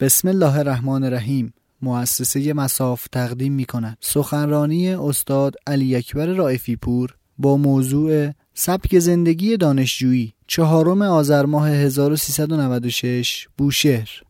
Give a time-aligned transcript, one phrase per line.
[0.00, 1.54] بسم الله الرحمن الرحیم.
[1.82, 9.56] مؤسسه مساف تقدیم می کند سخنرانی استاد علی اکبر رائفی پور با موضوع سبک زندگی
[9.56, 14.22] دانشجویی چهارم آذر ماه 1396 بوشهر.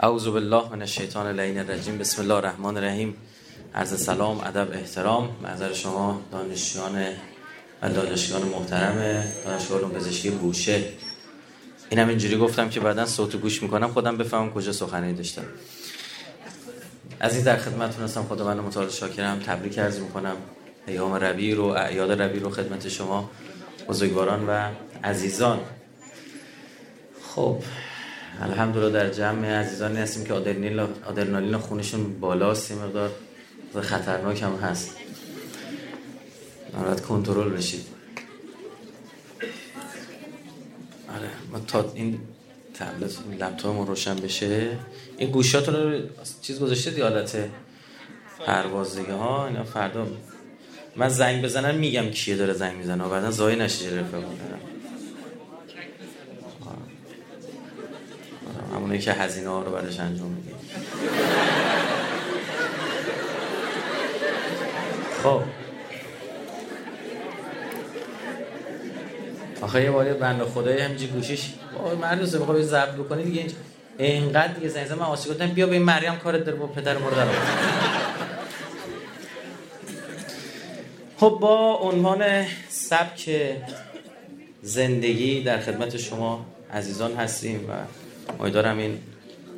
[0.00, 1.98] اعوذ بالله من الشیطان اللعین الرجیم.
[1.98, 3.14] بسم الله الرحمن الرحیم.
[3.74, 5.28] عرض سلام ادب احترام.
[5.54, 7.02] نظر شما دانشجویان
[7.82, 10.80] و دانشجویان محترم دانشگاه علوم پزشکی بوشهر.
[11.90, 15.44] اینم اینجوری گفتم که بعدا صوت گوش می‌کنم خودم بفهمم کجا سخنرانی داشتم.
[17.20, 18.22] از این در خدمتتون هستم.
[18.22, 19.38] خدا من متعال شاکرم.
[19.38, 20.36] تبریک عرض می‌کنم.
[20.86, 23.30] ایام ربی رو اعیاد ربی رو خدمت شما
[23.88, 24.70] بزرگواران و
[25.04, 25.60] عزیزان.
[27.22, 27.62] خب
[28.40, 30.34] الحمدلله در جمع عزیزانی هستیم که
[31.06, 32.72] آدرنالین خونشون بالاست.
[32.72, 33.10] مقدار
[33.80, 34.96] خطرناک هم هست.
[36.74, 37.97] نارد کنترل بشید.
[41.16, 42.20] آره ما تا این
[42.74, 44.78] تبلت این لپتاپ روشن بشه
[45.18, 46.00] این گوشاتون رو
[46.42, 47.36] چیز گذاشته دی حالت
[48.46, 50.06] پروازگی ها اینا فردا.
[50.96, 53.08] من زنگ بزنم میگم کیه داره زنگ می‌زنه.
[53.08, 54.60] بعدا زای نشه رفقه بودن
[58.74, 60.54] همونه که هزینه ها رو بعدش انجام میدیم.
[65.22, 65.42] خب.
[69.62, 71.50] آخه یه باری بنده خدای همینجی گوشیش
[72.00, 73.46] مردوسه بخواه ضبط بکنی دیگه
[73.98, 77.30] اینقدر دیگه زنگ من آسی گفتم بیا به این مریم کارت داره با پدر مرده
[81.16, 83.30] خب با عنوان سبک
[84.62, 87.72] زندگی در خدمت شما عزیزان هستیم و
[88.42, 88.98] امیدوارم این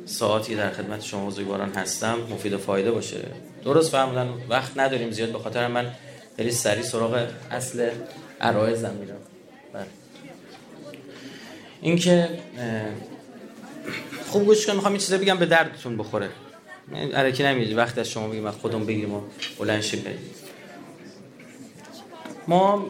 [0.05, 3.17] ساعتی در خدمت شما بزرگواران هستم مفید و فایده باشه.
[3.65, 5.91] درست فهمیدن وقت نداریم زیاد به خاطر من
[6.37, 7.89] خیلی سریع سراغ اصل
[8.41, 9.20] عرایزم میرم.
[11.81, 12.29] اینکه
[14.27, 16.29] خوب گوش کن می‌خوام این چیزا بگم به دردتون بخوره.
[17.13, 19.21] علکی نمیدی وقت از شما بگیم خودمون بگیریم و
[19.59, 20.05] بلند شیم
[22.47, 22.85] ما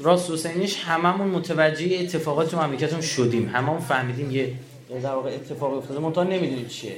[0.00, 3.48] راست حسینیش هممون متوجه اتفاقات تو مملکتمون شدیم.
[3.48, 4.54] هممون فهمیدیم یه
[5.02, 6.00] در واقع اتفاقی افتاده.
[6.00, 6.96] منتها نمی‌دونیم چیه.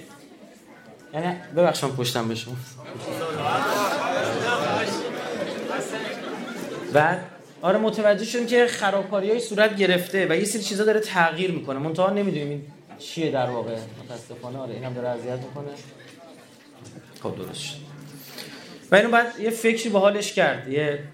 [1.14, 2.54] یعنی ببخشم پشتم به شما
[6.92, 7.24] بعد
[7.64, 11.78] آره متوجه شدیم که خرابکاری های صورت گرفته و یه سری چیزا داره تغییر می‌کنه.
[11.78, 12.62] منتها نمی‌دونیم این
[12.98, 13.76] چیه در واقع.
[14.04, 15.68] متاسفانه آره اینم داره اذیت می‌کنه.
[17.22, 17.74] خب درست شد.
[18.90, 20.68] و اینو بعد یه فکری به حالش کرد.
[20.68, 21.04] یه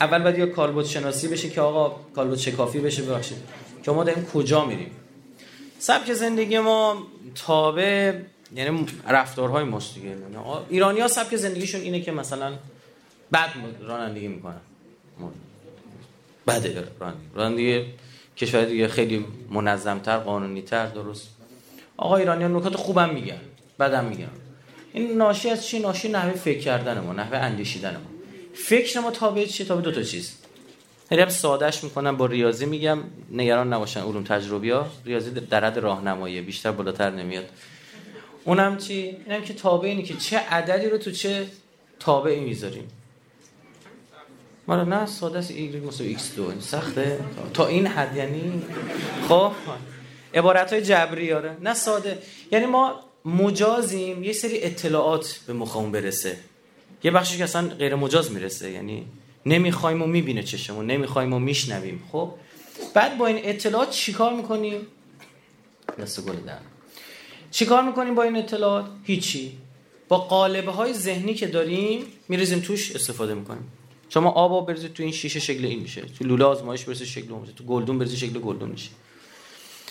[0.00, 3.38] اول باید یه کالبوت شناسی بشه که آقا کالبوت شکافی بشه ببخشید.
[3.82, 4.90] که ما داریم کجا میریم؟
[5.78, 8.14] سبک زندگی ما تابع
[8.56, 10.16] یعنی رفتارهای ماست دیگه.
[10.68, 12.52] ایرانی ها سبک زندگیشون اینه که مثلا
[13.32, 14.60] بد رانندگی می‌کنن.
[16.46, 16.84] بده.
[17.00, 17.84] رانندگی رانندگی
[18.36, 21.28] کشور دیگه خیلی منظمتر قانونیتر درست.
[21.96, 23.40] آقا ایرانی ها نکات خوبم میگن
[23.80, 24.28] بدم میگن.
[24.92, 28.10] این ناشی از چی؟ ناشی نحوه فکر کردن ما نحوه اندیشیدن ما.
[28.54, 30.32] فکر ما تابع چیه تابع دو تا چیز.
[31.08, 32.98] خیلی سادهش می‌کنم با ریاضی میگم
[33.30, 37.44] نگران نباشن علوم تجربی ها ریاضی در حد راهنمایی بیشتر بالاتر نمیاد.
[38.44, 41.46] اونم چی؟ اینم که تابع اینه که چه عددی رو تو چه
[42.00, 42.88] تابعی می‌ذاریم.
[44.68, 45.50] ما نه ساده است.
[45.50, 47.20] y مساوی x2 سخته.
[47.54, 48.62] تا این حد یعنی
[49.28, 49.52] خب.
[50.34, 51.56] عبارت های جبری آره.
[51.60, 52.18] نه ساده.
[52.52, 54.24] یعنی ما مجازیم.
[54.24, 56.38] یه سری اطلاعات به مخمون برسه.
[57.04, 58.70] یه بخشی که اصلا غیر مجاز می‌رسه.
[58.70, 59.06] یعنی
[59.46, 60.86] نمی‌خوایم و می‌بینه چشمون.
[60.86, 62.02] نمی‌خوایم و میشنویم.
[62.12, 62.32] خب.
[62.94, 64.86] بعد با این اطلاعات چیکار می‌کنیم؟
[65.98, 66.58] دست گل در
[67.50, 69.58] چیکار می‌کنیم با این اطلاعات؟ هیچی.
[70.08, 73.68] با قالبه های ذهنی که داریم میریزیم توش استفاده می‌کنیم.
[74.14, 76.00] شما آب بریزید تو این شیشه شکل این میشه.
[76.00, 78.90] تو لوله آزمایش بریزید شکل اون تو گلدون بریزید شکل گلدون میشه.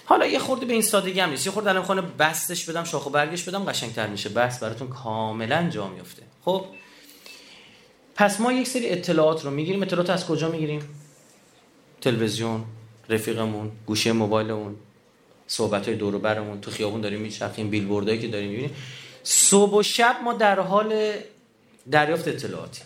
[0.05, 1.45] حالا یه خورده به این سادگی هم نیست.
[1.45, 4.29] یه خورده الان خانه بستش بدم شاخ و برگش بدم قشنگتر میشه.
[4.29, 6.65] بس براتون کاملا جا میفته خب؟
[8.15, 9.81] پس ما یک سری اطلاعات رو می‌گیریم.
[9.81, 10.89] اطلاعات از کجا می‌گیریم؟
[12.01, 12.63] تلویزیون
[13.09, 14.75] رفیقمون گوشه موبایلمون
[15.47, 16.61] صحبت های دور برمون.
[16.61, 18.75] تو خیابون داریم میچرخیم بیلبوردایی که داریم می‌بینیم.
[19.24, 21.13] صبح و شب ما در حال
[21.91, 22.81] دریافت اطلاعاتی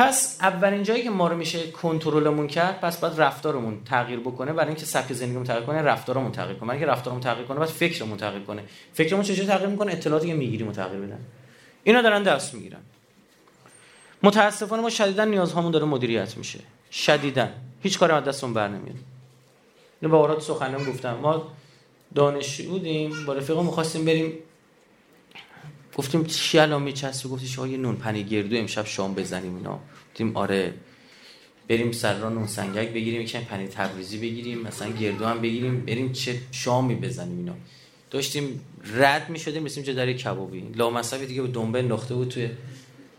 [0.00, 4.68] پس اولین جایی که ما رو میشه کنترلمون کرد پس باید رفتارمون تغییر بکنه برای
[4.68, 6.68] اینکه سبک زندگیمون تغییر کنه رفتارمون تغییر کنه.
[6.68, 8.62] برای اینکه رفتارمون تغییر کنه باید فکرمون تغییر کنه.
[8.92, 11.18] فکرمون چجوری تغییر می‌کنه؟ اطلاعاتی که می‌گیریم تغییر بدن
[11.84, 12.80] اینا دارن دست می‌گیرن.
[14.22, 16.58] متاسفانه ما شدیدا نیازهامون داره مدیریت میشه.
[16.90, 17.48] شدیدا.
[17.82, 18.96] هیچ کاری از دستمون بر نمیاد.
[20.00, 21.14] اینو با اورات سخنم گفتم.
[21.14, 21.48] ما
[22.14, 24.32] دانشجو بودیم با رفیقمون می‌خواستیم بریم
[25.96, 29.78] گفتیم چی الان میچسبه گفتی شما یه نون پنی گردو امشب شام بزنیم اینا.
[30.10, 30.74] گفتیم آره
[31.68, 36.12] بریم سر را نون سنگک بگیریم یکم پنیر تبریزی بگیریم مثلا گردو هم بگیریم بریم
[36.12, 37.54] چه شامی بزنیم اینا.
[38.10, 38.60] داشتیم
[38.94, 40.60] رد می شدیم رسیم جا در یک کبابی.
[40.60, 42.50] لامصبی دیگه به دنبه نخته بود توی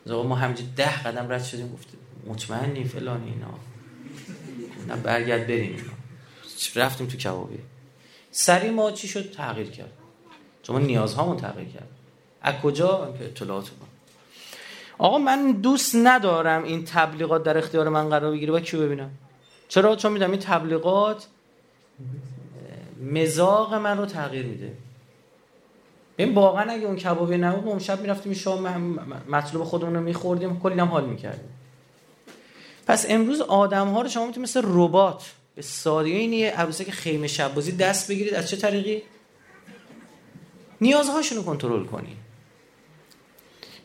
[0.06, 3.60] ما همینجا ده قدم رد شدیم گفتیم مطمئنی فلان اینا.
[4.88, 5.92] نه برگرد بریم اینا.
[6.76, 7.60] رفتیم تو کبابی.
[8.32, 9.94] سری ما چی شد؟ تغییر کرد.
[10.64, 11.90] چون نیازهامون تغییر کرد.
[12.42, 13.72] از کجا؟ اطلاعات
[14.98, 18.52] آقا من دوست ندارم این تبلیغات در اختیار من قرار بگیره.
[18.52, 19.12] با کیو ببینم؟
[19.68, 21.28] چرا؟ چون میدم این تبلیغات
[23.12, 24.74] مزاق من رو تغییر میده.
[26.18, 28.68] این واقعا اگه اون کبابی نبود اون شب می‌رفتیم شام
[29.30, 31.50] مطلوب خودمون رو میخوردیم کلی هم حال می‌کردیم.
[32.88, 37.28] پس امروز آدم ها رو شما می‌تونید مثل ربات به سادگی اینه عروسه که خیمه
[37.28, 39.02] شب دست بگیرید از چه طریقی؟
[40.82, 42.16] نیازهاشون رو کنترل کنی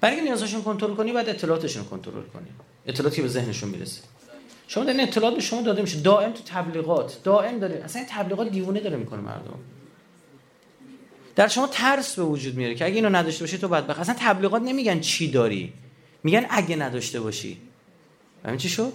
[0.07, 2.47] برای اینکه نیازهاشون کنترل کنی بعد اطلاعاتشون کنترل کنی.
[2.87, 4.01] اطلاعاتی به ذهنشون می‌رسه.
[4.69, 6.01] شما در اطلاعات به شما داده میشه.
[6.01, 7.23] دائم تو تبلیغات.
[7.25, 7.75] دائم داره.
[7.85, 9.59] اصلا این تبلیغات دیوونه داره می‌کنه مردم.
[11.37, 14.01] در شما ترس به وجود میاره که اگه اینو نداشته باشی تو بدبخت.
[14.01, 15.73] اصلا تبلیغات نمیگن چی داری.
[16.23, 17.59] میگن اگه نداشته باشی.
[18.45, 18.93] همین چی شد؟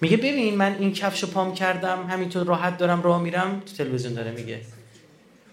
[0.00, 3.62] میگه ببین من این کفش پام کردم همینطور راحت دارم راه میرم.
[3.66, 4.60] تو تلویزیون داره میگه.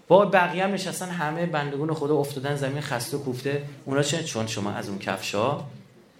[0.08, 3.62] با بقیه هم نشستن همه بندگون خدا افتادن زمین خسته و کوفته.
[3.84, 5.60] اونا چه؟ چون شما از اون کفشا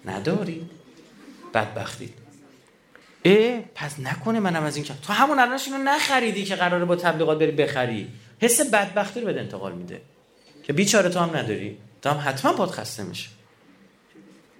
[0.04, 0.70] نداری.
[1.54, 2.12] بدبختی.
[3.24, 5.06] اه پس نکنه منم از این کفش.
[5.06, 8.08] تو همون الانش اینو نخریدی که قراره با تبلیغات بری بخری.
[8.40, 10.02] حس بدبختی رو به انتقال میده.
[10.62, 11.78] که بیچاره تو هم نداری.
[12.02, 13.28] تو هم حتما پاد خسته میشه.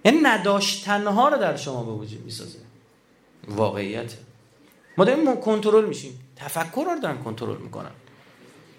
[0.05, 2.59] یعنی نداشتنها رو در شما به وجود می‌سازه.
[3.49, 4.15] واقعیت.
[4.99, 6.21] ما داریم کنترل میشیم.
[6.37, 7.91] تفکر رو دارن کنترل می‌کنن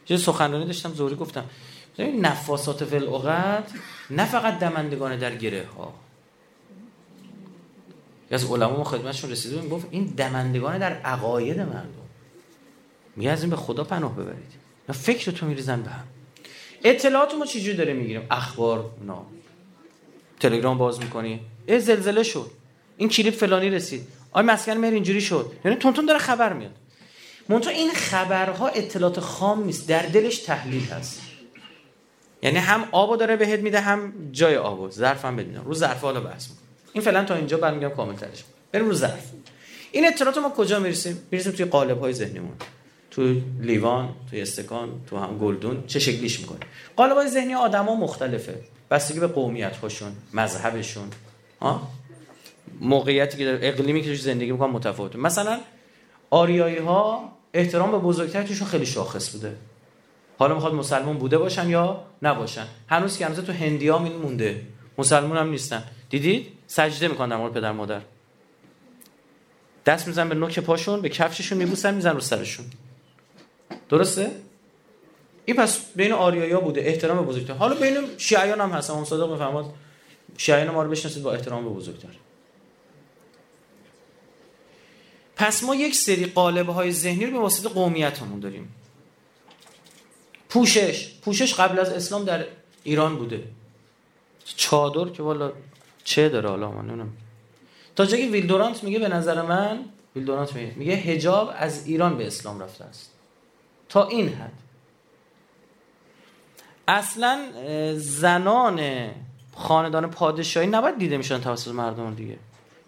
[0.09, 1.45] یه سخنرانی داشتم زوری گفتم
[1.99, 3.71] نفاسات فل اوقات
[4.09, 5.93] نه فقط دمندگان در گره ها
[8.31, 12.05] از علما خدمتشون رسیده بود گفت این دمندگان در عقاید مردم.
[13.15, 14.51] میگه این به خدا پناه ببرید.
[14.89, 16.03] نه فکر تو میریزن به هم.
[16.83, 17.45] اطلاعات ما
[17.77, 19.15] داره می‌گیریم؟ اخبار نه
[20.39, 21.39] تلگرام باز می‌کنی.
[21.65, 22.51] ای زلزله شد.
[22.97, 24.07] این کلیپ فلانی رسید.
[24.31, 25.51] آی مسکن مهر اینجوری شد.
[25.65, 26.71] یعنی تونتون داره خبر میاد.
[27.49, 31.21] منتها این خبرها اطلاعات خام نیست در دلش تحلیل هست.
[32.41, 34.89] یعنی هم آبو داره بهت میده هم جای آبو.
[34.89, 35.55] ظرف هم بدین.
[35.55, 38.43] رو ظرف حالا بحث می‌کنم این فعلا تا اینجا برمیگم کامل ترش.
[38.71, 39.31] بریم رو ظرف.
[39.91, 42.53] این اطلاعات ما کجا می‌رسیم؟ می‌رسیم توی قالب های ذهنیمون.
[43.11, 45.83] تو لیوان توی استکان تو هم گلدون.
[45.87, 46.59] چه شکلیش می‌کنه؟
[46.95, 48.59] قالب های ذهنی آدما مختلفه.
[48.91, 51.07] بستگی به قومیت هاشون مذهبشون.
[51.61, 51.87] ها؟
[52.81, 55.17] موقعیتی که اقلیمی که زندگی می‌کنن متفاوته.
[55.17, 55.59] مثلا
[56.29, 59.55] آریایی ها احترام به بزرگتر توشون خیلی شاخص بوده.
[60.37, 64.61] حالا می‌خواد مسلمان بوده باشن یا نباشن؟ هنوز که هنوز تو هندیا این مونده
[64.97, 65.83] مسلمان هم نیستن.
[66.09, 68.01] دیدید؟ سجده می‌کنن در پدر مادر.
[69.85, 72.65] دست میزن به نوک پاشون به کفششون میبوسن میزن رو سرشون.
[73.89, 74.31] درسته؟
[75.45, 77.53] این پس بین آریایا بوده احترام به بزرگتر.
[77.53, 79.65] حالا بین شیعیان هم هست اون صادق می‌فهمد
[80.37, 82.09] شیعیان ما رو بشناسید با احترام به بزرگتر.
[85.35, 88.75] پس ما یک سری قالب های ذهنی رو به واسطه قومیتمون داریم.
[90.49, 91.13] پوشش.
[91.21, 92.45] پوشش قبل از اسلام در
[92.83, 93.43] ایران بوده.
[94.45, 95.51] چادر که والا
[96.03, 97.13] چه داره حالا من نمی‌دونم.
[97.95, 99.79] تا جایی ویلدورانت میگه به نظر من
[100.15, 103.11] ویلدورانت میگه میگه حجاب از ایران به اسلام رفته است.
[103.89, 104.51] تا این حد.
[106.87, 107.45] اصلا
[107.97, 109.09] زنان
[109.55, 112.37] خاندان پادشاهی نباید دیده میشن توسط مردم دیگه.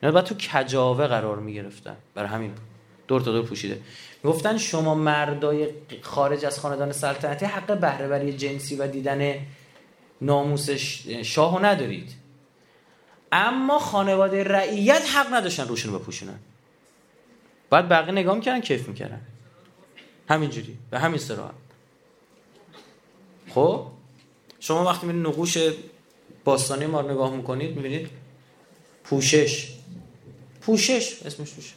[0.01, 1.97] اینا باید تو کجاوه قرار می‌گرفتن.
[2.13, 2.53] برای همین
[3.07, 3.81] دور تا دور پوشیده.
[4.23, 5.67] می‌گفتن شما مردای
[6.01, 9.35] خارج از خاندان سلطنتی حق بهره جنسی و دیدن
[10.21, 10.69] ناموس
[11.23, 12.15] شاهو ندارید.
[13.31, 16.39] اما خانواده رعیت حق نداشتن روشون بپوشونن.
[17.69, 19.21] بعد بقیه نگاه می‌کردن کیف می‌کردن.
[20.29, 21.53] همینجوری به همین سراحت
[23.49, 23.87] خب؟
[24.59, 25.57] شما وقتی میرین نقوش
[26.43, 28.09] باستانی ما رو نگاه می‌کنید می‌بینید
[29.03, 29.76] پوشش.
[30.67, 31.73] پوشش اسمش پوشش.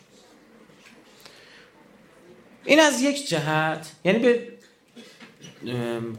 [2.65, 4.49] این از یک جهت یعنی به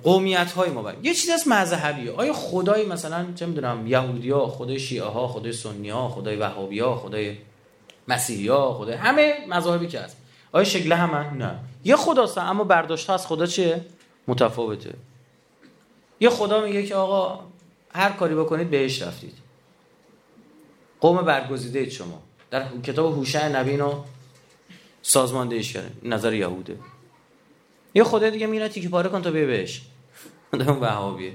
[0.03, 4.79] قومیت های ما یه چیزی از مذهبی آیا خدای مثلا چه می‌دونم یهودی ها خدای
[4.79, 7.37] شیعه ها خدای سنی ها خدای وهابی ها خدای
[8.07, 10.17] مسیحی ها خدای همه مذاهبی که هست.
[10.51, 11.59] آیا شکل همه؟ نه.
[11.83, 13.85] یه خداست اما برداشت از خدا چیه؟
[14.27, 14.93] متفاوته.
[16.19, 17.43] یه خدا میگه که آقا
[17.93, 19.33] هر کاری بکنید بهش رفتید.
[21.01, 22.21] قوم برگزیده شما.
[22.51, 24.03] در کتاب هوشع نبینو
[25.01, 25.91] سازماندهیش کرده.
[26.03, 26.75] نظر یهوده.
[27.95, 29.81] یه خدا دیگه میره تیکه پاره کن تا بیا بهش.
[30.53, 31.33] اون وهابیه.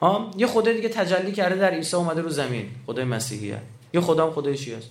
[0.00, 2.70] ها؟ یه خدا دیگه تجلی کرده در عیسی اومده رو زمین.
[2.86, 3.62] خدای مسیحیه.
[3.94, 4.90] یه خدا خدای شیعه است.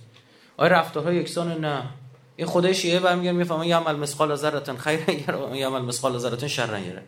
[0.56, 1.82] آیا رفتارها یکسان نه.
[2.36, 5.00] این خدای شیعه برمیگرد می‌فهمه یعمل مثقال ذره خیر
[5.54, 7.02] یعمل مثقال ذره شر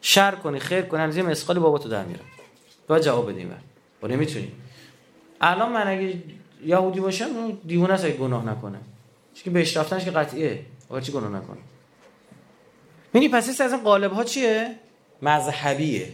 [0.00, 2.20] شر کنی خیر کنی از یه مسخالی بابا تو در میره
[2.88, 3.50] باید جواب بدیم.
[4.00, 4.52] با نمی‌تونی
[5.40, 6.22] الان من اگه
[6.66, 8.78] یهودی باشم دیوونه است گناه نکنه.
[9.34, 10.64] چون بهش رفتنش که قطعیه.
[10.88, 11.58] آقا چی گناه نکنه؟
[13.12, 14.76] می‌بینی پس از این قالب ها چیه؟
[15.22, 16.08] مذهبیه.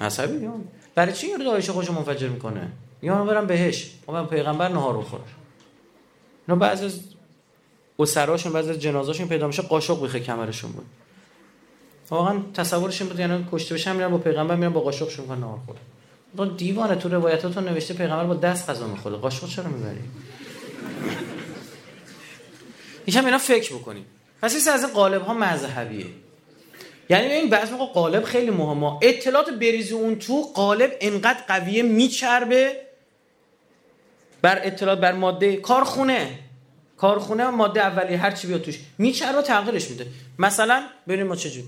[0.00, 0.48] مذهبی
[0.94, 2.68] برای چی یارو دایش خوشو منفجر می‌کنه؟
[3.02, 3.90] یا برم بهش.
[4.08, 5.22] من پیغمبر نهار بخوره
[6.48, 7.00] اینا بعضی از
[7.98, 10.86] اسراشون بعضی از جنازاشون پیدا میشه قاشق بیخه کمرشون بود.
[12.10, 15.58] واقعا تصورش این بود یعنی کشته بشن میرن با پیغمبر میرن با قاشقشون کنن نهار
[15.66, 15.78] خورد
[16.36, 19.16] تو دیوانه تو روایتاتون نوشته پیغمبر با دست غذا می‌خوره.
[19.16, 20.00] قاشق چرا می‌بری؟
[23.06, 24.06] یکم اینا فکر بکنیم
[24.42, 26.06] پس از این قالب ها مذهبیه.
[27.10, 28.98] یعنی این بعض موقع قالب خیلی مهمه.
[29.02, 32.76] اطلاعات بریزی اون تو قالب انقدر قویه میچربه.
[34.42, 36.38] بر اطلاعات بر ماده کارخونه.
[36.96, 38.78] کارخونه ماده اولی هر چی بیاد توش.
[38.98, 40.06] میچربه تغییرش میده.
[40.38, 41.66] مثلا ببینیم ما چجوری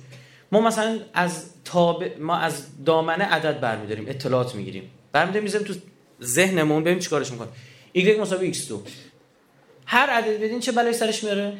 [0.52, 4.90] ما مثلا از تاب ما از دامنه عدد برمیداریم اطلاعات می‌گیریم.
[5.12, 5.74] برمیداریم می‌ذاریم تو
[6.22, 7.48] ذهنمون ببینیم چیکارش می‌کنه.
[7.94, 8.72] Y مساوی x2
[9.86, 11.58] هر عدد بدین چه بلایی سرش میاره؟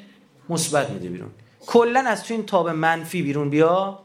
[0.48, 1.30] مثبت میده بیرون.
[1.66, 4.02] کلا از تو این تاب منفی بیرون بیا.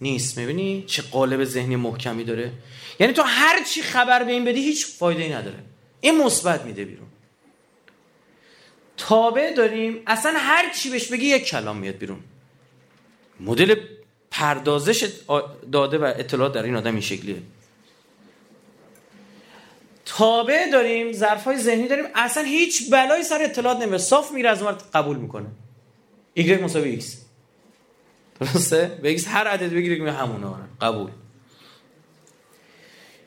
[0.00, 0.38] نیست.
[0.38, 2.52] می‌بینی؟ چه قالب ذهنی محکمی داره.
[3.00, 5.58] یعنی تو هر چی خبر به این بدی هیچ فایده ای نداره.
[6.00, 7.06] این مثبت میده بیرون.
[8.96, 10.02] تابه داریم.
[10.06, 12.20] اصلا هر چی بهش بگی یک کلام میاد بیرون.
[13.40, 13.74] مدل
[14.30, 15.12] پردازش
[15.72, 17.42] داده و اطلاعات در این آدم این شکلیه.
[20.04, 22.04] تابع داریم ظرف های ذهنی داریم.
[22.14, 25.46] اصلا هیچ بلایی سر اطلاعات نمیاد صاف میره از اون قبول می‌کنه.
[26.36, 27.04] Y مساوی x.
[28.40, 30.46] درسته؟ به x هر عدد بگیره که همونه.
[30.80, 31.10] قبول.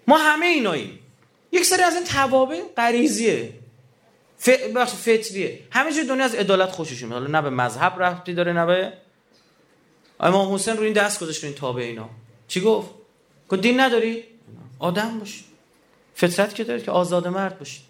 [0.08, 1.00] ما همه ایناییم.
[1.52, 3.54] یک سری از این توابع غریزیه.
[4.38, 4.50] ف...
[4.86, 5.60] فطریه.
[5.72, 8.94] همه جای دنیا از عدالت خوششون حالا نه به مذهب رفتی داره نه به
[10.24, 12.10] امام حسین رو این دست گذاشت این تابع اینا.
[12.48, 12.90] چی گفت؟
[13.50, 14.24] گفت دین نداری؟
[14.80, 15.44] آدم باش
[16.16, 17.82] فطرت که داره که آزاد مرد باشی.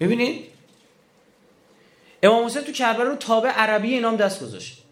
[0.00, 0.44] ببینید
[2.22, 4.82] امام حسین تو کربلا رو تابع عربی اینام دست گذاشت.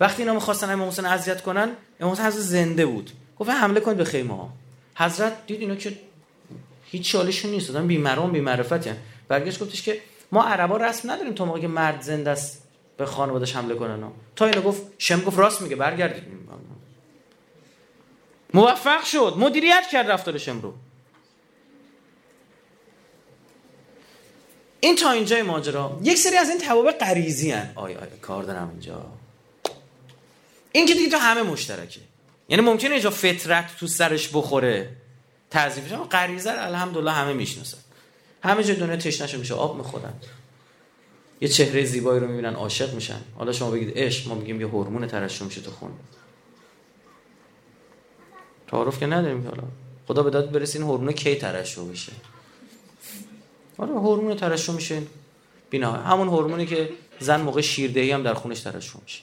[0.00, 3.10] وقتی اینا می‌خواستن امام حسین اذیت کنن امام حسین حضرت زنده بود.
[3.38, 4.50] گفت حمله کنید به خیمه ها.
[4.96, 5.98] حضرت دید اینا که
[6.84, 7.70] هیچ چالشون نیست.
[7.70, 8.88] آدم بیمرام بیمعرفت
[9.28, 10.00] برگشت گفتش که
[10.32, 12.67] ما عربا رسم نداریم تا موقعی که مرد زنده است.
[12.98, 16.38] به خانواده‌اش حمله کنن تا اینو گفت شم گفت راست میگه برگردید.
[18.54, 19.34] موفق شد.
[19.38, 20.74] مدیریت کرد رفتار شم رو.
[24.80, 26.00] این تا اینجای ماجرا.
[26.02, 29.06] یک سری از این توابع غریزی ان آی آی کار دارم اینجا.
[30.72, 32.00] این که دیگه تو همه مشترکه.
[32.48, 34.90] یعنی ممکنه اینجا فطرت تو سرش بخوره.
[35.50, 37.78] تعظیمش اما غریزه الحمدلله همه می‌شناسن.
[38.42, 39.54] همه جای دنیا تشنهشون میشه.
[39.54, 40.12] آب می‌خورن.
[41.40, 43.20] یه چهره زیبایی رو می‌بینن عاشق میشن.
[43.36, 45.90] حالا شما بگید عشق ما میگیم یه هورمون ترشح میشه تو خون.
[48.66, 49.62] تعارف که نداریم حالا.
[50.08, 52.12] خدا به داد برسه این هورمون کی ترشح بشه
[53.78, 55.02] آره هورمون ترشح میشه
[55.70, 56.90] بینا همون هورمونی که
[57.20, 59.20] زن موقع شیردهی هم در خونش ترشح میشه.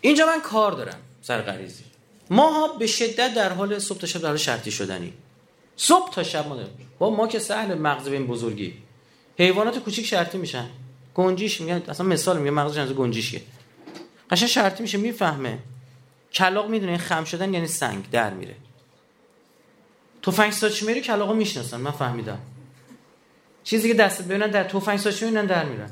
[0.00, 1.84] اینجا من کار دارم سر غریزی
[2.30, 5.12] ما به شدت در حال صبح تا شب در حال شرطی شدنی.
[5.82, 6.56] صبح تا شب ما
[6.98, 8.74] با ما که سهل مغز به این بزرگی.
[9.38, 10.66] حیوانات کوچیک شرطی میشن.
[11.14, 13.42] گنجیش میگن اصلا مثال میگه مغزش از گنجیشیه.
[14.30, 15.58] قشنگ شرطی میشه می‌فهمه.
[16.32, 18.54] کلاق می‌دونه خم شدن یعنی سنگ در میره.
[20.22, 21.80] تفنگ ساچمه رو کلاقا می‌شناسن.
[21.80, 22.38] من فهمیدم.
[23.64, 25.90] چیزی که دستت ببینن در تفنگ ساچمه میرن در میرن.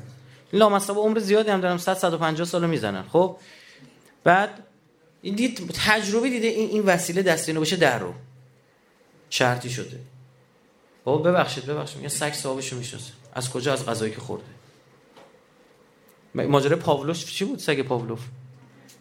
[0.53, 3.03] لامصب عمر زیادی هم دارم 100 150 سالو می‌زنن.
[3.13, 3.37] خب؟
[4.23, 4.63] بعد
[5.21, 8.13] این دید تجربه دیده این این وسیله دستینو باشه در رو.
[9.31, 9.99] شرطی شده.
[11.03, 12.01] بابا ببخشید ببخشید.
[12.01, 13.11] یه سگ صاحبشو می‌شناسه.
[13.33, 14.45] از کجا؟ از غذایی که خورده.
[16.35, 18.19] ماجرا پاولوف چی بود؟ سگ پاولوف.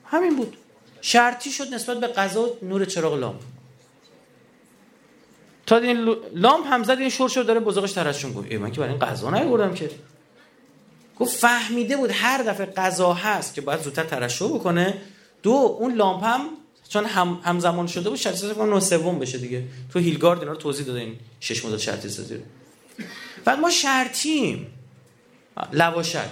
[0.05, 0.57] همین بود.
[1.01, 3.41] شرطی شد نسبت به غذا نور چراغ لامپ.
[5.67, 8.53] تا این لامپ هم زد این شور شد داره بزرگش ترشون گفت.
[8.53, 9.91] من که برای این غذا نیوردم که.
[11.19, 15.03] گفت فهمیده بود هر دفعه غذا هست که باید زودتر ترشح بکنه
[15.43, 16.49] دو اون لامپ هم
[16.91, 19.65] چون هم همزمان شده بود شرطی سازی کنه سوم بشه دیگه.
[19.93, 22.41] تو هیلگارد اینا رو توضیح داده این شش مدل شرطی سازی رو.
[23.45, 24.67] بعد ما شرطیم.
[25.73, 26.31] لواشک.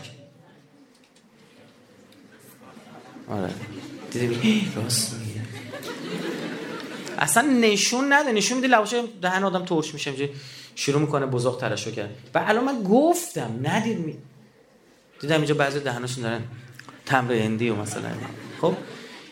[3.29, 3.55] آره.
[4.11, 4.73] دیدیم.
[4.77, 5.41] راست میگه.
[7.19, 8.33] اصلا نشون نده.
[8.33, 10.31] نشون میده لواشک دهن آدم ترش میشه.
[10.75, 12.11] شروع می‌کنه بزرگ ترشو کرد.
[12.35, 14.17] و الان من گفتم ندید می
[15.21, 16.43] دیدم اینجا بعضی دهنشون دارن
[17.07, 18.11] تمر هندی و مثلا
[18.61, 18.77] خب؟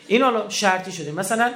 [0.07, 1.11] این حالا شرطی شده.
[1.11, 1.51] مثلا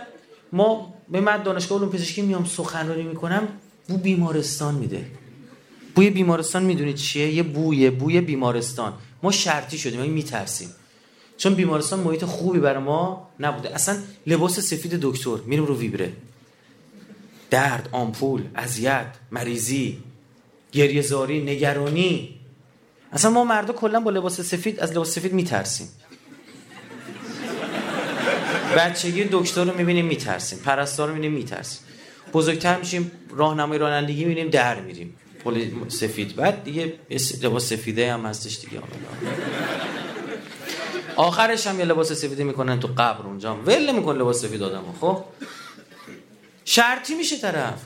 [0.51, 3.48] ما به من دانشگاه علوم پزشکی میام سخنرانی می‌کنم
[3.88, 5.05] بو بیمارستان میده.
[5.96, 8.93] بوی بیمارستان می‌دونید چیه؟ یه بوی بوی بیمارستان.
[9.24, 10.70] ما شرطی شدیم ما میترسیم.
[11.38, 13.75] چون بیمارستان محیط خوبی برای ما نبوده.
[13.75, 16.13] اصلا لباس سفید دکتر میریم رو ویبره.
[17.50, 19.98] درد آمپول اذیت مریضی
[20.72, 22.39] گریه زاری نگرانی.
[23.12, 25.88] اصلا ما مردا کلا با لباس سفید از لباس سفید میترسیم.
[28.78, 30.60] بچگی دکتر رو می‌بینیم میترسیم.
[30.60, 31.82] پرستار رو می‌بینیم میترسیم.
[32.34, 35.16] بزرگتر میشیم راهنمای رانندگی می‌بینیم در میریم.
[35.44, 36.36] پل سفید.
[36.36, 36.94] بعد دیگه
[37.44, 38.82] لباس سفیده هم هستش دیگه.
[41.16, 43.56] آخرش هم یه لباس سفیده می‌کنن تو قبر اونجا.
[43.56, 45.24] ول می‌کنه لباس سفید آدم خب؟
[46.66, 47.82] شرطی میشه طرف.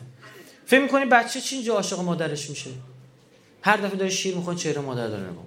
[0.65, 2.69] فکر می‌کنی بچه چی اینجا عاشق مادرش میشه؟
[3.61, 5.45] هر دفعه داره شیر می‌خواد چهره مادر داره نگاه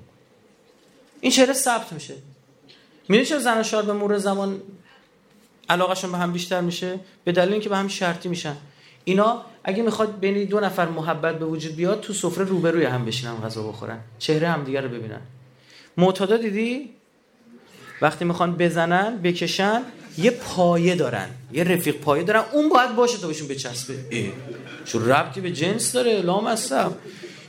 [1.20, 2.14] این چهره ثبت میشه.
[3.08, 4.62] می‌دونی چرا زن شار به مور زمان
[5.68, 8.56] علاقهشون به هم بیشتر میشه به دلیل اینکه به هم شرطی میشن.
[9.04, 13.36] اینا اگه می‌خواد بین دو نفر محبت به وجود بیاد تو سفره روبروی هم بشینن
[13.36, 14.00] غذا بخورن.
[14.18, 15.20] چهره هم دیگر رو ببینن.
[15.96, 16.90] معتادا دیدی؟
[18.02, 19.82] وقتی می‌خوان بزنن بکشن
[20.18, 21.28] یه پایه دارن.
[21.52, 22.44] یه رفیق پایه دارن.
[22.52, 23.94] اون باید باشه تا بهشون بچسبه.
[24.84, 26.22] چون ربطی به جنس داره.
[26.22, 26.94] لام هستم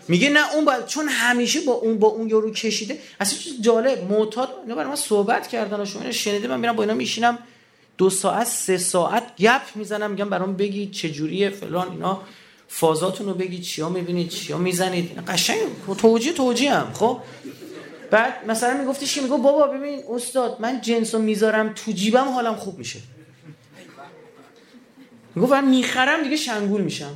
[0.08, 2.98] میگه نه اون باید چون همیشه با اون با اون یارو کشیده.
[3.20, 4.12] اصلا چیز جالب.
[4.12, 7.38] معتاد اینا برای من صحبت کردن و شما شنیده من میرم با اینا میشینم.
[8.00, 12.22] دو ساعت سه ساعت گپ می‌زنم میگم برام بگید چجوریه فلان اینا.
[12.68, 15.18] فازاتون رو بگید چیا می‌بینید چیا می‌زنید.
[15.28, 15.60] قشنگ
[15.98, 17.20] توجیه توجیه هم خب؟
[18.12, 22.56] بعد مثلا میگفتش که میگو بابا ببین استاد من جنس رو می‌ذارم تو جیبم حالم
[22.56, 23.00] خوب میشه.
[25.36, 27.16] می‌گفت من می‌خرم دیگه شنگول میشم.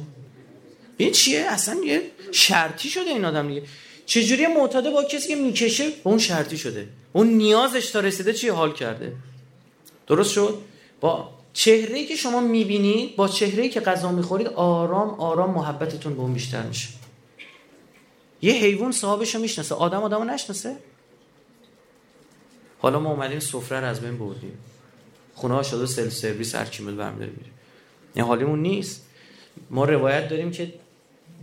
[0.97, 3.63] این چیه؟ اصلا یه شرطی شده این آدم دیگه.
[4.05, 6.87] چجوری معتاده با کسی که می‌کشه؟ اون شرطی شده.
[7.13, 9.15] اون نیازش تا رسیده چی حال کرده.
[10.07, 10.57] درست شد؟
[11.03, 16.33] با چهره که شما می‌بینید با چهره که غذا می‌خورید آرام آرام محبتتون به اون
[16.33, 16.89] بیشتر میشه.
[18.41, 19.75] یه حیوان صاحبش رو می‌شناسه.
[19.75, 20.75] آدم آدم نشناسه؟
[22.79, 24.57] حالا ما اومدیم سفره رو از بین بردیم.
[25.35, 27.51] خونه ها شده سل سرویس هر کی برم داره میره.
[28.13, 29.05] این حالیمون نیست.
[29.69, 30.73] ما روایت داریم که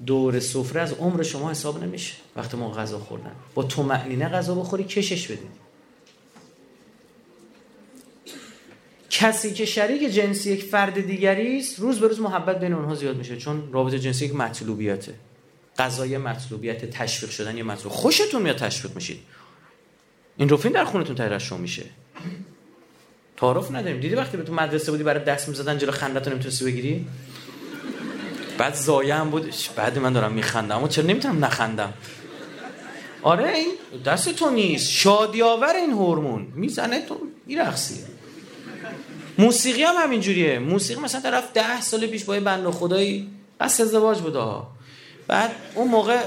[0.07, 2.15] دور سفره از عمر شما حساب نمیشه.
[2.37, 3.33] وقتی ما غذا خوردن.
[3.55, 5.70] با تو معنینه غذا بخوری کشش بدید
[9.21, 13.17] کسی که شریک جنسی یک فرد دیگری است روز به روز محبت بین اونها زیاد
[13.17, 15.15] میشه چون رابطه جنسی یک مطلوبیته.
[15.79, 17.93] قضای مطلوبیت تشویق شدن یه مطلوب.
[17.93, 19.21] خوشتون میاد تشویق میشید.
[20.37, 21.85] این روفین در خونتون ترشح میشه.
[23.37, 24.01] تعارف نداریم.
[24.01, 27.07] دیدی وقتی به تو مدرسه بودی برای دست می‌زدن جلو خندتون نمی‌تونستی بگیری؟
[28.59, 29.55] بعد زایه هم بود.
[29.77, 30.77] بعد من دارم میخندم.
[30.77, 31.93] اما چرا نمی‌تونم نخندم؟
[33.23, 33.73] آره این
[34.07, 34.91] دست تو نیست.
[34.91, 36.47] شادی آور این هورمون.
[36.55, 38.20] می‌زنه تو میرقصی.
[39.39, 40.59] موسیقی هم همینجوریه.
[40.59, 44.57] موسیقی مثلا طرف ده سال پیش با یه بند خدایی بس ازدواج بوده
[45.29, 46.19] بعد اون موقع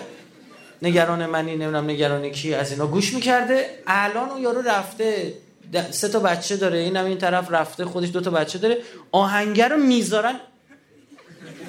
[0.82, 3.70] نگران منی نمی‌دونم نگران کی از اینا گوش می‌کرده.
[3.88, 5.34] الان اون یارو رفته
[5.92, 6.80] سه تا بچه داره.
[6.80, 8.78] این هم این طرف رفته خودش دو تا بچه داره.
[9.12, 10.40] آهنگر رو می‌ذارن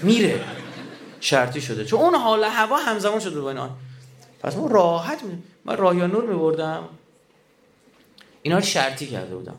[0.03, 0.41] میره.
[1.21, 1.85] شرطی شده.
[1.85, 3.71] چون اون حال هوا همزمان شده با اینا
[4.43, 5.19] پس ما راحت.
[5.65, 6.89] من نور میبردم.
[8.43, 9.57] اینا شرطی کرده بودم.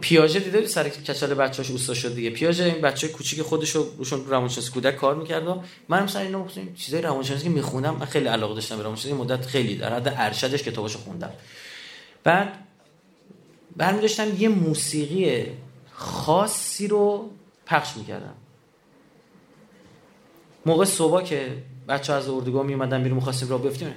[0.00, 2.30] پیاژه دیده سر کچل بچه‌اش اوستا شد دیگه.
[2.30, 6.44] پیاژه این بچه کوچیک خودش رو روشون روانشناسی کودک کار می‌کرد و منم سر اینا
[6.44, 10.14] گفتم چیزای روانشناسی که میخوندم من خیلی علاقه داشتم به روانشناسی مدت خیلی در حد
[10.16, 11.32] ارشدش کتاباشو خوندم.
[12.24, 12.52] بعد
[13.76, 15.46] برمی داشتم یه موسیقی
[15.92, 17.30] خاصی رو
[17.66, 18.34] پخش می‌کردم.
[20.66, 23.94] موقع صبح که بچه از اردوگاه می اومدن بیرون می‌خواستیم را بیفتیم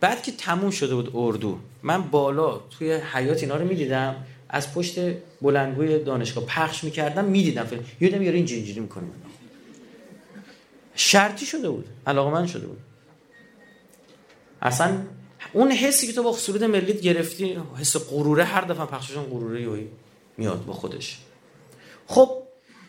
[0.00, 4.16] بعد که تموم شده بود اردو من بالا توی حیات اینا رو می‌دیدم.
[4.54, 4.98] از پشت
[5.42, 9.04] بلندگوی دانشگاه پخش می‌کردم می‌دیدم فیلم یادم یارو اینجوری اینجوری می‌کنه.
[10.94, 12.78] شرطی شده بود علاقه من شده بود.
[14.62, 14.98] اصلا
[15.52, 19.86] اون حسی که تو با سرود ملیت گرفتی حس غروره هر دفعه پخششون غروره یوی
[20.36, 21.18] میاد با خودش.
[22.06, 22.42] خب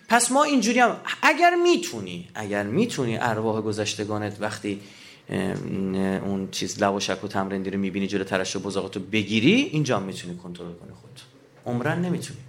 [0.10, 4.82] پس ما اینجوری هم اگر می‌تونی اگر می‌تونی ارواح گذشتگانت وقتی
[5.30, 10.74] اون چیز لواشک و تمرین رو می‌بینی جلو ترش و بزاقتو بگیری اینجا می‌تونی کنترل
[10.74, 11.35] کنی خودت
[11.66, 12.40] عمرن نمی‌تونی.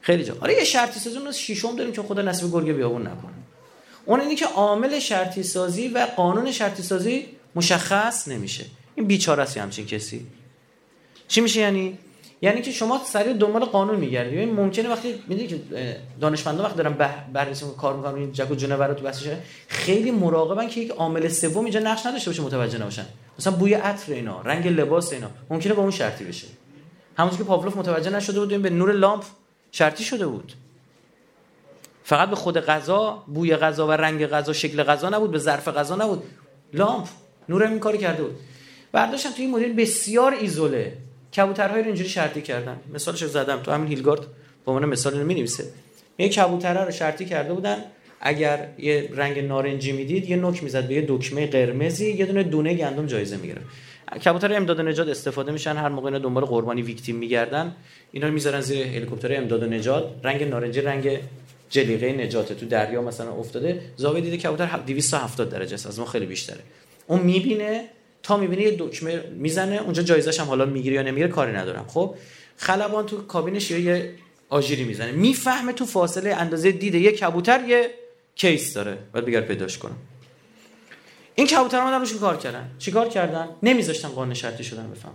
[0.00, 0.36] خیلی جا.
[0.40, 3.32] آره یه شرطی سازی اون شیشم داریم که خدا نصیب گرگ بیابون نکنه.
[4.04, 8.64] اون اینی که عامل شرطی سازی و قانون شرطی سازی مشخص نمیشه.
[8.94, 10.26] این بیچاره است همچین کسی.
[11.28, 11.98] چی میشه یعنی؟
[12.42, 14.38] یعنی که شما سریع دنبال قانون میگردی.
[14.38, 15.60] این ممکنه وقتی می‌دونی که
[16.20, 16.92] دانشمندا وقتی دارن
[17.32, 19.26] بررسی کار می‌کنن این جک و جونور تو بحثش
[19.68, 23.06] خیلی مراقبن که یک عامل سوم اینجا نقش نداشته باشه متوجه نباشن.
[23.38, 25.30] مثلا بوی عطر اینا رنگ لباس اینا.
[25.50, 26.46] ممکنه با اون شرطی بشه.
[27.22, 29.22] همونطور که پاولوف متوجه نشده بود به نور لامپ
[29.72, 30.52] شرطی شده بود.
[32.04, 35.96] فقط به خود غذا بوی غذا و رنگ غذا شکل غذا نبود به ظرف غذا
[35.96, 36.22] نبود.
[36.72, 37.08] لامپ
[37.48, 38.34] نور این کاری کرده بود.
[38.92, 40.92] برداشتن توی این مدل بسیار ایزوله.
[41.36, 42.80] کبوترهای رو اینجوری شرطی کردن.
[42.94, 44.20] مثالش زدم تو همین هیلگارد
[44.64, 45.64] به عنوان مثال رو می‌نویسه.
[46.18, 47.76] یه کبوترها رو شرطی کرده بودن
[48.20, 52.74] اگر یه رنگ نارنجی می‌دید یه نوک می‌زد به یه دکمه قرمزی یه دونه دونه
[52.74, 53.62] گندم جایزه می‌گیره
[54.18, 57.76] کبوتر امداد و نجات استفاده میشن هر موقع اینا دنبال قربانی ویکتیم میگردن
[58.12, 61.18] اینا می‌ذارن زیر هلیکوپتر امداد و نجات رنگ نارنجی رنگ
[61.70, 62.52] جلیقه نجات.
[62.52, 66.60] تو دریا مثلا افتاده زاویه دیده کبوتر 270 درجه است از ما خیلی بیشتره.
[67.06, 67.84] اون می‌بینه
[68.22, 71.84] تا می‌بینه یه دکمه می‌زنه اونجا جایزش هم حالا می‌گیره یا نمی‌گیره کاری ندارم.
[71.88, 72.14] خب
[72.56, 74.10] خلبان تو کابینش یه
[74.48, 75.12] آژیری می‌زنه.
[75.12, 77.90] می‌فهمه تو فاصله اندازه دیده یه کبوتر یه
[78.34, 78.98] کیس داره.
[79.12, 79.96] باید بگرد پیداش کنم
[81.34, 82.70] این کبوتر اومدن روش کار کردن.
[82.78, 85.14] چیکار کردن؟ نمیذاشتن قانون شرطی شدن بفهمن.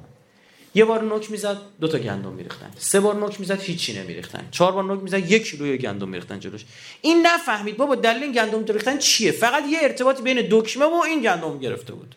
[0.75, 2.71] یه بار نوک می‌زد دو تا گندم میریختن.
[2.77, 4.47] سه بار نوک می‌زد هیچی نمیریختن.
[4.51, 6.65] چهار بار نوک می‌زد یک کیلوی گندم میریختن جلوش.
[7.01, 11.21] این نفهمید بابا دلیل این گندم ریختن چیه؟ فقط یه ارتباطی بین دکمه و این
[11.21, 12.15] گندم گرفته بود.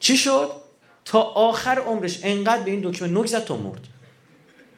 [0.00, 0.50] چی شد؟
[1.04, 3.88] تا آخر عمرش انقدر به این دکمه نوک زد تا مرد.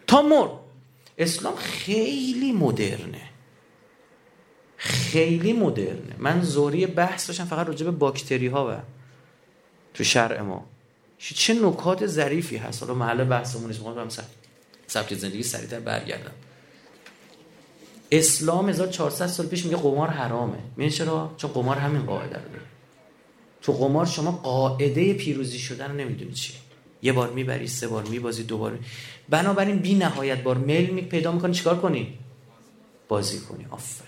[0.07, 0.51] تا مرد.
[1.19, 3.21] اسلام خیلی مدرنه.
[4.77, 6.15] خیلی مدرنه.
[6.19, 8.81] من زوری بحث داشتم فقط راجع به باکتری ها و
[9.95, 10.65] تو شرع ما.
[11.19, 14.09] چه نکات ظریفی هست؟ حالا محل بحثمون نیست می‌خوام
[14.87, 16.31] سبک زندگی سریعتر برگردم.
[18.11, 20.59] اسلام 1400 سال پیش میگه قمار حرامه.
[20.77, 22.61] میگه چرا؟ چون قمار همین قاعده رو
[23.63, 26.57] تو قمار شما قاعده پیروزی شدن رو نمی‌دونی چیه.
[27.03, 28.79] یه بار می‌بری سه بار میبازی دوبار می...
[29.29, 31.55] بنابراین بی نهایت بار میل می پیدا می‌کنی.
[31.55, 32.19] چیکار کنی؟
[33.09, 33.67] بازی کنی.
[33.71, 34.06] آفرین.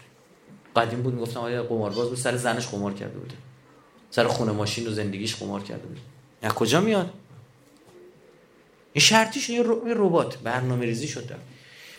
[0.76, 3.34] قدیم بود می‌گفتم آیا قمارباز بود؟ سر زنش قمار کرده بوده.
[4.10, 5.98] سر خونه ماشین و زندگیش قمار کرده بود
[6.42, 7.10] از کجا میاد؟
[8.92, 11.34] این شرطیش یه ربات برنامه ریزی شده.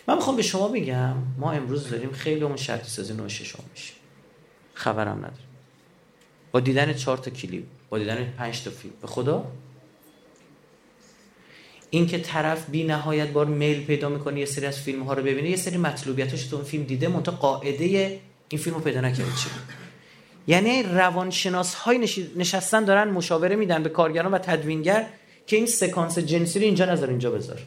[0.08, 3.92] من می‌خوام به شما بگم ما امروز داریم خیلی همون شرطی سازی نوع ششم میشه.
[4.74, 5.46] خبرم نداریم
[6.52, 8.94] با دیدن چهار تا کلیپ با دیدن پنج تا فیلم.
[9.00, 9.52] به خدا؟
[11.90, 15.22] این که طرف بی نهایت بار میل پیدا می‌کنه یه سری از فیلم ها رو
[15.22, 18.20] ببینه یه سری مطلوبیتش تو اون فیلم دیده منتها قاعده
[18.50, 19.48] این فیلم رو پیدا نکرده چی؟
[20.46, 21.98] یعنی روانشناس های
[22.36, 25.06] نشستن دارن مشاوره میدن به کارگران و تدوینگر
[25.46, 27.58] که این سکانس جنسی رو اینجا نظر اینجا بذار.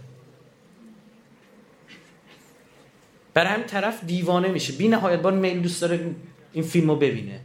[3.34, 4.74] برای همین طرف دیوانه میشه.
[4.74, 6.16] بی نهایت بار میل دوست داره
[6.54, 7.40] این فیلم رو ببینه.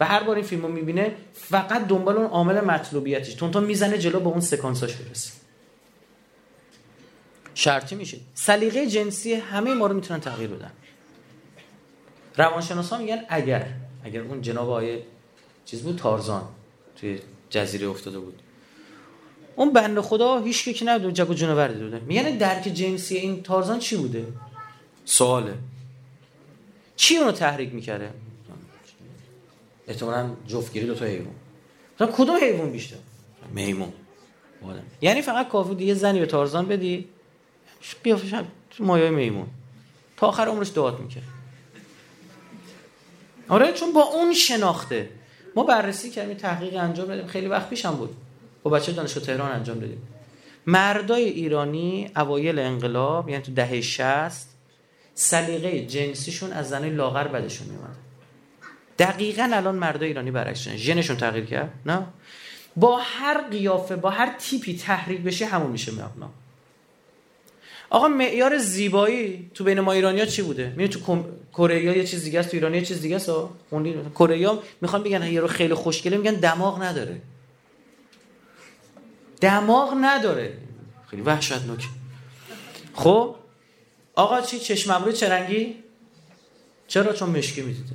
[0.00, 4.20] و هر بار این فیلم رو می‌بینه فقط دنبال اون عامل مطلوبیتش تون می‌زنه جلو
[4.20, 5.32] به اون سکانساش برسه.
[7.54, 8.18] شرطی میشه.
[8.34, 10.70] سلیقه جنسی همه ما رو می‌تونن تغییر بدن.
[12.38, 13.66] روانشناس ها میگن اگر
[14.04, 15.02] اگر اون جناب آیه
[15.64, 16.42] چیز بود تارزان
[16.96, 17.20] توی
[17.50, 18.42] جزیره افتاده بود.
[19.56, 23.96] اون بنده خدا هیچ کی نبود جگو جنور دیده میگن درک جنسی این تارزان چی
[23.96, 24.26] بوده؟
[25.04, 25.54] سواله.
[26.96, 28.10] چی اونو تحریک می‌کرده؟
[29.88, 31.34] احتمالاً جفتگیری دو تا حیوان.
[31.94, 32.96] مثلا کدوم حیوان بیشتر؟
[33.52, 33.92] میمون.
[35.00, 37.08] یعنی فقط کافی یه زنی به تارزان بدی؟
[38.04, 38.34] قیافش
[38.78, 39.46] مایه میمون.
[40.16, 41.37] تا آخر عمرش دعات می‌کرد.
[43.48, 45.08] آره چون با اون شناخته.
[45.56, 47.26] ما بررسی کردیم تحقیق انجام دادیم.
[47.26, 48.16] خیلی وقت پیشم بود.
[48.62, 50.02] با بچه دانشگاه تهران انجام دادیم.
[50.66, 54.48] مردای ایرانی اوایل انقلاب یعنی تو دهه 60
[55.14, 57.96] سلیقه جنسیشون از زنای لاغر بدشون میومد
[58.98, 60.76] دقیقا الان مردای ایرانی برعکسن.
[60.76, 62.06] ژنشون تغییر کرد نه؟
[62.76, 66.30] با هر قیافه با هر تیپی تحریک بشه همون میشه مبنا
[67.90, 72.40] آقا معیار زیبایی تو بین ما ایرانیا چی بوده؟ میره تو کره یه چیز دیگه
[72.40, 73.30] است تو ایران یه چیز دیگه است
[74.14, 77.20] کره می‌خوان بگن یه رو خیلی خوشگله میگن دماغ نداره.
[79.40, 80.52] دماغ نداره.
[81.10, 81.88] خیلی وحشتناک.
[82.94, 83.34] خب؟
[84.14, 85.74] آقا چی؟ چشم ابرو چه رنگی؟
[86.88, 87.92] چرا؟ چون مشکی می‌دیده.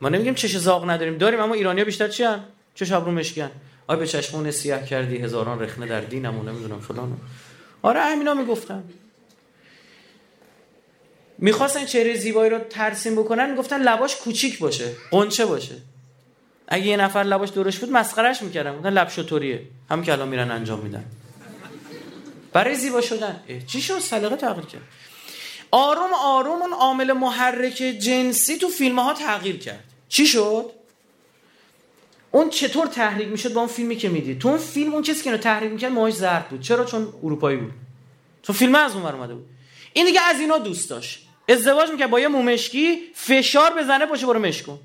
[0.00, 1.18] ما نمیگیم چش زاغ نداریم.
[1.18, 2.24] داریم اما ایرانیا بیشتر چی
[2.74, 3.44] چش ابرو مشکی
[3.86, 7.16] آیا به چشمون سیاه کردی هزاران رخنه در دینمون نمی‌دونم فلان
[7.82, 8.84] آره همینا می‌گفتن.
[11.38, 15.74] می‌خواستن چهره زیبایی رو ترسیم بکنن می‌گفتن لباش کوچیک باشه قنچه باشه.
[16.68, 18.76] اگه یه نفر لباش درش بود مسخرهش می‌کردن.
[18.76, 19.62] گفتن لب شطوریه.
[19.90, 21.04] همین که الان میرن انجام میدن.
[22.52, 23.42] برای زیبا شدن.
[23.66, 24.82] چی شد؟ سلیقه تغییر کرد.
[25.70, 29.84] آروم آروم اون عامل محرک جنسی تو فیلم ها تغییر کرد.
[30.08, 30.70] چی شد؟
[32.32, 35.30] اون چطور تحریک می‌شد با اون فیلمی که می‌دید؟ تو اون فیلم اون کسی که
[35.30, 36.60] اینو تحریک می‌کرد موهاش زرد بود.
[36.60, 37.72] چرا؟ چون اروپایی بود.
[38.42, 39.46] تو فیلم از اون اومده بود.
[39.92, 41.26] این دیگه از اینا دوست داشت.
[41.48, 44.80] ازدواج می‌کرد با یه مومشکی فشار بزنه باشه برو مشکن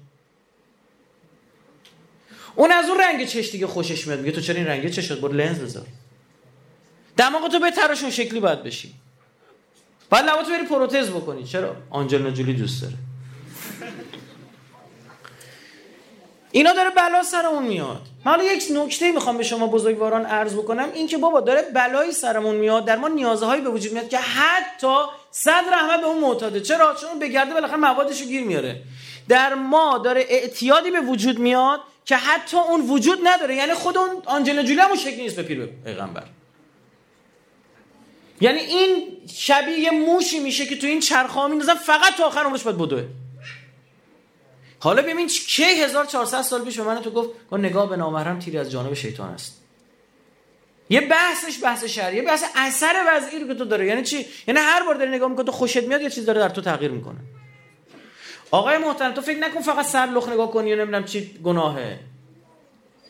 [2.56, 4.20] اون از اون رنگ چش دیگه خوشش میاد.
[4.20, 5.86] میگه تو چرا این رنگ چش برو لنز بذار.
[7.18, 8.94] دماغ تو بتراشون شکلی باید بشی.
[10.10, 11.44] بعد لباتو بری پروتز بکنی.
[11.44, 12.96] چرا؟ آنجلینا جولی دوست داره.
[16.58, 18.02] اینا داره بلا سرمون میاد.
[18.26, 22.56] من یک نکته می‌خوام به شما بزرگواران عرض بکنم این که بابا داره بلایی سرمون
[22.56, 24.96] میاد در ما نیازهایی به وجود میاد که حتی
[25.32, 26.62] صد رحمت به اون معتاده.
[26.62, 28.82] چرا؟ چون بگرده بالاخره موادشو گیر میاره.
[29.30, 33.56] در ما داره اعتیادی به وجود میاد که حتی اون وجود نداره.
[33.56, 36.24] یعنی خود اون آنجلا جولی هم شکلی نیست به پیر پیغمبر.
[38.42, 42.78] یعنی این شبیه موشی میشه که تو این چرخ میندازن فقط تا آخر عمرش باید
[42.78, 43.04] بدوه.
[44.80, 48.58] حالا ببین کی 1400 سال پیش به من تو گفت با نگاه به نامحرم تیری
[48.58, 49.62] از جانب شیطان است.
[50.90, 54.96] یه بحثش بحث شرعیه بحث اثر وضعی که تو داره یعنی چی؟ یعنی هر بار
[54.96, 57.18] داری نگاه می‌کنی تو خوشت میاد یه چیز داره در تو تغییر می‌کنه.
[58.52, 62.00] آقای محترم تو فکر نکن فقط سر لخ نگاه کنی و نمی‌دونم چی گناهه.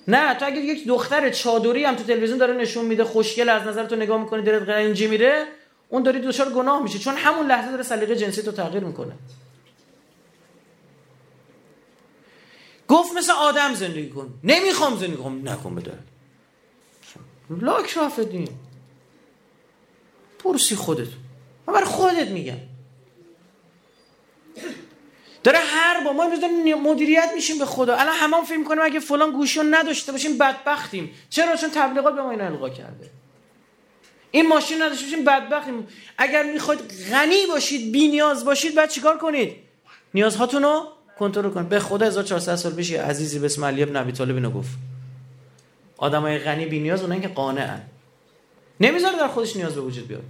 [0.08, 3.86] نه تو اگه یک دختر چادری هم تو تلویزیون داره نشون میده خوشگل از نظر
[3.86, 5.46] تو نگاه می‌کنی داره اینجی میره
[5.90, 9.14] اون داری دچار گناه میشه چون همون لحظه داره سلیقه جنسی تو تغییر می‌کنه.
[12.88, 14.34] گفت مثل آدم زندگی کن.
[14.44, 15.50] نمی‌خوام زندگی کنم.
[15.50, 15.94] نکن بده
[17.50, 18.50] لاک رافدین
[20.40, 21.08] پرسی خودت.
[21.68, 22.58] من برای خودت میگم.
[25.44, 26.30] داره هر با ما
[26.84, 27.96] مدیریت میشیم به خدا.
[27.96, 31.16] الان همون فکر کنیم اگه فلان گوشون نداشته باشیم بدبختیم.
[31.30, 33.10] چرا؟ چون تبلیغات به ما اینا القا کرده.
[34.32, 35.88] این ماشین نداشته باشیم بدبختیم.
[36.18, 36.80] اگر می‌خواید
[37.12, 39.56] غنی باشید بی نیاز باشید بعد چیکار کنید؟
[40.14, 44.12] نیازهاتون رو کنترل کنید به خدا 1400 سال پیش عزیزی به اسم علی ابن ابی
[44.12, 44.70] طالب اینو گفت.
[45.98, 47.82] آدمای غنی بی نیاز اونن که قانعن.
[48.80, 50.24] نمی‌ذاره در خودش نیاز به وجود بیاد.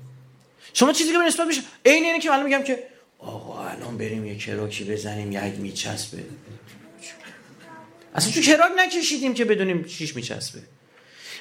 [0.73, 2.83] شما چیزی که به نسبت میشه عین اینه که من میگم که
[3.19, 6.23] آقا الان بریم یه کراکی بزنیم یک میچسبه.
[8.15, 10.59] اصلا تو کراک نکشیدیم که بدونیم چیش میچسبه.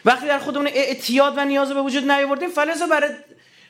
[0.04, 3.10] وقتی در خودمون اعتیاد و نیاز به وجود نیاوردیم فلزا برای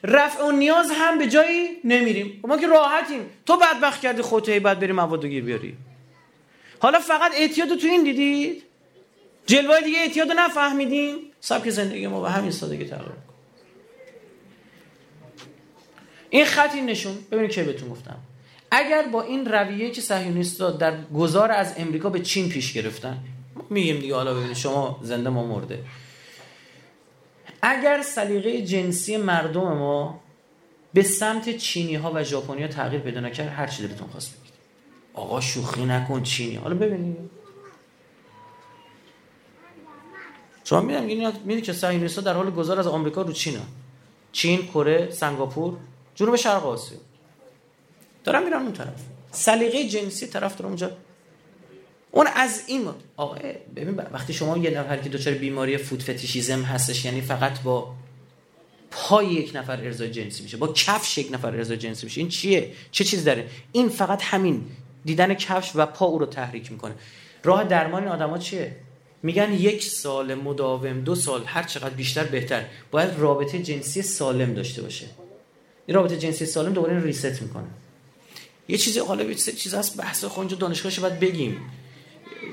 [0.02, 2.40] رفع اون نیاز هم به جایی نمیریم.
[2.44, 3.30] ما که راحتیم.
[3.46, 5.76] تو بدبخت کردی خودت بعد بریم مواد گیر بیاری.
[6.78, 8.62] حالا فقط اعتیاد تو این دیدید؟
[9.46, 11.16] جلوه دیگه اعتیاد نفهمیدیم.
[11.40, 13.12] سبک زندگی ما به همین سادگی تغییر
[16.30, 17.18] این خط این نشون.
[17.30, 18.16] ببینید که بهتون گفتم.
[18.70, 23.18] اگر با این رویه که صهیونیست‌ها در گذار از امریکا به چین پیش گرفتن
[23.70, 25.78] میگیم دیگه حالا ببینید شما زنده ما مرده.
[27.62, 30.20] اگر سلیقه جنسی مردم ما
[30.94, 34.52] به سمت چینی ها و ژاپنی ها تغییر پیدا نکرد هر چی دلتون خواست بگید.
[35.14, 36.56] آقا شوخی نکن چینی.
[36.56, 37.30] حالا ببینید
[40.64, 43.58] شما می‌دونید می‌دونید که صهیونیست‌ها در حال گذار از آمریکا رو چین
[44.32, 45.76] چین کره سنگاپور
[46.14, 46.98] جنوب شرق آسیا.
[48.24, 49.02] دارم میرم اون طرف.
[49.30, 50.90] سلیقه جنسی طرف دارم اونجا.
[52.16, 53.38] اون از این آقا
[53.76, 57.94] ببین وقتی شما یه نفر که دچار بیماری فود فتیشیزم هستش یعنی فقط با
[58.90, 62.72] پای یک نفر ارزای جنسی میشه با کفش یک نفر ارزای جنسی میشه این چیه؟
[62.90, 64.64] چه چیز داره؟ این فقط همین
[65.04, 66.94] دیدن کفش و پا او رو تحریک می‌کنه.
[67.44, 68.76] راه درمان این آدما چیه؟
[69.22, 72.64] میگن یک سال مداوم دو سال هر چقدر بیشتر بهتر.
[72.90, 75.06] باید رابطه جنسی سالم داشته باشه.
[75.86, 77.66] این رابطه جنسی سالم دوباره ریست می‌کنه.
[78.68, 81.56] یه چیزی حالا یه چیز هست بحث خونج دانشگاهش باید بگیم.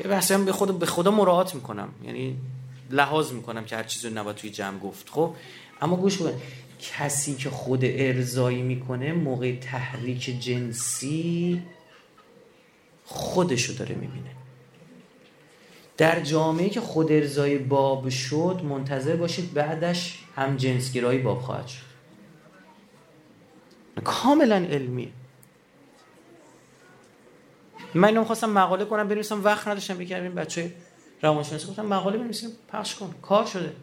[0.09, 1.89] بحثی هم به خود به خدا مراعات می‌کنم.
[2.03, 2.37] یعنی
[2.89, 5.09] لحاظ می‌کنم که هر چیزی نباید توی جمع گفت.
[5.09, 5.35] خب؟
[5.81, 6.31] اما گوش کن.
[6.81, 11.61] کسی که خود ارزایی می‌کنه موقع تحریک جنسی
[13.05, 14.29] خودشو داره می‌بینه.
[15.97, 21.83] در جامعه که خود ارزایی باب شد منتظر باشید بعدش هم جنسگرایی باب خواهد شد.
[24.03, 25.09] کاملا علمیه.
[27.95, 30.71] من اینو خواستم مقاله کنم بنویسم وقت نداشتم بگم بچه
[31.21, 31.67] روانشناسی.
[31.67, 33.15] گفتم مقاله بنویسیم پخش کن.
[33.21, 33.73] کار شده.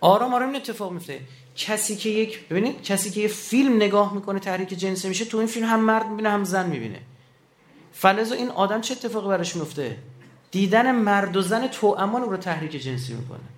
[0.00, 1.20] آرام آرام این اتفاق میفته
[1.56, 5.46] کسی که یک ببینید کسی که یه فیلم نگاه می‌کنه تحریک جنسی میشه تو این
[5.46, 7.00] فیلم هم مرد می‌بینه هم زن می‌بینه.
[7.92, 9.96] فلزا این آدم چه اتفاقی براش میفته
[10.50, 13.57] دیدن مرد و زن امان رو تحریک جنسی می‌کنه.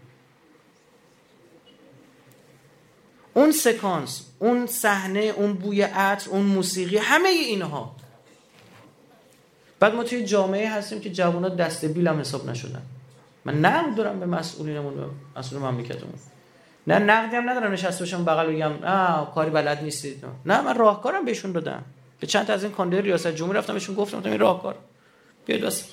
[3.34, 7.96] اون سکانس اون صحنه اون بوی عطر اون موسیقی همه اینها.
[9.80, 12.82] بعد ما توی جامعه هستیم که جوونا دست بیل هم حساب نشدن.
[13.44, 15.02] من نقد دارم به مسئولینمون به
[15.36, 16.14] مسئول مملکتمون.
[16.86, 20.24] نه نقدی هم ندارم نشسته باشم بغل بگم آ کاری بلد نیستید.
[20.46, 21.82] نه من راهکارم بهشون دادم.
[22.20, 24.74] به چند تا از این کاندید ریاست جمهوری رفتم بهشون گفتم این راهکار.
[25.46, 25.84] بیاید واسه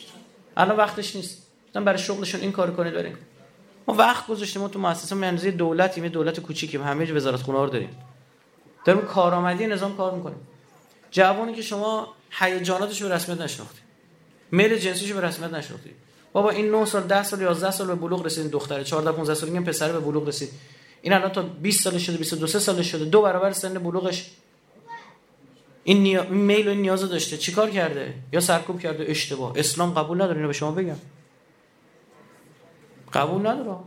[0.57, 1.47] الان وقتش نیست.
[1.67, 3.17] گفتم برای شغلشون این کارو کنید بریم
[3.87, 6.83] ما وقت گذاشتیم ما تو مؤسسه منظور دولتی می دولت کوچیکیم.
[6.83, 7.89] همه وزارت خونه رو داریم.
[8.85, 10.39] داریم کارآمدی نظام کار می‌کنیم.
[11.11, 13.79] جوانی که شما هیجاناتش به رسمیت نشناختی
[14.51, 15.89] میل جنسیش به رسمیت نشناختی
[16.33, 19.33] بابا این 9 سال 10 سال 11 سال به بلوغ رسید این دختره 14 15
[19.33, 20.49] سال میگم پسر به بلوغ رسید.
[21.01, 23.05] این الان تا 20 سال شده 22 سال شده.
[23.05, 24.31] دو برابر سن بلوغش.
[25.83, 26.23] این نیا...
[26.23, 27.37] میل و این نیاز داشته.
[27.37, 29.53] چیکار کرده؟ یا سرکوب کرده؟ اشتباه.
[29.55, 30.95] اسلام قبول نداره اینو به شما بگم.
[33.13, 33.77] قبول نداره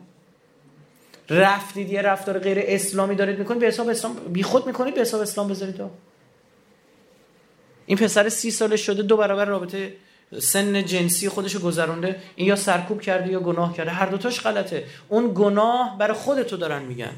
[1.31, 5.21] رفتید یه رفتار غیر اسلامی دارید می‌کنید به حساب اسلام بی خود می‌کنید به حساب
[5.21, 5.81] اسلام بذارید
[7.87, 9.93] این پسر سی ساله شده دو برابر رابطه
[10.39, 13.91] سن جنسی خودشو گذرونده این یا سرکوب کرده یا گناه کرده.
[13.91, 14.85] هر دوتاش غلطه.
[15.09, 17.13] اون گناه برای خودتو دارن میگن.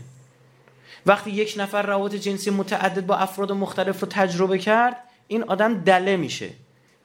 [1.07, 4.97] وقتی یک نفر روابط جنسی متعدد با افراد مختلف رو تجربه کرد
[5.29, 6.49] این آدم دله میشه.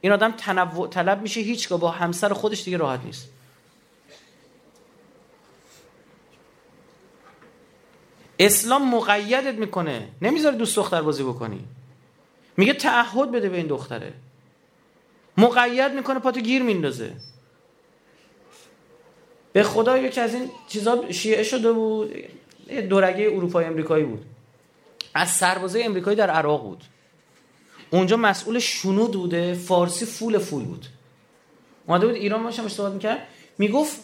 [0.02, 3.30] این آدم تنوع طلب میشه هیچگاه با همسر خودش دیگه راحت نیست.
[8.40, 10.08] اسلام مقیدت می‌کنه.
[10.22, 11.66] نمی‌ذاره دوست دختر بازی بکنی.
[12.58, 14.14] میگه تعهد بده به این دختره.
[15.38, 17.14] مقید می‌کنه پاتو گیر میندازه.
[19.54, 22.14] به خدا یکی از این چیزا شیعه شده بود.
[22.90, 24.26] دورگه اروپای امریکایی بود.
[25.14, 26.84] از سربازه امریکایی در عراق بود.
[27.90, 30.86] اونجا مسئول شنود بوده فارسی فول فول بود.
[31.88, 33.28] اومده بود ایران باشم صحبت می‌کرد.
[33.58, 34.00] می‌گفت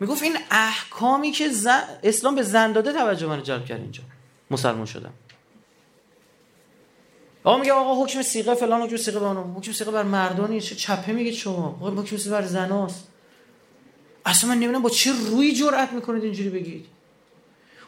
[0.00, 1.50] می‌گفت این احکامی که
[2.02, 4.02] اسلام به زن داده توجه من جلب کرد اینجا.
[4.50, 5.12] مسلمان شدم.
[7.44, 11.12] آقا میگه آقا حکم سیغه فلان حکم سیغه بر حکم سیغه بر مردانی چه چپه
[11.12, 13.08] میگه شما؟ آقا حکم سیغه بر زناست.
[14.26, 16.86] اصلا من نمی‌دونم با چه روی جرأت می‌کنید اینجوری بگید.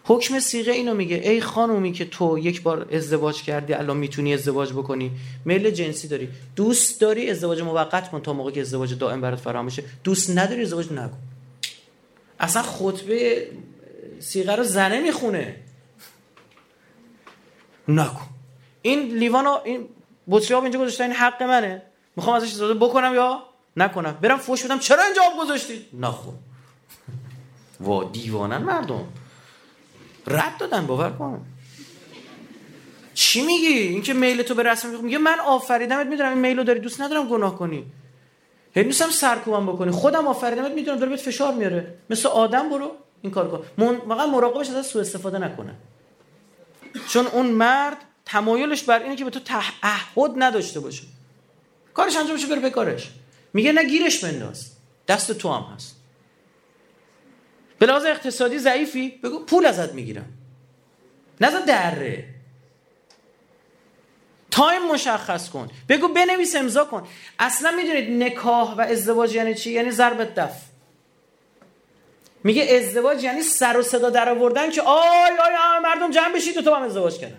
[0.04, 1.16] حکم سیغه اینو میگه.
[1.16, 5.10] ای خانومی که تو یک بار ازدواج کردی الان می‌تونی ازدواج بکنی.
[5.44, 6.28] میل جنسی داری.
[6.56, 9.84] دوست داری ازدواج موقت کن تا موقعی که ازدواج دائم برات فراهم بشه.
[10.04, 11.18] دوست نداری ازدواج نکن.
[12.42, 13.48] اصلا خطبه
[14.20, 15.56] سیغه رو زنه می‌خونه.
[17.88, 18.26] نکن.
[18.82, 19.88] این لیوان این
[20.30, 21.82] بطری آب اینجا گذاشتن این حق منه.
[22.16, 23.42] می‌خوام ازش استفاده بکنم یا
[23.76, 24.78] نکنم؟ برم فوش بدم.
[24.78, 26.30] چرا اینجا آب گذاشتید نخو
[27.80, 29.04] وا دیوانن مردم.
[30.26, 31.46] رد دادن باور کن.
[33.14, 36.80] چی میگی؟ اینکه میل تو به رسم میگه من آفریدمت می‌دونم این میل رو داری
[36.80, 37.92] دوست ندارم گناه کنی.
[38.74, 39.90] هی نیستم سرکوبم بکنی.
[39.90, 41.94] خودم آفریدمت می‌دونم داره بهت فشار میاره.
[42.10, 42.90] مثل آدم برو
[43.22, 43.84] این کار کن.
[43.84, 45.74] من واقعا مراقبش از سوء استفاده نکنه.
[47.08, 51.02] چون اون مرد تمایلش بر اینه که به تو تعهد نداشته باشه.
[51.94, 53.10] کارش انجام بشه بره به کارش
[53.52, 54.70] میگه نه گیرش بنداز.
[55.08, 55.96] دست تو هم هست.
[57.78, 60.26] به اقتصادی ضعیفی بگو پول ازت می‌گیرم.
[61.40, 62.24] نظر دره
[64.52, 65.68] تایم مشخص کن.
[65.88, 67.06] بگو بنویس امضا کن.
[67.38, 70.52] اصلا می‌دونید نکاح و ازدواج یعنی چی؟ یعنی ضرب دف.
[72.44, 76.74] میگه ازدواج یعنی سر و صدا در آوردن که آی آی مردم جمع بشید تو
[76.74, 77.38] هم ازدواج کردن.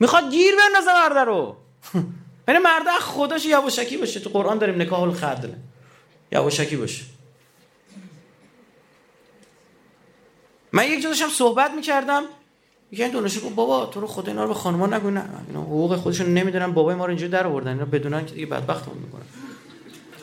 [0.00, 1.56] می‌خواد گیر بندازه مرده رو.
[2.48, 4.20] یعنی مرده خودش یواشکی باشه.
[4.20, 5.52] تو قرآن داریم نکاح الخدن
[6.32, 7.04] یواشکی باشه.
[10.72, 12.24] من یک جا داشتم صحبت می‌کردم.
[12.90, 15.24] میگه این دونشه گفت بابا تو رو خدا اینا رو به خانوما نگو نه.
[15.48, 18.98] اینا حقوق خودشون نمی‌دونن بابای ما رو اینجوری در آوردن اینا بدونن که دیگه بدبختمون
[18.98, 19.22] می‌کنن.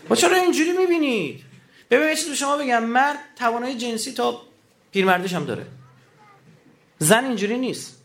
[0.09, 1.41] با چرا اینجوری می‌بینید؟
[1.89, 4.41] ببین چیزی به شما بگم مرد توانایی جنسی تا
[4.91, 5.65] پیرمردش هم داره.
[6.99, 8.03] زن اینجوری نیست.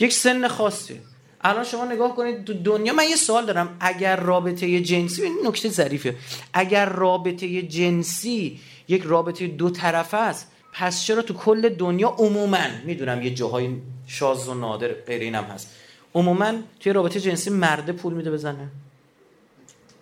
[0.00, 1.00] یک سن خاصی.
[1.40, 3.76] الان شما نگاه کنید تو دنیا من یه سوال دارم.
[3.80, 6.16] اگر رابطه جنسی این نکته ظریفه.
[6.52, 13.22] اگر رابطه جنسی یک رابطه دو طرفه است پس چرا تو کل دنیا عموما می‌دونم
[13.22, 15.70] یه جاهای شاز و نادر غیر اینم هست
[16.14, 18.68] عموما توی رابطه جنسی مرده پول میده بزنه؟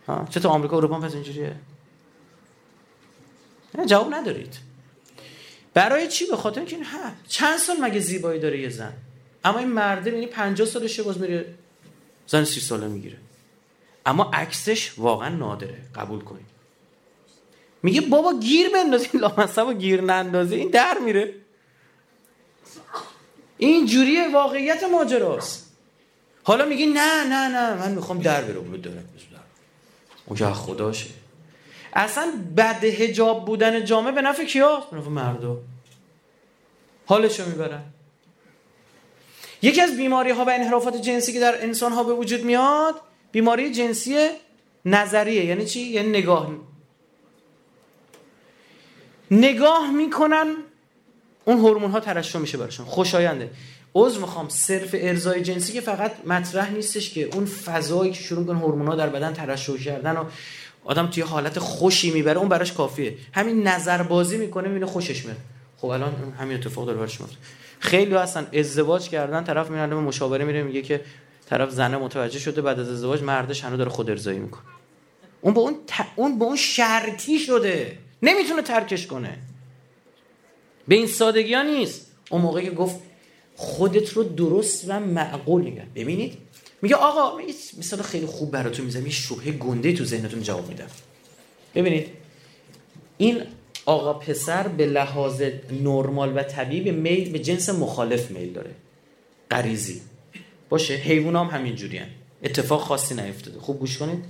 [0.07, 1.57] ها؟ چه تو آمریکا اروپا پس اینجوریه؟
[3.87, 4.59] جواب ندارید.
[5.75, 8.93] برای چی؟ به خاطر اینکه ها چند سال مگه زیبایی داره یه زن؟
[9.45, 11.55] اما این مرده یعنی 50 سالشه باز میره
[12.27, 13.19] زن 30 ساله می‌گیره.
[14.07, 15.79] اما عکسش واقعا نادره.
[15.95, 16.54] قبول کنید.
[17.85, 21.35] میگه بابا گیر بندازی لامصب گیر نندازی این در میره.
[23.59, 25.71] این جوری واقعیت ماجراست.
[26.43, 29.05] حالا میگی نه نه نه من می‌خوام در بره بود داره
[30.27, 31.07] اون که خداشه
[31.93, 35.59] اصلا بد هجاب بودن جامعه به نفع کیاست به نفع مردا.
[37.07, 37.83] حالشو می‌برن.
[39.63, 43.01] یکی از بیماری ها و انحرافات جنسی که در انسان ها به وجود میاد
[43.33, 44.29] بیماری جنسی
[44.85, 45.45] نظریه.
[45.45, 46.74] یعنی چی؟ یعنی نگاه
[49.31, 50.55] نگاه می‌کنن
[51.45, 52.87] اون هورمون ها ترشح میشه براشون.
[52.87, 53.51] خوشاینده.
[53.95, 54.49] عضو می‌خوام.
[54.49, 58.95] صرف ارزای جنسی که فقط مطرح نیستش که اون فضایی که شروع کن هورمون ها
[58.95, 60.25] در بدن ترشح کردن و
[60.85, 63.15] آدم توی حالت خوشی می‌بره اون براش کافیه.
[63.33, 65.37] همین نظر بازی می‌کنه می‌بینه خوشش میاد.
[65.77, 67.37] خب الان همین اتفاق داره براش میفته
[67.79, 68.47] خیلی هستن.
[68.53, 71.01] ازدواج کردن طرف میرن به مشاوره میره میگه که
[71.47, 74.63] طرف زنه متوجه شده بعد از ازدواج مردش هنوز داره خود ارضایی می‌کنه.
[75.41, 75.75] اون با اون
[76.17, 77.99] اون با اون شرطی شده.
[78.25, 79.39] نمی‌تونه ترکش کنه.
[80.89, 82.11] به این سادگی ها نیست.
[82.31, 82.97] اون موقع که گفت
[83.57, 85.87] خودت رو درست و معقول نگه.
[85.95, 86.39] ببینید
[86.83, 87.39] میگه آقا
[87.79, 89.07] مثلا خیلی خوب براتون می‌زنم.
[89.07, 90.87] یه شبهه گنده تو ذهنتون جواب میدم.
[91.75, 92.09] ببینید
[93.19, 93.43] این
[93.87, 98.71] آقا پسر به لحاظ نرمال و طبیعی به میل به جنس مخالف میل داره.
[99.51, 100.01] غریزی.
[100.69, 102.09] باشه حیوان هم همینجوری هم.
[102.43, 103.61] اتفاق خاصی نیفتاده.
[103.61, 104.25] خوب گوش کنید.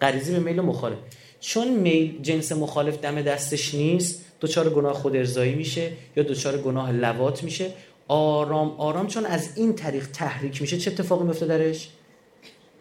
[0.00, 0.98] غریزی به میل مخالف.
[1.40, 6.92] چون میل جنس مخالف دم دستش نیست دوچار گناه خود ارزایی میشه یا دوچار گناه
[6.92, 7.70] لوات میشه.
[8.08, 11.88] آرام آرام چون از این طریق تحریک میشه چه اتفاقی میفته درش؟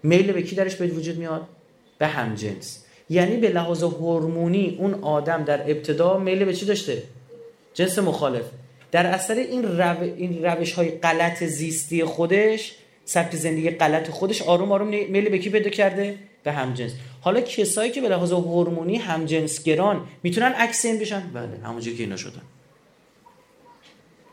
[0.03, 1.47] میل به کی درش به وجود میاد؟
[1.97, 2.83] به همجنس.
[3.09, 7.03] یعنی به لحاظ هورمونی اون آدم در ابتدا میل به چی داشته؟
[7.73, 8.45] جنس مخالف.
[8.91, 10.01] در اثر این, رو...
[10.01, 15.49] این روش های غلط زیستی خودش سبک زندگی غلط خودش آروم آروم میل به کی
[15.49, 16.91] پیدا کرده؟ به همجنس.
[17.27, 19.01] حالا کسایی که به لحاظ هورمونی
[19.65, 22.41] گران می‌تونن عکس این بشن؟ بله همونجوری که اینا شدن.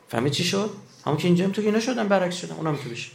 [0.08, 0.70] فهمید چی شد؟
[1.04, 3.10] همون که اینجا تو اینا شدن برعکس شدن اونم تو بشه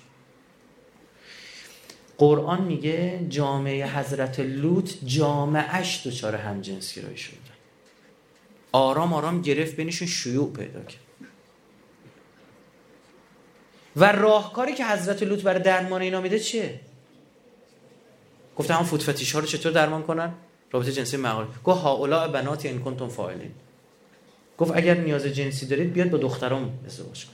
[2.18, 7.32] قرآن میگه جامعه حضرت لوط جامعهش دچار همجنسگرایی شد.
[8.72, 11.02] آرام آرام گرفت بینشون شیوع پیدا کرد.
[13.96, 16.80] و راهکاری که حضرت لوط برای درمان اینا میده چیه؟
[18.60, 20.34] گفته هم فوت ها رو چطور درمان کنن؟
[20.72, 23.51] رابطه جنسی مقال گفت هاولا بنات ان کنتم فاعلین
[24.57, 27.32] گفت اگر نیاز جنسی دارید بیاد با دخترام ازدواج کن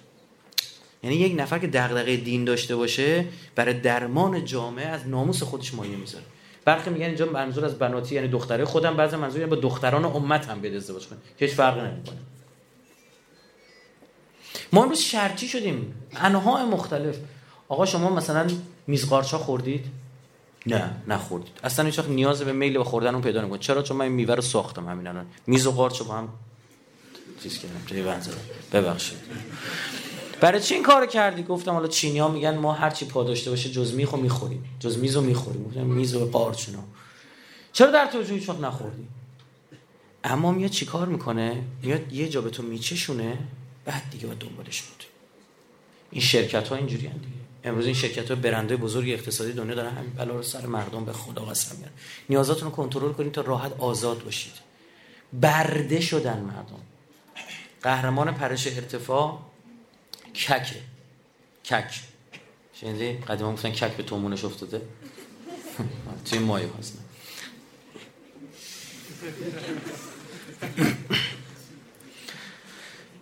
[1.03, 5.95] یعنی یک نفر که دغدغه دین داشته باشه برای درمان جامعه از ناموس خودش مایه
[5.95, 6.23] می‌ذاره.
[6.65, 8.65] برخی میگن اینجا منظور از بناتی یعنی دختره.
[8.65, 11.19] خودم بعضی منظور یعنی با دختران امت هم بیاد ازدواج کنه.
[11.37, 12.17] که هیچ فرقی نمی‌کنه.
[14.73, 15.93] ما امروز شرطی شدیم.
[16.15, 17.17] انواع مختلف.
[17.67, 18.47] آقا شما مثلا
[18.87, 19.85] میز قارچا خوردید؟
[20.67, 21.59] نه نخوردید.
[21.63, 24.41] اصلا هیچ نیاز به میل به خوردن اون پیدا نمی‌کنه چرا؟ چون من میوه رو
[24.41, 25.25] ساختم همین الان.
[25.47, 26.29] میز و قارچ با هم
[27.43, 28.21] چیز کردم
[28.71, 29.17] ببخشید.
[30.41, 33.49] برای چی این کار کردی؟ گفتم حالا چینی ها میگن ما هر چی پا داشته
[33.49, 34.63] باشه جز میخو می‌خوریم.
[34.79, 35.63] جز میزو می‌خوریم.
[35.63, 36.83] گفتم میز و قارچنا
[37.73, 39.07] چرا در تو هیچ وقت نخوردی؟
[40.23, 43.37] اما میاد چیکار می‌کنه؟ میاد یه جا به تو میچشونه
[43.85, 45.03] بعد دیگه با دنبالش بود.
[46.11, 47.44] این شرکت ها اینجوری دیگه.
[47.65, 51.13] امروز این شرکت ها برنده بزرگ اقتصادی دنیا دارن همین بلا رو سر مردم به
[51.13, 51.93] خدا قسم میارن
[52.29, 54.53] نیازاتون رو کنترل کنید تا راحت آزاد باشید.
[55.33, 56.79] برده شدن مردم.
[57.81, 59.39] قهرمان پرش ارتفاع
[60.33, 60.81] ککه
[61.65, 62.01] کک.
[62.73, 64.81] شنیدی؟ قدیما گفتن کک به تومونش افتاده.
[66.25, 66.97] توی مایه هست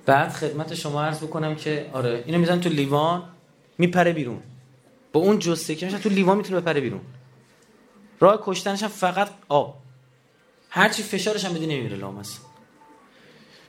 [0.05, 3.23] بعد خدمت شما عرض بکنم که آره اینو میزن تو لیوان.
[3.77, 4.39] میپره بیرون.
[5.13, 7.01] با اون جسته که تو لیوان می‌تونه بپره بیرون.
[8.19, 9.77] راه کشتنش هم فقط آب
[10.69, 12.39] هرچی فشارش هم بدی نمیره لامس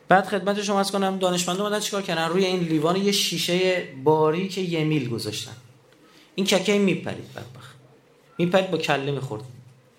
[0.09, 4.59] بعد خدمت شما از کنم دانشمندا اومدن چیکار کردن؟ روی این لیوان یه شیشه باریک
[4.59, 5.53] یه میل گذاشتن.
[6.35, 7.75] این ککه میپرید بدبخت.
[8.39, 9.43] میپرید با کله می‌خورد.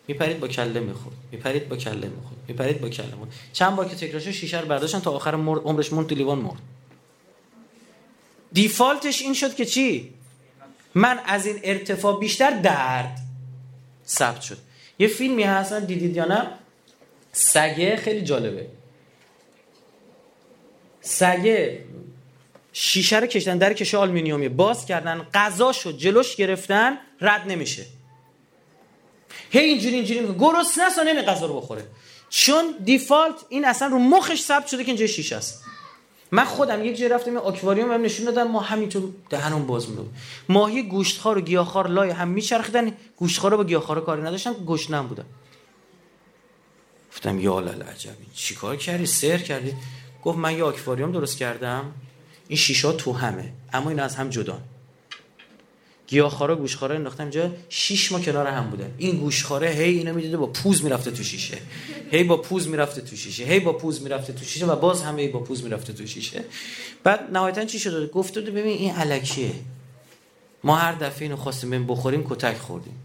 [0.08, 1.16] میپرید با کله می‌خورد.
[1.32, 2.38] میپرید با کله می‌خورد.
[2.48, 3.34] میپرید با کله می‌خورد.
[3.54, 6.62] چند بار که تکرارش شیشه رو برداشتن تا آخر عمرش موند تو لیوان مرد.
[8.56, 10.14] دیفالتش این شد که چی؟
[10.96, 13.18] من از این ارتفاع بیشتر درد
[14.08, 14.58] ثبت شد.
[15.00, 16.48] یه فیلمی هست دیدید یا نه؟
[17.32, 18.68] سگه خیلی جالبه.
[21.02, 21.84] سگه
[22.74, 27.86] شیشه رو کشتن در کشه آلومینیومی باز کردن غذا شد جلوش گرفتن رد نمیشه.
[29.50, 31.84] هی اینجوری اینجوری گرسنه است و نمی غذا رو بخوره.
[32.30, 35.64] چون دیفالت این اصلا رو مخش ثبت شده که اینجا شیشه است.
[36.32, 40.06] من خودم یک جای رفتم این آکواریوم هم نشون دادن ما همینطور دهنم باز میدم
[40.50, 45.26] ماهی گوشتخوار و گیاهخوار لای هم میچرخیدن گوشتخوار با گیاهخوار کاری نداشتن گشنم بودن
[47.12, 49.74] گفتم یا لال عجبی چیکار کردی؟ سر کردی؟
[50.24, 51.94] گفت من یه آکواریوم درست کردم
[52.48, 54.60] این شیشه تو همه اما این از هم جدا.
[56.08, 60.48] گیاهخوارا گوشخوارا انداختم اینجا شش ماه کنار هم بوده این گوشخواره هی اینو می‌دیده با
[60.48, 61.58] پوز می‌رفته تو شیشه.
[62.12, 63.44] هی با پوز می‌رفته تو شیشه.
[63.44, 66.44] هی با پوز می‌رفته تو شیشه و باز هم هی با پوز می‌رفته تو شیشه.
[67.04, 69.52] بعد نهایتا چی شده؟ گفته ببین این الکیه.
[70.64, 72.96] ما هر دفعه اینو خواستیم بخوریم کتک خوردیم.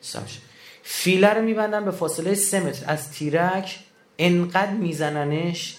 [0.00, 0.38] ساش
[0.82, 2.84] فیله رو میبندن به فاصله 3 متر.
[2.86, 3.78] از تیرک
[4.18, 5.76] انقدر میزننش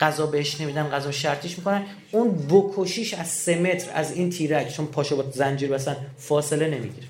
[0.00, 1.86] غذا بهش نمیدن غذا شرطیش می‌کنن.
[2.10, 7.06] اون بکشیش از سه متر از این تیرک چون پاشو با زنجیر بسن فاصله نمی‌گیره.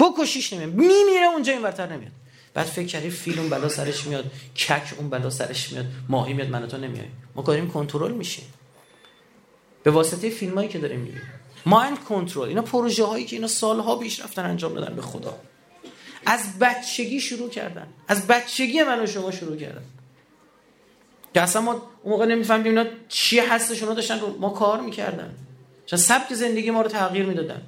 [0.00, 0.70] بکشیش نمیاد.
[0.70, 2.12] میمیره اونجا این ورتر نمیاد.
[2.54, 4.24] بعد فکر کردی فیل اون بلا سرش میاد
[4.56, 8.44] کک اون بلا سرش میاد ماهی میاد من تو نمیای ما داریم کنترل میشیم.
[9.82, 11.22] به واسطه فیلم هایی که داریم می‌بینیم.
[11.66, 15.38] مایند کنترل اینا پروژه هایی که اینا سالها پیش رفتن انجام دادن به خدا.
[16.26, 17.86] از بچگی شروع کردن.
[18.08, 19.82] از بچگی من و شما شروع کردن.
[21.34, 25.34] که اصلا ما اون موقع نمیفهمیدیم اینا چی هستش اونا داشتن رو ما کار می‌کردن.
[25.86, 27.62] چون سبک زندگی ما رو تغییر می‌دادن.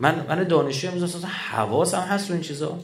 [0.00, 2.78] من من دانشجو امروز اصلا حواسم هست رو این چیزا.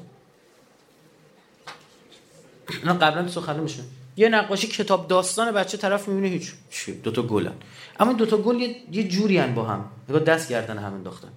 [2.82, 3.82] اینا قبلا سخنه میشن
[4.16, 6.52] یه نقاشی کتاب داستان بچه طرف می‌بینه هیچ.
[6.70, 7.54] چی؟ دو تا گلن.
[8.00, 9.90] اما دو تا گل یه, یه جوری با هم.
[10.08, 11.32] نگاه دست گردن هم انداختن.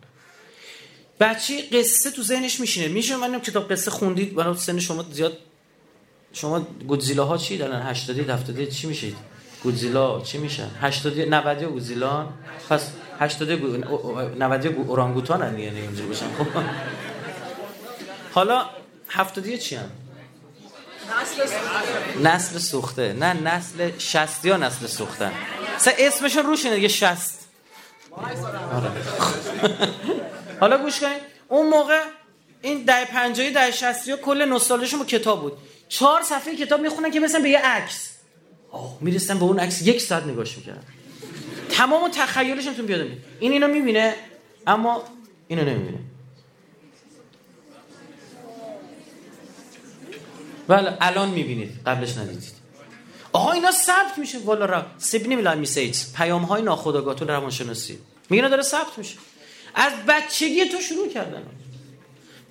[1.20, 2.88] بچه قصه تو ذهنش میشینه.
[2.88, 5.38] میشه من کتاب قصه خوندید؟ برای سن شما زیاد
[6.42, 9.16] شما گودزیلا ها چی دارن؟ 80 70 چی میشید
[9.64, 12.28] گودزیلا چی میشن 80 90 گودزیلا؟
[12.70, 13.50] پس 80
[14.40, 16.26] 90 اورانگوتان ان یعنی اینجوری باشن.
[16.26, 16.46] خب.
[18.34, 18.66] حالا
[19.10, 19.92] 70 چی هم
[22.24, 23.14] نسل سوخته.
[23.14, 25.32] نه نسل شستی ها نسل سوختن
[25.78, 27.48] سه اسمشون روشونه دیگه شست
[28.12, 28.92] آره.
[30.62, 31.22] حالا گوش کنید.
[31.48, 32.02] اون موقع
[32.62, 35.58] این ده پنجایی ده شستی کل نستالژیشون کتاب بود.
[35.90, 38.10] چهار صفحه کتاب می‌خونن که مثلا به یه عکس.
[39.02, 40.84] می‌رسن به اون عکس یک ساعت نگاش می‌کردن.
[41.70, 43.08] تمام تخیلشون تون بیاد
[43.40, 44.16] این اینو می‌بینه
[44.68, 45.04] اما
[45.48, 46.00] اینو نمی‌بینه.
[50.68, 52.54] بله الان می‌بینید قبلش ندیدید.
[53.34, 54.40] آها اینا ثبت میشه.
[54.40, 58.00] والا را سیبنی میلان میسیج پیام های ناخودآگاه تو روانشناسی.
[58.30, 59.18] میگه داره ثبت میشه.
[59.76, 61.44] از بچگی تو شروع کردن.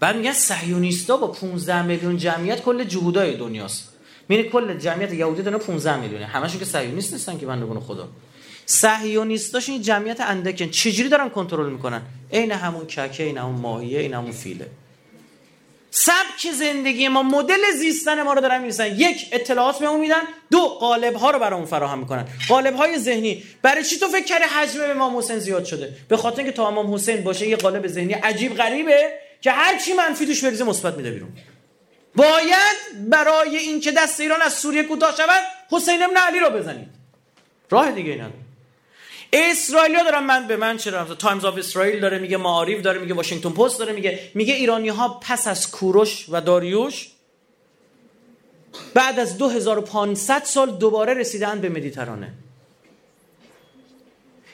[0.01, 3.89] بعد میگن صهیونیستا با 15 میلیون جمعیت کل جهودای دنیاست.
[4.29, 6.27] میره کل جمعیت یهودی دنیا 15 میلیونه.
[6.27, 8.09] همشون که صهیونیست نیستن که بندگان خدا.
[8.67, 10.69] صهیونیستاش این جمعیت اندکن.
[10.71, 14.67] چجوری دارن کنترل می‌کنن؟ عین همون ککه این همون ماهیه این همون فیله.
[15.91, 20.23] سبک زندگی ما مدل زیستن ما رو دارن می‌رسن یک اطلاعات بهمون میدن.
[20.51, 22.25] دو قالب ها رو برامون فراهم می‌کنن.
[22.49, 23.43] قالب های ذهنی.
[23.63, 26.95] برای چی تو فکر کردی حجم امام حسین زیاد شده؟ به خاطر اینکه تا امام
[26.95, 29.26] حسین باشه یه قالب ذهنی عجیب غریبه.
[29.41, 31.33] که هر چی منفی توش بریزه مثبت میده بیرون.
[32.17, 36.89] باید برای اینکه دست ایران از سوریه کوتاه شود حسین ابن علی رو بزنید.
[37.71, 38.35] راه دیگه ای نداره.
[39.33, 43.51] اسرائیلیا دارن من به من چرا Times of Israel داره میگه معاریو داره میگه Washington
[43.51, 44.31] Post داره میگه.
[44.35, 47.09] میگه ایرانی ها پس از کوروش و داریوش
[48.95, 52.33] بعد از 2500 سال دوباره رسیدن به مدیترانه.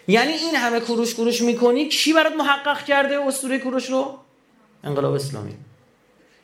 [0.08, 4.18] یعنی این همه کوروش کوروش می‌کنی کی برات محقق کرده اسطوره کوروش رو؟
[4.84, 5.54] انقلاب اسلامی.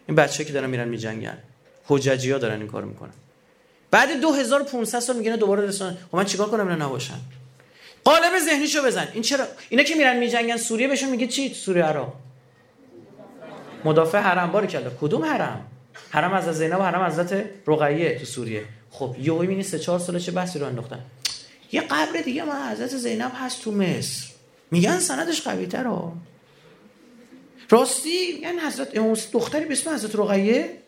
[0.06, 1.38] این بچه که دارن میرن میجنگن.
[1.84, 3.12] حججی ها دارن این کارو می‌کنن.
[3.90, 7.20] بعد 2500 سال میگن دوباره رسیدن خب من چیکار کنم اینا نباشن؟
[8.04, 9.08] قالب ذهنیشو بزن.
[9.12, 12.12] این چرا؟ اینا که میرن میجنگن سوریه بهشون میگه چی؟ سوریه عراق
[13.84, 14.52] مدافع حرم.
[14.52, 15.66] باری کرده کدوم حرم؟
[16.10, 18.64] حرم از زینب و حرم حضرت رقیه تو سوریه.
[18.90, 21.00] خب یهو می‌بینی سه چهار ساله چه بحثی رو انداختن.
[21.72, 24.26] یه قبر دیگه ما حضرت زینب هست تو مصر.
[24.70, 25.66] میگن سندش قوی
[27.70, 30.78] راستی میگن حضرت امام دختری به اسم حضرت رقیه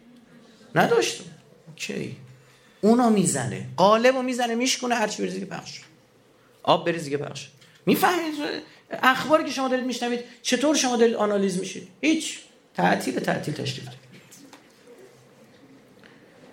[0.75, 1.23] نداشت؟
[1.69, 2.17] اوکی.
[2.81, 3.67] اونا می‌زنه.
[3.77, 5.81] قالب رو می‌زنه میشکنه هر چی بریزی پخش
[6.63, 7.49] آب بریز دیگه پخش
[7.87, 8.35] می‌فهمید؟
[8.91, 12.41] اخباری که شما دارید میشنوید چطور شما دارید آنالیز میشید؟ هیچ.
[12.75, 13.89] تعطیل تعطیل تشریف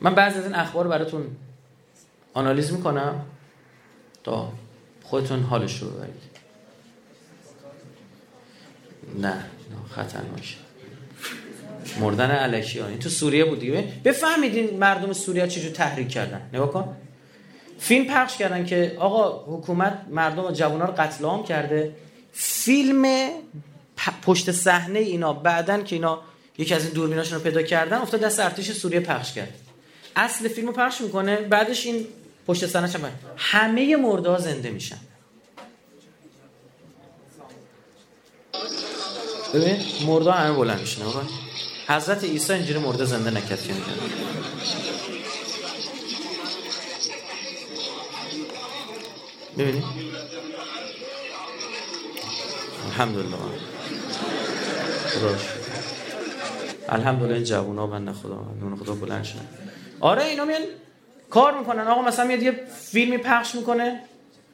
[0.02, 1.36] من بعضی از این اخبار براتون
[2.34, 3.26] آنالیز می‌کنم
[4.24, 4.54] تا
[5.04, 6.38] خودتون حالش رو ببرید.
[9.20, 9.46] نه.
[9.96, 10.58] خطرناک
[12.00, 16.42] مردن علکی این تو سوریه بود دیگه؟ بفهمید این مردم سوریه چجور تحریک کردن.
[16.54, 16.98] نگاه کن.
[17.80, 21.96] فیلم پخش کردن که آقا حکومت مردم و جوان رو قتل عام کرده.
[22.34, 23.30] فیلم
[24.24, 26.22] پشت صحنه اینا بعدن که اینا
[26.58, 29.54] یکی از این دوربیناشون رو پیدا کردن افتاد دست ارتش سوریه پخش کرد.
[30.16, 32.06] اصل فیلم رو پخش می‌کنه بعدش این
[32.48, 32.90] پشت صحنه
[33.38, 34.98] همه مرده زنده میشن.
[39.54, 41.02] ببین مرده همه بلند میشن
[41.88, 43.74] حضرت عیسی اینجوری مرده زنده نکرد که
[49.58, 49.84] ببینید
[52.86, 53.38] الحمدلله.
[55.10, 55.42] خداش.
[56.90, 59.36] الحمدلله این جوونا بنده خدا نون خدا بلند شد
[60.00, 60.62] آره اینا میان
[61.30, 61.88] کار می‌کنن.
[61.88, 62.52] آقا مثلا میاد یه
[62.92, 64.02] فیلمی پخش می‌کنه.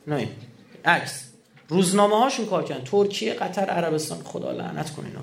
[0.08, 0.30] نه.
[0.86, 1.33] عکس.
[1.74, 2.84] روزنامه هاشون کار کردن.
[2.84, 4.24] ترکیه قطر عربستان.
[4.24, 5.22] خدا لعنت کنه اینا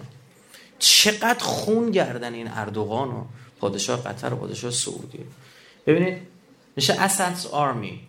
[0.79, 3.25] چقدر خون گردن این اردوغان و
[3.61, 5.19] پادشاه قطر و پادشاه سعودی.
[5.87, 6.23] ببینید
[6.77, 8.01] میشه اسدز آرمی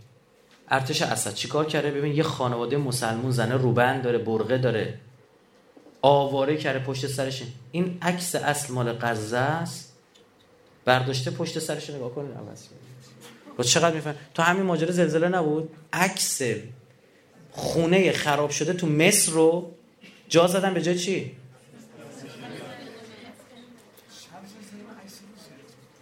[0.69, 4.99] ارتش اسد چیکار کرده؟ ببین یه خانواده مسلمون زنه روبند داره برقه داره.
[6.01, 7.43] آواره کرده پشت سرش.
[7.71, 9.93] این عکس اصل مال غزه است.
[10.85, 12.31] برداشته پشت سرش نگاه کنید.
[12.37, 12.63] عوض
[13.57, 16.41] با چقدر میفهم؟ تو همین ماجرا زلزله نبود؟ عکس
[17.51, 19.71] خونه خراب شده تو مصر رو
[20.29, 21.31] جا زدن به جای چی؟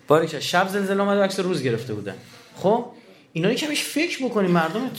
[0.08, 2.16] باریکه شب زلزله اومد و عکس روز گرفته بودن
[2.56, 2.86] خب؟
[3.34, 4.92] اینا کمیش فکر بکنیم مردم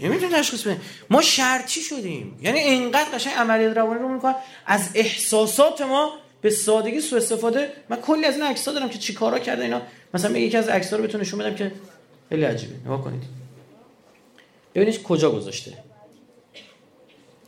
[0.00, 0.80] نمی‌تونه تشخیص بده
[1.10, 2.38] ما شرطی شدیم.
[2.42, 4.34] یعنی اینقدر قشنگ عملیات روانی رو می‌کنن.
[4.66, 7.72] از احساسات ما به سادگی سوء استفاده.
[7.88, 9.82] من کلی از این عکس‌ها دارم که چیکارا کرده اینا.
[10.14, 11.72] مثلا یکی از عکس‌ها رو بهتون نشون بدم که
[12.28, 12.74] خیلی عجیبه.
[12.84, 13.22] نگاه کنید.
[14.74, 15.72] ببینید کجا گذاشته.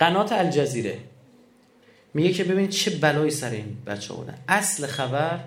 [0.00, 0.98] قنات الجزیره.
[2.14, 4.38] میگه که ببینید چه بلایی سر این بچه بودن.
[4.48, 5.40] اصل خبر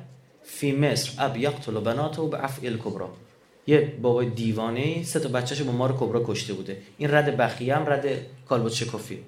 [0.43, 1.11] فی مصر.
[1.17, 3.13] اب یقتل بناته به افعل کبرا
[3.67, 6.81] یه بابای دیوانه سه تا بچه‌شو با مار کبرا کشته بوده.
[6.97, 9.23] این رد بخیه هم رد شکافی.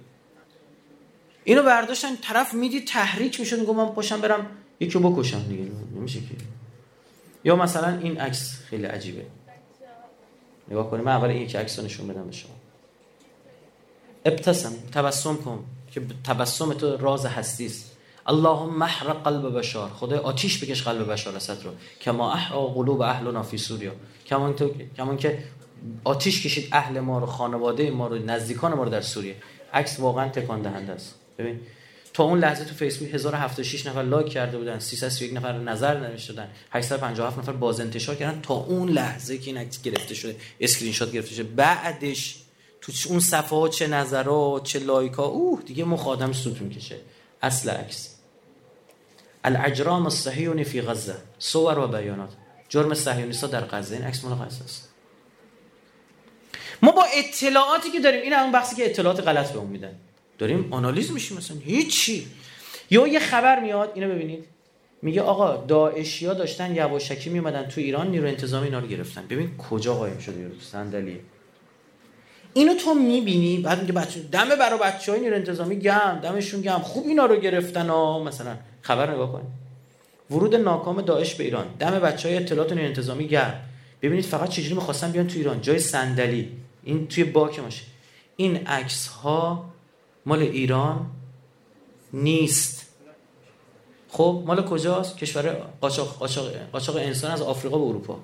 [1.44, 4.48] اینو برداشتن طرف میدی تحریک می‌شد میگم من پاشم برم
[4.80, 5.64] یکی بکشم دیگه.
[5.96, 6.26] نمیشه که.
[7.44, 9.26] یا مثلا این عکس خیلی عجیبه.
[10.72, 11.06] نگاه کنیم.
[11.06, 12.52] من اول این یک عکس رو نشون بدم به شما.
[14.26, 17.92] ابتسم تبسم کن که تبسم تو راز هستی است.
[18.28, 21.72] اللهم محرق قلب بشار خدای آتیش بکش قلب بشار اسد رو.
[22.02, 23.92] كما أحرق قلوب أهلنا في سوريا
[24.26, 25.44] کما تو کما که
[26.04, 29.36] آتیش کشید اهل ما رو خانواده ما رو نزدیکان ما رو در سوریه.
[29.74, 31.16] عکس واقعا تکان دهنده است.
[31.38, 31.60] ببین
[32.14, 36.50] تا اون لحظه تو فیسبوک 1076 نفر لایک کرده بودن 331 نفر نظر نوشته دادن
[36.72, 41.12] 857 نفر باز انتشار کردن تا اون لحظه که این عکس گرفته شده اسکرین شات
[41.12, 41.44] گرفته شده.
[41.44, 42.36] بعدش
[42.82, 46.96] تو اون صفحه ها چه نظرات چه لایک ها اوه دیگه مخ آدم سوت می‌کشه.
[47.42, 48.16] اصل عکس.
[49.44, 51.16] الاجرام الصهیونی فی غزه.
[51.40, 52.30] صور و بیانات.
[52.70, 53.96] جرم صهیونیستا در غزه.
[53.96, 54.90] این عکس مال غزه است.
[56.82, 59.96] ما با اطلاعاتی که داریم این اون بحثی که اطلاعات غلط بهمون میدن.
[60.42, 61.58] داریم آنالیز میشیم مثلا.
[61.58, 62.28] هیچی.
[62.90, 64.46] یا یه خبر میاد اینو ببینید.
[65.02, 69.24] میگه آقا داعشیا داشتن یواشکی میومدن تو ایران نیرو انتظامی اینا رو گرفتن.
[69.30, 70.54] ببین کجا قایم شده یارو.
[70.62, 71.20] صندلی.
[72.54, 77.08] اینو تو می‌بینی بعد میگه بچه دم برای بچهای نیرو انتظامی گم دمشون گم خوب
[77.08, 78.56] اینا رو گرفتن ها مثلا.
[78.82, 79.44] خبر نگاه کن.
[80.32, 81.66] ورود ناکام داعش به ایران.
[81.80, 83.62] دم بچه های اطلاعات نیرو انتظامی گرم.
[84.02, 85.62] ببینید فقط چجوری می‌خواستن بیان تو ایران.
[85.62, 86.50] جای صندلی.
[86.84, 87.84] این توی باک ماشه.
[88.36, 89.72] این عکس ها
[90.26, 91.06] مال ایران
[92.14, 92.86] نیست.
[94.10, 95.50] خب مال کجاست؟ کشور
[95.82, 98.20] قاچاق انسان از آفریقا به اروپا.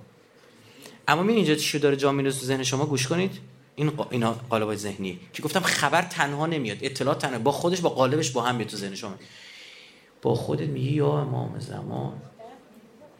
[1.07, 3.31] اما می اینجا چی داره جا میره تو ذهن شما؟ گوش کنید.
[3.75, 4.07] این قا...
[4.09, 5.19] اینا قالب ذهنی.
[5.33, 7.39] که گفتم خبر تنها نمیاد اطلاعات تنها.
[7.39, 9.13] با خودش با قالبش با هم میاد تو ذهن شما.
[10.21, 12.21] با خودت میگی یا امام زمان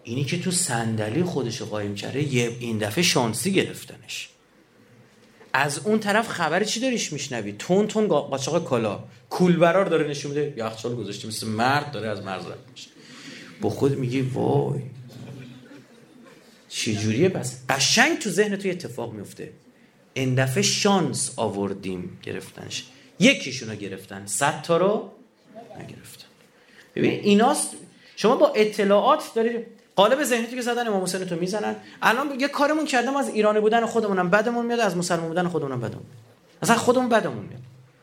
[0.04, 4.30] اینی که تو صندلی خودش قایم کرده یه این دفعه شانسی گرفتنش.
[5.60, 10.54] از اون طرف خبر چی داریش میشنوی؟ تون تون قاچاق کالا کولبرار داره نشون میده.
[10.58, 12.90] یخچال گذاشته مثل مرد داره از مرز رد میشه.
[13.62, 14.82] با خود میگی وای.
[16.70, 19.52] چه جوریه پس قشنگ تو ذهن تو اتفاق میفته
[20.14, 22.86] این دفعه شانس آوردیم گرفتنش.
[23.20, 24.26] یکیشونو گرفتن.
[24.26, 25.12] صد تا رو
[25.76, 26.28] نگرفتن.
[26.96, 27.70] ببین ایناست.
[28.16, 29.66] شما با اطلاعات دارید
[29.98, 31.76] قالب ذهنی که زدن امام حسین تو می‌زنن.
[32.02, 36.06] الان یه کارمون کردم از ایرانی بودن خودمونم بدمون میاد از مسلمان بودن خودمونم بدمون
[36.62, 37.62] اصلا خودمون بدمون میاد.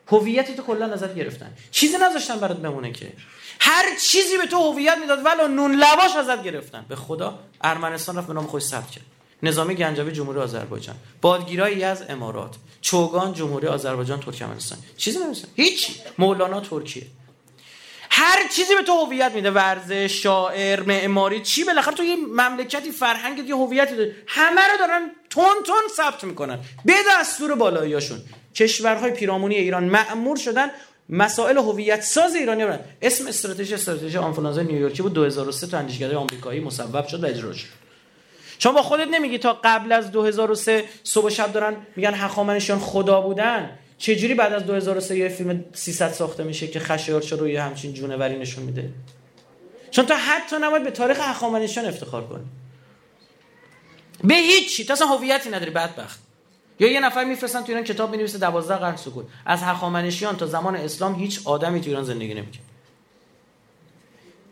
[0.08, 1.50] هویت تو کلا نظر گرفتن.
[1.70, 3.12] چیزی نذاشتن برات بمونه که.
[3.60, 6.84] هر چیزی به تو هویت می‌داد ولو نون لواش ازت گرفتن.
[6.88, 9.04] به خدا ارمنستان رفت به نام خودش ثبت کرد.
[9.42, 10.96] نظامی گنجوی جمهوری آذربایجان.
[11.20, 12.54] بادگیرایی از امارات.
[12.80, 14.78] چوگان جمهوری آذربایجان ترکمنستان.
[14.96, 17.06] چیزی نمیشه هیچ مولانا ترکیه.
[18.16, 23.48] هر چیزی به تو هویت میده ورزش شاعر معماری چی بالاخره تو یه مملکتی فرهنگ
[23.48, 26.58] یه هویتی داره همه رو دارن تون تون ثبت می‌کنن.
[26.84, 28.18] به دستور بالاییاشون.
[28.54, 30.70] کشورهای پیرامونی ایران معمور شدن
[31.08, 35.12] مسائل هویت ساز ایرانی برن اسم استراتژی استراتژی آنفولانزا نیویورکی بود.
[35.12, 37.66] 2003 تو اندیشکده آمریکایی مصوب شد و اجرا شد.
[38.58, 43.78] شما با خودت نمیگی تا قبل از 2003 صبح شب دارن میگن هخامنشیان خدا بودن.
[43.98, 48.64] چجوری بعد از 2003 یه فیلم 300 ساخته میشه که خشایارچا روی همچین جونوری نشون
[48.64, 48.90] میده؟
[49.90, 52.44] چون تا حتی نباید به تاریخ هخامنشیان افتخار کنی.
[54.24, 54.84] به هیچی.
[54.84, 56.20] تا اصلا هویتی نداری بدبخت.
[56.78, 59.26] یا یه نفر میفرستن تو ایران کتاب می‌نویسه 12 قرن سکوت.
[59.46, 62.62] از هخامنشیان تا زمان اسلام هیچ آدمی تو ایران زندگی نمی‌کنه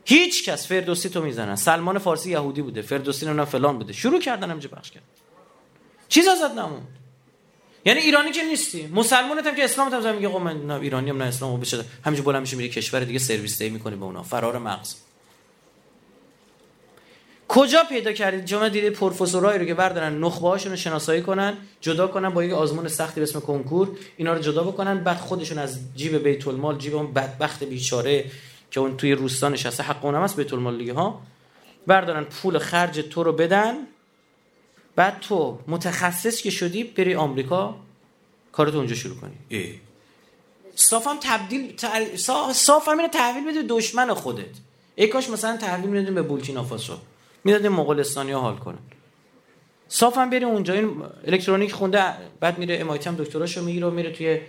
[0.05, 0.67] هیچ کس.
[0.67, 1.55] فردوسی تو می‌زنن.
[1.55, 3.93] سلمان فارسی یهودی بوده فردوسی نه فلان بوده.
[3.93, 5.03] شروع کردن همینجا پخش کرد
[6.09, 6.87] چیز ازت نموند.
[7.85, 8.87] یعنی ایرانی که نیستی.
[8.87, 11.85] مسلمانت هم که اسلام هم میگه من نه ایرانی هم نه اسلام بشه.
[12.05, 14.23] همینجا بالا میشه میره کشور دیگه سرویس دی می‌کنه به اونا.
[14.23, 14.95] فرار مغز.
[17.47, 22.07] کجا پیدا کردید شما دیدید پروفسورایی رو که بردارن نخبه هاشون رو شناسایی کنن جدا
[22.07, 25.79] کنن با یک آزمون سختی به اسم کنکور اینا رو جدا بکنن بعد خودشون از
[25.95, 28.25] جیب بیت المال جیب اون بدبخت بیچاره
[28.71, 31.21] که اون توی روستا نشسته حق اونم هست بیت المال دیگه ها؟
[31.87, 33.73] بردارن پول خرج تو رو بدن.
[34.95, 37.75] بعد تو متخصص که شدی بری آمریکا
[38.51, 39.35] کارتو اونجا شروع کنی.
[39.49, 39.73] ای.
[40.75, 41.77] صافم تبدیل
[42.53, 44.55] صافم اینو تحویل بده دشمن خودت.
[44.95, 46.97] ای کاش مثلا تحویل می‌دادیم به بورکینافاسو.
[47.43, 48.77] می‌دادیم مغولستانی ها حال کنن.
[49.87, 50.73] صافم بری اونجا.
[50.73, 52.03] این الکترونیک خونده
[52.39, 54.39] بعد میره امایتی هم دکتراشو می‌گیره و میره توی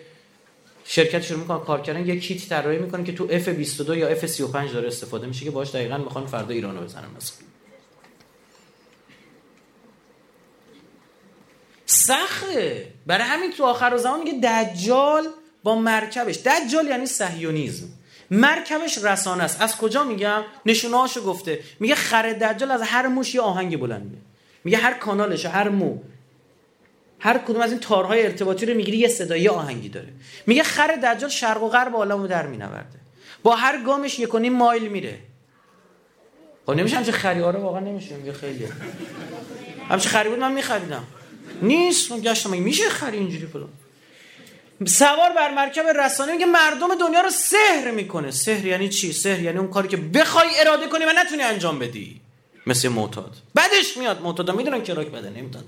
[0.85, 2.07] شرکت شروع می‌کنه کار کردن.
[2.07, 5.99] یه کیت طراحی می‌کنه که تو F22 یا F35 داره استفاده میشه که باش دقیقاً
[5.99, 7.37] می‌خوان فردا ایرانو بزنن مثلا.
[11.95, 12.87] سخته.
[13.07, 15.27] برای همین تو آخر زمان میگه دجال
[15.63, 16.37] با مرکبش.
[16.37, 17.87] دجال یعنی صهیونیسم
[18.31, 19.63] مرکبش رسانه است.
[19.63, 21.59] از کجا میگم؟ نشونه هاشو گفته.
[21.81, 24.19] میگه خر دجال از هر موش یه آهنگ بلنده
[24.65, 25.99] میگه هر کانالش هر مو.
[27.21, 30.09] هر کدوم از این تارهای ارتباطی رو می‌گیری یه صدایی آهنگی داره.
[30.47, 32.99] میگه خر دجال شرق و غرب عالمو در مینورده.
[33.43, 35.19] با هر گامش یک مایل میره.
[36.67, 38.17] خب نمیشه همچه خریاره؟ واقعا نمیشه.
[38.17, 38.69] میگه خیلی
[39.89, 41.05] همچه خری بود من میخریدم.
[41.65, 43.69] نیست؟ من گشتم میشه خری اینجوری فلان؟
[44.87, 48.31] سوار بر مرکب رسانه میگه مردم دنیا رو سحر می‌کنه.
[48.31, 52.21] سحر یعنی چی؟ سحر یعنی اون کاری که بخوای اراده کنی و نتونی انجام بدی.
[52.67, 53.37] مثل معتاد.
[53.55, 54.23] بعدش میاد.
[54.23, 55.65] معتاد می‌دونن که راک بده نمی‌دونن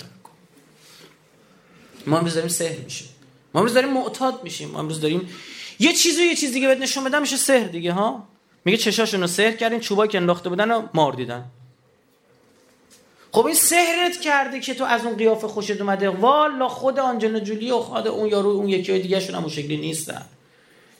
[2.07, 3.09] ما امروز داریم سحر میشیم.
[3.55, 4.69] ما امروز داریم معتاد میشیم.
[4.69, 5.29] ما امروز داریم
[5.79, 8.29] یه چیزی یه چیز دیگه بهت نشون بدم میشه سحر دیگه ها؟
[8.65, 11.45] میگه چشاشون رو سحر کردین چوبایی که انداخته بودن و مار دیدن.
[13.37, 16.09] خب این سحرت کرده که تو از اون قیافه خوشت اومده.
[16.09, 20.23] والا خود آنجلینا جولی و خود اون یارو اون یکی دیگه شون هم شکلی نیستن.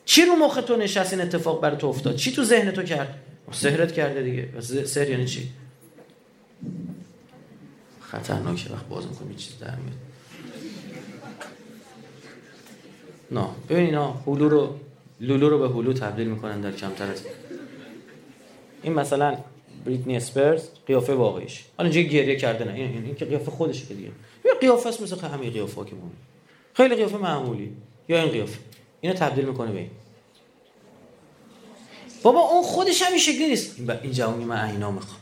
[0.05, 3.15] چی رو مخ تو نشست این اتفاق برای تو افتاد؟ چی تو ذهن تو کرد؟
[3.53, 4.61] سحرت کرده دیگه.
[4.85, 5.49] سحر یعنی چی؟
[8.01, 9.99] خطرناکه وقت باز می‌کنی چیز در میاد.
[13.31, 14.81] نه ببین اینا هلو رو
[15.21, 17.23] لولو رو به هلو تبدیل می‌کنن در کمتر از
[18.83, 19.37] این مثلا
[19.87, 22.73] بریتنی اسپرز قیافه واقعیش حالا اینجا گریه کرده نه.
[22.73, 24.09] این, این که قیافه خودشه که دیگه.
[24.45, 26.11] یه قیافه است مثل همه قیافه که مون
[26.75, 27.73] خیلی قیافه معمولی.
[28.09, 28.59] یا این قیافه.
[29.01, 29.91] اینو تبدیل می‌کنه به این.
[32.23, 33.77] بابا اون خودش هم این شکلی نیست.
[34.03, 35.21] این جوانی من عینا می‌خوام.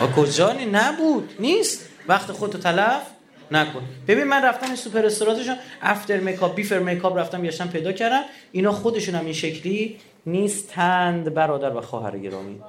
[0.00, 1.30] با کجا؟ نبود.
[1.40, 1.88] نیست.
[2.08, 3.02] وقت خودتو تلف
[3.50, 3.82] نکن.
[4.08, 8.22] ببین من رفتم این سوپر استاراشون after makeup before makeup رفتم گشتم پیدا کردم.
[8.52, 9.96] اینا خودشون هم این شکلی
[10.26, 12.60] نیستند برادر و خواهر گرامی.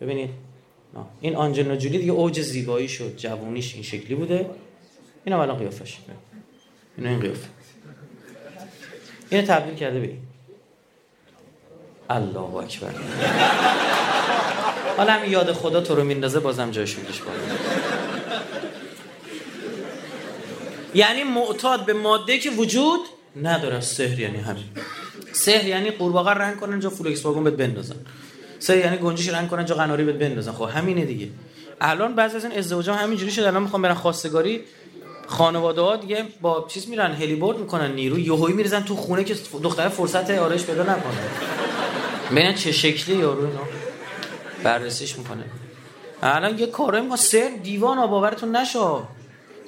[0.00, 0.30] ببینید
[1.20, 4.50] این آنجلینا جولی دیگه اوج زیبایی شد جوونیش این شکلی بوده.
[5.24, 5.98] این هم الان قیافش.
[6.96, 7.48] اینا این قیافه.
[9.30, 10.12] اینو تبدیل کرده به
[12.10, 12.90] الله اکبر.
[14.96, 17.22] حالا همین یاد خدا تو رو میندازه بازم جایش میدش
[20.94, 23.00] یعنی معتاد به ماده که وجود
[23.42, 24.64] نداره سحر یعنی همین.
[25.32, 27.96] سحر یعنی قورباغه رنگ کنن جا فولکس واگن بهت بندازن.
[28.58, 30.52] سحر یعنی گنجش رنگ کنن جا قناری بهت بندازن.
[30.52, 31.28] خب همینه دیگه.
[31.80, 33.46] الان بعضی از این ازدواجا همینجوری شده.
[33.46, 34.60] الان می‌خوام برن خواستگاری
[35.26, 39.88] خانواده ها دیگه با چیز میرن هلیبورد می‌کنن نیرو یهویی میریزن تو خونه که دختر
[39.88, 41.20] فرصت آرایش پیدا نکنه.
[42.30, 43.60] ببین چه شکلی یارو اینا.
[44.62, 45.44] بررسیش می‌کنه.
[46.22, 49.02] الان یه کارای ما سر دیوان باورتون نشو.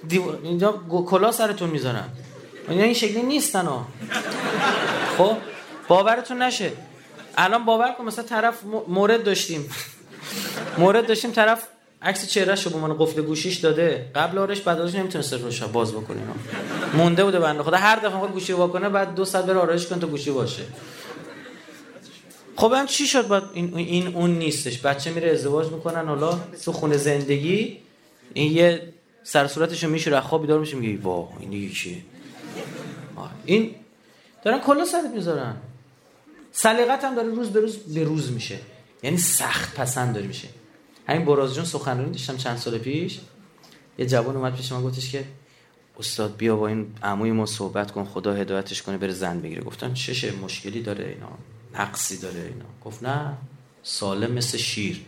[0.09, 0.23] دیو...
[0.43, 0.73] اینجا
[1.07, 2.09] کلا سرتون می‌ذارن.
[2.71, 3.87] اینا این شکلی نیستن ها.
[5.19, 5.37] خب
[5.89, 6.73] باورتون نشه.
[7.37, 8.55] الان باور کن مثلا طرف
[8.89, 9.71] مورد داشتیم.
[10.79, 11.63] مورد داشتیم طرف
[12.03, 14.11] عکس چهرهش رو به من قفل گوشیش داده.
[14.15, 16.21] قبل آرش بعد ازش نمی‌تونست روش باز بکنه.
[16.95, 17.77] مونده بوده بنده خدا.
[17.77, 20.63] هر دفعه می‌خواد گوشی رو کنه بعد دو ساعت بره آرایش کنه تا گوشی باشه.
[22.57, 24.79] خب هم چی شد؟ بعد این, این اون نیستش.
[24.79, 27.79] بچه میره ازدواج می‌کنن حالا تو خونه زندگی.
[28.35, 28.93] این یه
[29.23, 31.97] سر صورتشو میشه خواب بیدار میشه میگه وا این دیگه چیه؟
[33.45, 33.75] این
[34.45, 35.57] دارن کلا سرت می‌ذارن.
[36.53, 38.59] سلیقت هم داره روز به روز به روز میشه.
[39.03, 40.49] یعنی سخت پسند داره میشه.
[41.09, 43.21] همین براز جون سخنرانی داشتم چند سال پیش.
[43.99, 45.25] یه جوان اومد پیش من گفتش که
[45.99, 49.63] استاد بیا با این عموی ما صحبت کن خدا هدایتش کنه بره زن بگیره.
[49.63, 51.29] گفتم چشه مشکلی داره اینا
[51.75, 52.65] نقصی داره اینا.
[52.85, 53.33] گفت نه
[53.83, 55.05] سالم مثل شیر.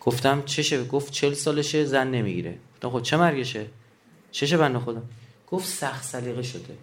[0.00, 2.58] گفتم چشه؟ گفت چل سالشه زن نمی‌گیره.
[2.74, 3.66] گفتم خب چه مرگشه؟
[4.30, 5.02] چشه بنده خدا.
[5.50, 6.76] گفت سخت سلیقه شده.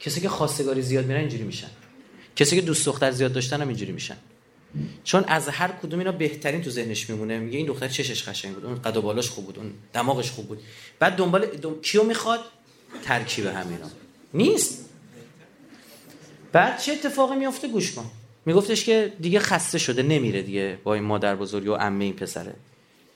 [0.00, 1.68] کسی که خواستگاری زیاد میرن اینجوری میشن.
[2.36, 4.16] کسی که دوست دختر زیاد داشتن هم اینجوری میشن.
[5.04, 7.38] چون از هر کدوم اینا بهترین تو ذهنش میمونه.
[7.38, 8.64] میگه این دختر چشش قشنگ بود.
[8.64, 9.58] اون قد و بالاش خوب بود.
[9.58, 10.62] اون دماغش خوب بود.
[10.98, 11.80] بعد دنبال دم...
[11.80, 12.40] کیو می‌خواد؟
[13.02, 13.90] ترکیب همینا
[14.34, 14.84] نیست.
[16.52, 18.10] بعد چه اتفاقی میافته؟ گوش کن.
[18.46, 20.02] میگفتش که دیگه خسته شده.
[20.02, 22.54] نمیره دیگه با این مادر بزرگی و عمه این پسره.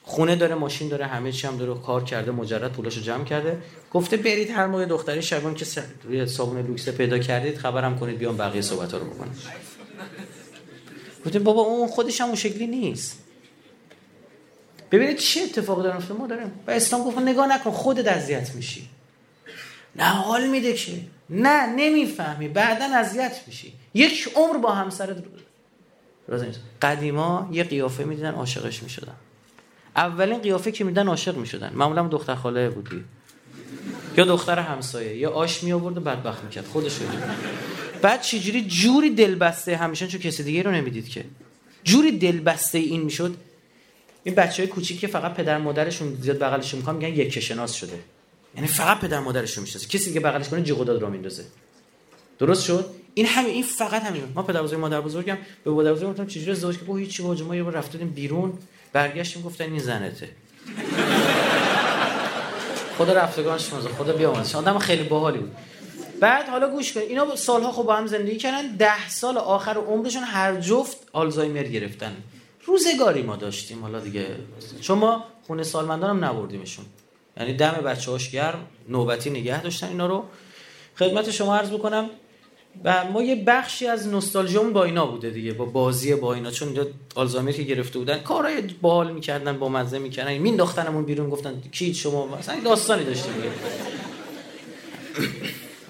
[0.06, 3.62] خونه داره ماشین داره همه چی هم داره کار کرده مجرد پولاشو جمع کرده.
[3.92, 5.66] گفته برید هر موقع دختری شبان که
[6.04, 9.34] روی صابون لوکس پیدا کردید خبرم کنید بیام بقیه صحبت ها رو بکنم.
[11.26, 13.18] گفته بابا اون خودش هم اون شکلی نیست.
[14.90, 16.52] ببینید چه اتفاقی داره افتاده ما داریم.
[16.66, 18.88] و اسلام گفت نگاه نکن خودت اذیت میشی.
[19.96, 20.92] نه حال میده که.
[21.30, 22.48] نه نمی‌فهمی.
[22.48, 23.72] بعدا اذیت میشی.
[23.94, 25.16] یک عمر با همسرت
[26.82, 29.14] قدیما یه قیافه می‌دیدن عاشقش می‌شدن.
[29.96, 31.72] اولین قیافه که میدن عاشق می‌شدن.
[31.74, 33.04] معمولا دختر خاله بودی
[34.16, 36.66] یا دختر همسایه یا آش می آورد و بدبخت می‌کرد.
[36.66, 37.06] خودش رو
[38.02, 41.24] بعد چجوری جوری دلبسته همیشه چون کسی دیگه رو نمی‌دید که.
[41.84, 43.36] جوری دلبسته این می‌شد.
[44.24, 47.98] این بچه های کوچیک که فقط پدر مادرشون زیاد بغلشون می‌کنن میگن یک شناس شده.
[48.54, 49.88] یعنی فقط پدر مادرش رو می‌شناسه.
[49.88, 51.44] کسی که بغلش کنه جیغ داد میندازه.
[52.38, 54.22] درست شد؟ این همین این فقط همین.
[54.34, 57.56] ما پدر بزرگ مادر بزرگم به مادر بزرگ گفتم چجوری ازدواج که؟ هیچ چی ما
[57.56, 58.52] یه بار رفتیم بیرون.
[58.94, 60.28] برگشتیم گفتن این زنته.
[62.98, 65.56] خدا رفتگانش مزه خدا بیامرزه آدم خیلی باحالی بود.
[66.20, 68.76] بعد حالا گوش کن اینا سالها خب با هم زندگی کردن.
[68.76, 72.16] ده سال آخر عمرشون هر جفت آلزایمر گرفتن.
[72.64, 73.82] روزگاری ما داشتیم.
[73.82, 74.26] حالا دیگه
[74.80, 76.84] چون ما خونه سالمندان هم نبردیمشون.
[77.36, 80.24] یعنی دم بچه هاش گرم نوبتی نگه داشتن اینا رو.
[80.98, 82.10] خدمت شما عرض بکنم
[82.84, 86.50] و ما یه بخشی از نوستالژیمون با اینا بوده دیگه با بازی با اینا.
[86.50, 86.78] چون
[87.14, 90.38] آلزایمر که گرفته بودن کارهای باحال می‌کردن با مزه می‌کردن.
[90.38, 93.48] مینداختنمون بیرون گفتن کی شما؟ مثلا داستانی داشتیم دیگه.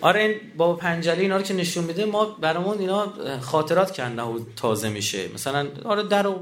[0.01, 4.39] آره این با پنجره اینا رو که نشون میده ما برامون اینا خاطرات کردن و
[4.57, 5.29] تازه میشه.
[5.35, 6.35] مثلا آره در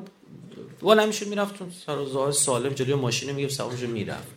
[0.83, 1.55] والا می‌شد می‌رفت
[1.87, 4.29] سر و سالم جلوی ماشین میگه سوارش می‌رفت.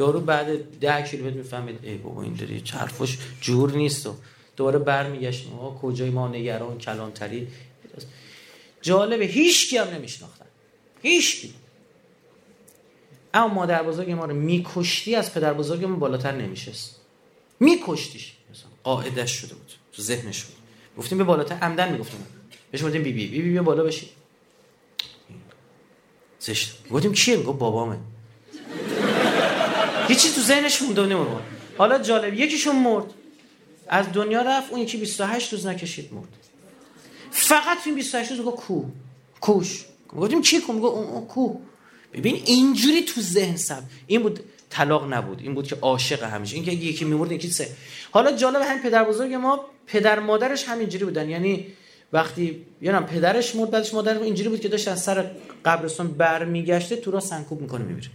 [0.00, 4.14] یارو بعد ده کیلومتر می‌فهمید ای بابا این داری چرفش جور نیست و
[4.56, 7.48] دوباره برمیگشت ما کجای ما نگران کلانتری؟
[8.82, 10.46] جالبه هیچ کی هم نمیشناختن.
[11.02, 11.54] هیچ کی
[13.34, 17.00] اما مادر بزرگ ما رو میکشتی از پدر بزرگمون بالاتر نمیشست.
[17.60, 18.32] میکشتیش.
[18.84, 19.72] قاعدش شده بود.
[19.92, 20.56] تو ذهنش بود.
[20.98, 21.54] گفتیم به بالاتر.
[21.54, 22.26] عمدن می‌گفتیم.
[22.70, 24.10] بهش گفتیم بی بی بی بی, بی بالا بشی
[26.38, 26.88] زشت.
[26.90, 27.98] گفتیم کیه؟ میگه بابامه.
[30.08, 31.42] هیچی تو ذهنش مونده نمیمون
[31.78, 33.04] حالا جالب یکیشون مرد.
[33.88, 36.28] از دنیا رفت اون یکی 28 روز نکشید مرد.
[37.30, 38.82] فقط این 28 روز گفت کو
[39.40, 39.84] کوش.
[40.08, 41.56] گفتیم چی کو میگه اون کو
[42.12, 45.40] ببین اینجوری تو ذهن سب این بود طلاق نبود.
[45.40, 46.56] این بود که عاشق همیشه.
[46.56, 47.68] این که یکی میمرد یکی سه.
[48.10, 51.30] حالا جالب همین پدر بزرگ ما پدر مادرش همینجوری بودن.
[51.30, 51.66] یعنی
[52.12, 55.30] وقتی یعنی پدرش مرد بعدش مادرش اینجوری بود که داشت از سر
[55.64, 58.08] قبرستان برمیگشته تو را سنکوب می‌کنه میمیره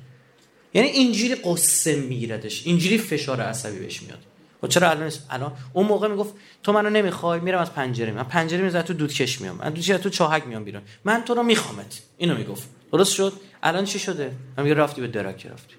[0.74, 2.67] یعنی اینجوری قصه میگیردش.
[2.67, 4.20] اینجوری فشار عصبی بهش میاد.
[4.64, 6.34] و خب چرا الان الان اون موقع می‌گفت
[6.64, 9.55] تو منو نمی‌خوای میرم از پنجره من پنجره می‌زنم تو دودکش میام.
[9.55, 10.82] من دودکش تو چاهک میام بیرون.
[11.03, 12.01] من تو رو میخوامت.
[12.18, 12.70] اینو می‌گفت.
[12.91, 13.34] درست شد؟
[13.64, 15.76] الان چی شده؟ من میگه رفتی به درک رفتی.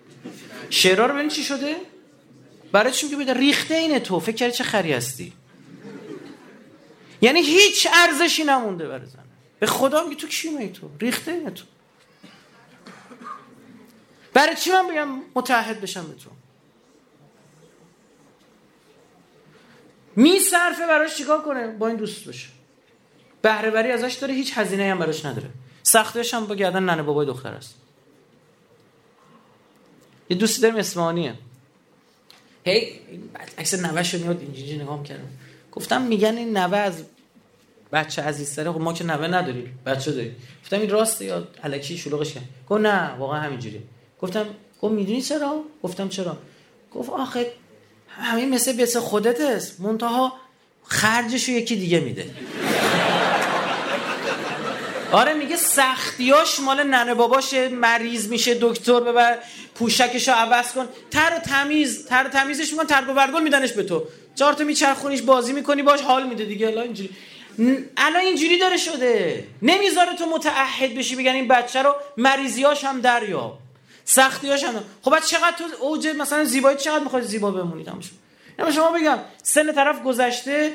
[0.71, 1.77] شعرها رو ببین چی شده؟
[2.73, 4.21] برای چی میگه؟ ریخته اینه تو.
[4.21, 5.33] فکر کردی چه خری هستی؟
[7.23, 9.25] یعنی هیچ ارزشی نمونده برای زن.
[9.59, 11.65] به خدا میگه تو کی می تو؟ ریخته اینه تو.
[14.35, 16.31] برای چی من بگم متحد بشم به تو؟
[20.17, 22.49] میصرفه براش چیکار کنه؟ با این دوست باشه.
[23.43, 25.49] بهره وری ازش داره هیچ هزینه هم براش نداره.
[25.83, 27.75] سختش هم با گردن ننه بابای دختر است.
[30.31, 31.35] یه دوستی داریم اسمانیه
[32.65, 33.01] هی
[33.59, 35.29] عکس نوهش میاد اینجوری نگاه کردم
[35.73, 37.05] گفتم میگن این نوه از
[37.93, 38.73] بچه عزیزتره.
[38.73, 40.37] خب ما که نوه نداریم بچه داریم.
[40.63, 42.45] گفتم این راسته یا الکی شلوغش کرد.
[42.69, 43.83] گفت نه واقعا همینجوری
[44.21, 44.47] گفتم
[44.83, 46.39] گفت می‌دونی چرا؟ گفتم چرا؟
[46.95, 47.53] گفت آخه
[48.19, 49.81] همین مثل بیس خودت است.
[49.81, 50.33] منتها
[50.87, 52.31] خرجش یکی دیگه میده.
[55.13, 59.39] آره میگه سختیاش مال ننه باباشه مریض میشه دکتر ببر
[59.75, 60.89] پوشکش رو عوض کن.
[61.11, 64.05] تر و تمیز تر و تمیزش میکن تر و برگل میدنش به تو.
[64.35, 66.67] چهار تا میچرخونیش بازی می‌کنی باش حال میده دیگه.
[66.67, 67.11] الان اینجوری
[67.97, 69.45] الان اینجوری داره شده.
[69.63, 73.59] نمی‌ذاره تو متعهد بشی بگن این بچه رو مریضیاش هم دریاب.
[74.11, 78.13] سختیاش هم خب بعد چقدر تو اوج مثلا زیبایی چقدر می‌خواد زیبا بمونی تماشا
[78.75, 80.73] شما بگم سن طرف گذشته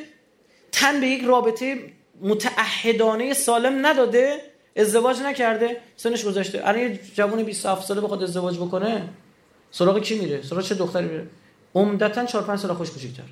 [0.72, 4.42] تن به یک رابطه متعهدانه سالم نداده
[4.78, 6.68] ازدواج نکرده سنش گذشته.
[6.68, 9.10] الان یه جوون 27 ساله بخواد ازدواج بکنه
[9.72, 11.28] سراغ کی میره؟ سراغ چه دختری میره؟
[11.76, 13.24] عمدتا 4 5 سال خوش کوچیک‌تر.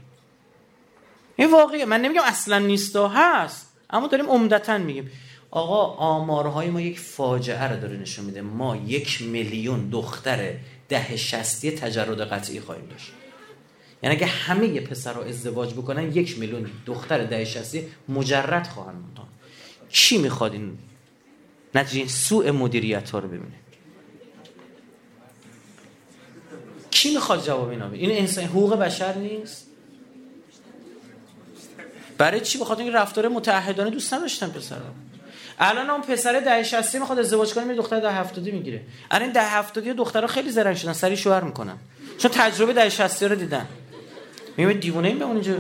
[1.36, 1.86] این واقعیه.
[1.86, 5.12] من نمیگم اصلا نیستا هست اما داریم عمدتا میگیم.
[5.56, 8.42] آقا آمارهای ما یک فاجعه رو داره نشون میده.
[8.42, 10.54] ما یک میلیون دختر
[10.90, 13.12] ده شستی تجرد قطعی خواهیم داشت.
[14.04, 19.28] یعنی اگه همه پسر رو ازدواج بکنن یک میلیون دختر ده شستی مجرد خواهند موند
[19.90, 20.78] کی می‌خواد این
[21.76, 23.60] نتیجه این سوء مدیریت ها رو ببینه؟
[26.92, 29.68] کی می‌خواد جواب اینا این انسان حقوق بشر نیست؟
[32.18, 35.13] برای چی بخاطر این رفتار متعهدانه دوست نداشتن پسرا.
[35.64, 38.82] الان اون پسر ده 60 می‌خواد ازدواج کنه می دختر ده 70 می‌گیره.
[39.12, 41.78] الان دهه 70 دخترها خیلی زرنگ شدن سریع شوهر می‌کنن.
[42.18, 43.68] چون تجربه دهه 60 رو دیدن.
[44.58, 45.54] میگم دیوونه این بمون اینجا؟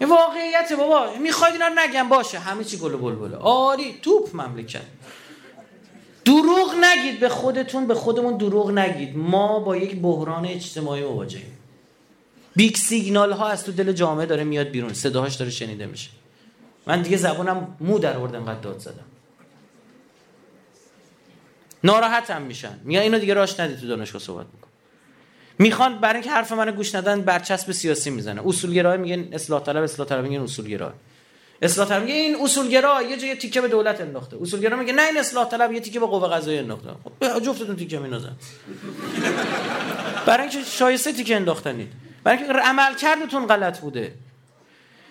[0.00, 1.10] این واقعیت بابا.
[1.22, 2.38] می‌خواید اینا نگم باشه.
[2.38, 3.36] همه چی گل و بلبله.
[3.36, 4.80] آری توپ مملکت.
[6.24, 9.16] دروغ نگید به خودتون به خودمون دروغ نگید.
[9.16, 11.58] ما با یک بحران اجتماعی مواجهیم.
[12.56, 14.92] یک سیگنال ها از تو دل جامعه داره میاد بیرون.
[14.92, 16.10] صداهاش داره شنیده میشه.
[16.88, 19.04] من دیگه زبونم مو در آوردم قد داد زدم.
[21.84, 22.78] ناراحتم میشن.
[22.84, 24.68] میگن اینو دیگه راش ندید تو دانشگاه صحبت میکن
[25.58, 28.42] می‌خوان برای اینکه حرف منو گوش ندن برچسب سیاسی می‌زنه.
[28.46, 30.92] اصولگرا میگن اصلاح طلب اصلاح طلب میگن اصولگرا
[31.62, 34.42] اصلاح طلب میگه این اصولگرا یه جای تیکه به دولت انداخته.
[34.42, 36.88] اصولگرا میگه نه این اصلاح طلب یه تیکه به قوه قضاییه انداخته.
[37.04, 38.32] خب جفتتون تیکه میندازن.
[40.26, 41.92] برای اینکه شایسته تیکه انداختنید.
[42.24, 44.14] برای اینکه عمل کردتون غلط بوده.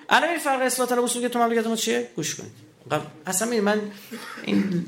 [0.09, 2.51] الان این فرق اصلاح طلب اصول تو مملکت ما چیه؟ گوش کنید.
[3.25, 3.81] اصلا من
[4.43, 4.85] این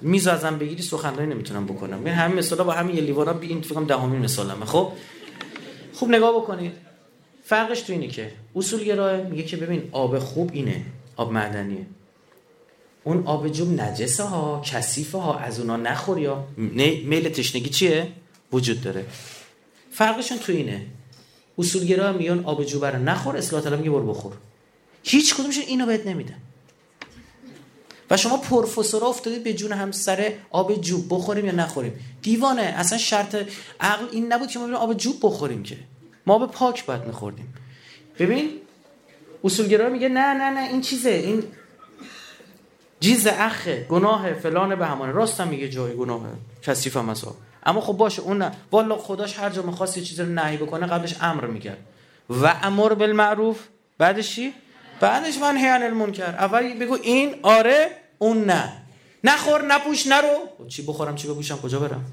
[0.00, 1.98] میز ازم بگیری سخنرانی نمی‌تونم بکنم.
[1.98, 4.64] من همین مثلا با همین یه لیوانا بی این فکر دهمین مثالمه.
[4.64, 4.92] خب
[5.92, 6.72] خوب نگاه بکنید.
[7.44, 10.82] فرقش تو اینه که اصول گراه میگه که ببین آب خوب اینه
[11.16, 11.86] آب معدنیه.
[13.04, 18.08] اون آب جوب نجسه ها کثیفه ها از اونا نخور یا میل تشنگی چیه؟
[18.52, 19.04] وجود داره.
[19.92, 20.86] فرقشون تو اینه.
[21.58, 24.32] اصولگرا میان آب جوب رو نخور اصلاح طلب میگه برو بخور.
[25.04, 26.36] هیچ کدومشون اینو بهت نمیدن
[28.10, 33.36] و شما پروفسور افتادید به جون همسر آب جوب بخوریم یا نخوریم؟ دیوانه اصلا شرط
[33.80, 35.76] عقل این نبود که ما آب جوب بخوریم که.
[36.26, 37.54] ما به پاک باید میخوردیم.
[38.18, 38.50] ببین
[39.44, 41.42] اصولگرا میگه نه نه نه این چیزه این
[43.00, 45.12] جیز اخه گناه فلان به همانه.
[45.12, 46.22] راستم میگه جای گناه
[46.62, 47.14] کثیف هم
[47.66, 48.52] اما خب باشه اون نه.
[48.72, 51.78] والا خداش هر جا می‌خواست یه چیزی رو نهی بکنه قبلش امر می‌کرد.
[52.30, 53.58] و امر بالمعروف
[53.98, 54.54] بعدش چی؟
[55.04, 56.34] بعدش من هیان المنکر.
[56.46, 58.72] اول بگو این آره اون نه.
[59.24, 60.66] نخور نپوش نرو.
[60.68, 62.04] چی بخورم چی بپوشم کجا برم؟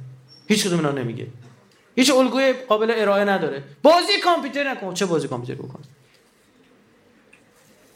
[0.48, 1.28] هیچ کدوم اینا نمیگه.
[1.96, 3.64] هیچ الگوی قابل ارائه نداره.
[3.84, 4.94] بازی کامپیوتر نکن.
[4.94, 5.80] چه بازی کامپیوتر بکن؟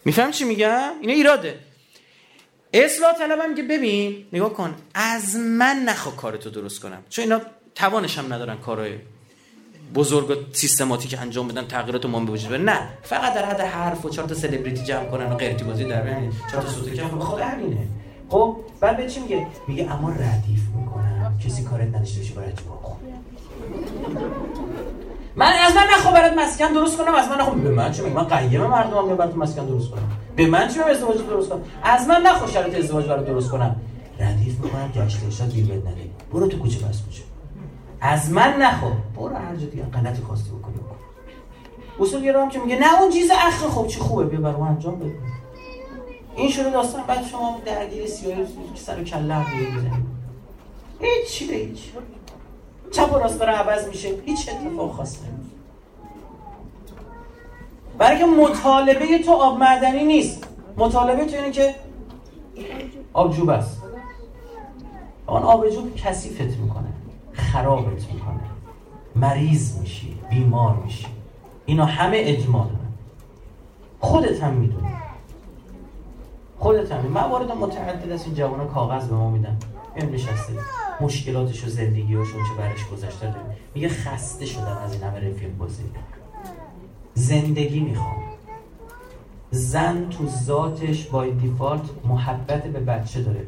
[0.05, 1.59] میفهم چی میگم؟ اینا ایراده.
[2.73, 4.75] اصلاح طلبم که ببین نگاه کن.
[4.93, 7.03] از من نخوا کارتو درست کنم.
[7.09, 7.41] چون اینا
[7.75, 8.93] توانش هم ندارن کارهای
[9.95, 14.09] بزرگ و سیستماتیک انجام بدن تغییرات ما به وجود نه فقط در حد حرف و
[14.09, 17.39] چهار تا سلبریتی جمع کنن و غیرتی بازی در بین چهار تا صوت کم خب
[17.39, 17.87] همینه.
[18.29, 21.39] خب بعد به چی میگه؟ میگه اما ردیف می‌کنم.
[21.45, 22.51] کسی کارت نداشته باشه برای
[25.35, 28.23] من از من نخوا برات مسکن درست کنم از من نخوا به من چه من
[28.23, 30.11] قیم مردمم یا برات مسکن درست کنم.
[30.35, 33.75] به من چه ازدواج درست کنم؟ از من نخوا شرط ازدواج برات درست کنم.
[34.19, 37.21] ردیف می‌کنم گشت ارشاد گیر بد نده برو تو کوچه بس کوچه.
[38.01, 40.95] از من نخوا برو هر جا دیگه غلطی خواستی بکنی بکن.
[41.99, 45.15] اصول گرام که میگه نه اون چیز اخ خوب چی خوبه بیا برام انجام بده.
[46.35, 48.37] این شده داستان بعد شما درگیر سیاه
[48.75, 49.45] سر و کله هم
[50.99, 51.79] هیچ به هیچ.
[52.91, 54.09] چپ و راست داره عوض میشه.
[54.25, 55.55] هیچ اتفاق خاص نمیفته
[57.97, 60.47] برای که مطالبه تو آب معدنی نیست.
[60.77, 61.75] مطالبه تو اینه که
[63.13, 63.81] آبجوب است
[65.25, 66.84] آن آبجوب کثیفت می‌کنه.
[67.35, 68.39] خرابت می‌کنه.
[69.15, 71.07] مریض میشی بیمار میشی.
[71.65, 72.93] اینا همه اجماع دارن.
[73.99, 74.87] خودت هم می‌دونی.
[76.59, 79.57] خودت هم موارد متعدد از این جوان کاغذ به ما میدن.
[79.95, 80.53] این نشسته.
[81.01, 85.83] مشکلاتش و زندگیاشون چه برش گذشته داره میگه خسته شدم از این همه رفیق بازی.
[87.13, 88.23] زندگی می‌خوام.
[89.51, 93.45] زن تو ذاتش بای دیفالت محبت به بچه داره.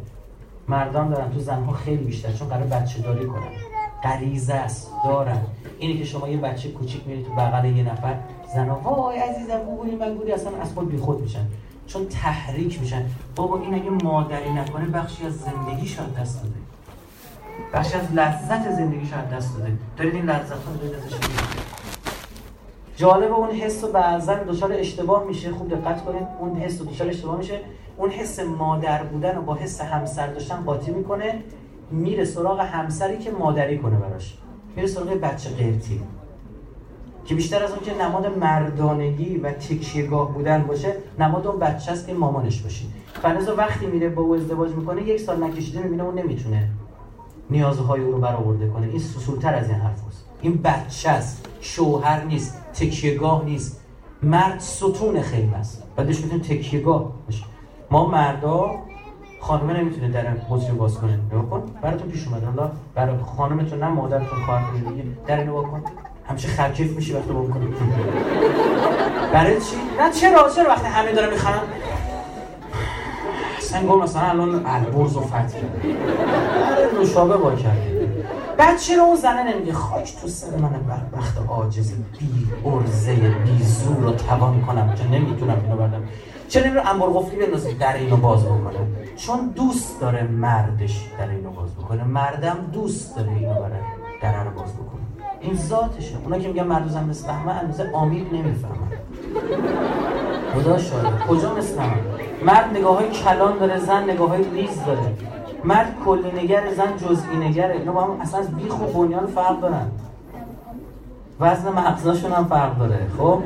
[0.67, 3.66] مردان دارن تو زنها خیلی بیشتر چون قرار بچه داری کنن.
[4.03, 4.91] غریزه است.
[5.05, 5.41] دارن
[5.79, 8.15] اینه که شما یه بچه کوچیک میرید تو بغل یه نفر
[8.55, 11.45] زنها وای عزیزم بگوری مگوری اصلا از خود بیخود میشن.
[11.87, 13.05] چون تحریک میشن.
[13.35, 16.55] بابا این اگه مادری نکنه بخشی از زندگی شاید دست داده.
[17.73, 19.71] بخشی از لذت زندگی شاید دست داده.
[19.97, 21.15] دارید این لذت رو ازش
[22.97, 25.51] جالب اون حس رو بعضا دچار اشتباه میشه.
[25.51, 26.27] خوب دقت کنید.
[26.39, 27.59] اون حس رو دچار اشتباه میشه.
[27.97, 31.43] اون حس مادر بودن رو با حس همسر داشتن قاطی می‌کنه.
[31.91, 34.37] میره سراغ همسری که مادری کنه براش.
[34.75, 36.01] میره سراغ بچه قرتی.
[37.25, 42.07] که بیشتر از اون که نماد مردانگی و تکیهگاه بودن باشه نماد اون بچه است
[42.07, 42.85] که مامانش باشه.
[43.21, 46.69] فلزا وقتی میره با او ازدواج می‌کنه یک سال نکشیده می‌بینه اون نمی‌تونه
[47.49, 48.87] نیازهای او رو برآورده کنه.
[48.87, 50.25] این سسولتر از این حرف هست.
[50.41, 51.45] این بچه است.
[51.61, 53.81] شوهر نیست تکیهگاه نیست.
[54.23, 55.83] مرد ستون خیلی است.
[55.95, 57.43] بعدش می‌تونه تکیهگاه باشه.
[57.91, 58.75] ما مردا
[59.47, 61.63] خانمه نمی‌تونه در حجره باز کنه نگاه کن.
[61.81, 65.83] براتون پیش اومد الله برای خانمتون نه مادرتون خواهرتون دیگه در اینو کن.
[66.29, 67.73] همیشه خرکیف میشی وقتی با کنی
[69.33, 71.53] برای چی؟ نه چرا؟ چرا وقتی همه داره می‌خوان
[73.57, 75.95] اصلا گفت مثلا الان البرز و فتح کرده
[76.99, 78.09] نوشابه با کرده
[78.57, 79.73] بعد چرا اون زنه نمیگه.
[79.73, 84.95] خاک تو سر من بدبخت عاجز بی ارزه بی زور رو توان کنم.
[84.95, 86.03] که نمی‌تونم اینو بردم
[86.47, 88.79] چرا نمیره انبار قفلی بندازه در اینو باز بکنه؟
[89.15, 92.03] چون دوست داره مردش در اینو باز بکنه.
[92.03, 93.79] مردم دوست داره اینو بره
[94.21, 95.01] در رو باز بکنه.
[95.41, 96.15] این ذاتشه.
[96.23, 98.87] اونا که میگن زن مثل همه اندازه آمیر نمی‌فهمن.
[100.53, 101.93] خدا شاید کجا مثل همه
[102.45, 105.13] مرد نگاه های کلان داره زن نگاه های ریز داره.
[105.63, 107.73] مرد کلی نگر زن جزئی نگره.
[107.73, 109.87] اینا با هم اصلا بیخ و بنیان فرق دارن.
[111.39, 112.99] وزن مغزاشون هم فرق داره.
[113.17, 113.41] خب؟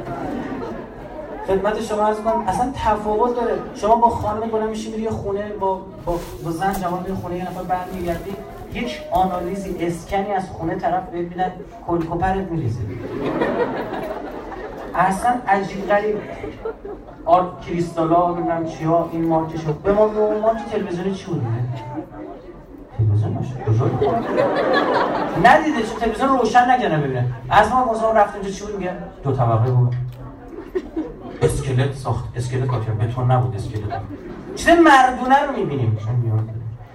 [1.48, 2.48] خدمت شما عرض کنم.
[2.48, 3.54] اصلا تفاوت داره.
[3.76, 7.44] شما با خانم کنم میشی میری خونه با, با, با زن جوان میری خونه یه
[7.44, 8.32] نفر برمیگردی
[8.74, 11.52] یک آنالیزی اسکنی از خونه طرف ببینن
[11.88, 12.80] کرک و پرت میریزه.
[14.96, 16.16] اصلا عجیب غریب.
[17.26, 21.44] آرت کریستالا ببینم چیا این مارکشو به ما به مارک تلویزیونی چی بود؟
[22.98, 23.38] تلویزیون
[23.68, 23.92] بزرگ.
[25.44, 27.26] ندیده چه؟ تلویزیون روشن نکنه ببینه.
[27.50, 28.92] از ما مثلا رفت اینجا چی بود؟ میگه
[29.24, 29.96] دو طبقه بود.
[31.42, 32.26] اسکلت ساخت.
[32.36, 34.02] اسکلت کاتر بتون نبود اسکلت.
[34.56, 35.98] چیز مردونه رو می‌بینیم.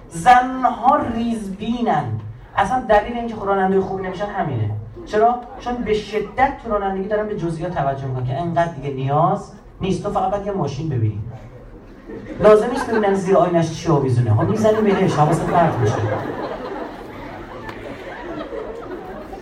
[0.09, 2.05] زنها ریزبینن.
[2.55, 4.71] اصلا دلیل اینکه راننده خوبی نمیشن همینه.
[5.05, 9.51] چرا؟ چون به شدت تو رانندگی دارن به جزئیات توجه می‌کنن که انقدر دیگه نیاز
[9.81, 10.03] نیست.
[10.03, 11.19] تو فقط باید یه ماشین ببینی.
[12.39, 14.31] لازم نیست ببینن زیر آینش چی آویزونه.
[14.31, 15.13] ها می‌زنی بهش.
[15.13, 15.95] حواست پرت میشه.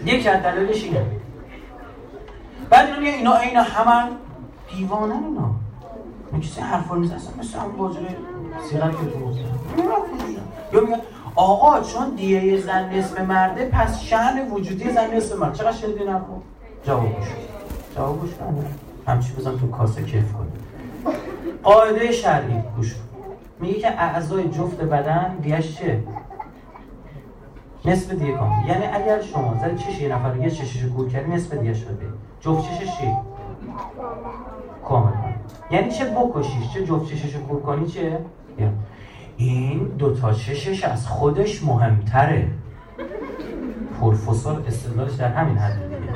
[0.05, 1.05] یک از دلایلش اینه.
[2.69, 4.09] بعد اینا اینا همه
[4.75, 5.51] دیوانه اینا.
[6.31, 7.13] این چیزی حرفا نیست.
[7.13, 7.99] اصلا مثل هم بازی
[8.69, 9.35] سیغل که تو
[10.73, 10.99] یا میگن
[11.35, 16.33] آقا چون دیه زن نصف مرده پس شن وجودی زن نصف مرد چقدر این حرفا؟
[16.83, 17.27] جوابش
[17.95, 18.65] جوابش کنه
[19.07, 20.47] همچی بزن تو کاسه کیف کنه
[21.63, 22.63] قاعده شرعی.
[22.75, 22.95] گوش
[23.59, 26.03] میگه که اعضای جفت بدن دیش چه؟
[27.85, 31.53] نصف دیگه کامل یعنی اگر شما زد چش یه نفر یه چشش کور کردی نصف
[31.53, 32.05] دیگه شده.
[32.41, 33.07] جفت چشش چی؟
[34.87, 35.11] کامل.
[35.71, 38.19] یعنی چه بکشیش چه جفت چشش کور کنی چه
[39.37, 42.47] این دوتا چشش از خودش مهمتره.
[43.99, 46.11] پروفسور استدلالش در همین حد دیگه.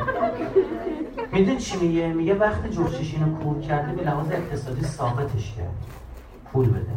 [1.31, 5.73] میدون چی میگه؟ میگه وقتی جفتش اینو کور کرده به لحاظ اقتصادی ثابتش کرد
[6.53, 6.91] پول بده.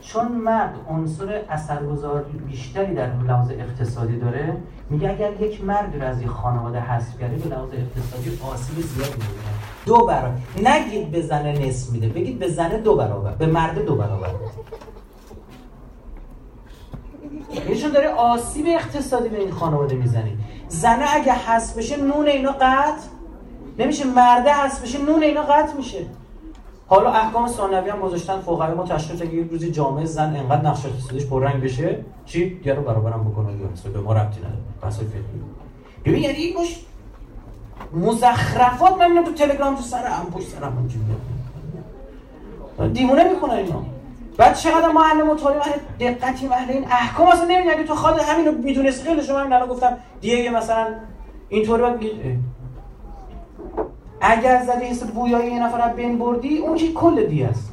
[0.00, 4.56] چون مرد عنصر اثرگذار بیشتری در لحاظ اقتصادی داره
[4.90, 9.12] میگه اگر یک مرد رو از یک خانواده حذف کرده به لحاظ اقتصادی آسیب زیاد
[9.12, 10.38] میده دو برابر.
[10.62, 12.08] نگید به زنه نصف میده.
[12.08, 13.32] بگید به زنه دو برابر.
[13.32, 14.30] به مرد دو برابر.
[17.68, 20.32] ایشون داره آسیب اقتصادی به این خانواده می‌زنه.
[20.68, 23.06] زنه اگه حذف بشه نون اینا قطع
[23.78, 24.04] نمیشه.
[24.04, 26.06] مرده حذف بشه نون اینا قطع میشه.
[26.86, 28.40] حالا احکام ثانوی هم گذاشتن.
[28.40, 32.04] فقهای ما تشریف که یک روزی جامعه زن انقدر نقش اقتصادیش پررنگ بشه.
[32.26, 33.52] چی؟ دیگه رو برابرم بکنه
[33.92, 34.54] به ما ربطی نداره.
[34.82, 35.22] بحث فکری.
[36.04, 36.80] ببین یعنی این مش
[37.92, 40.88] مزخرفات من تو تلگرام تو سر هم پشت سر هم
[42.92, 43.82] دیوونه می‌کنه اینا.
[44.36, 47.70] بعد چقدر ما اهل مطالعه اهل دقتی اهل این احکام اصلا نمی‌دونی.
[47.70, 50.86] اگه تو خود همین رو می‌دونستی خیلی شما همین الان گفتم دیگه مثلا
[51.48, 52.38] اینطوری باید بگید
[54.20, 57.72] اگر زدی حس بویایی یه نفر رو بین بردی اون که کل دی است.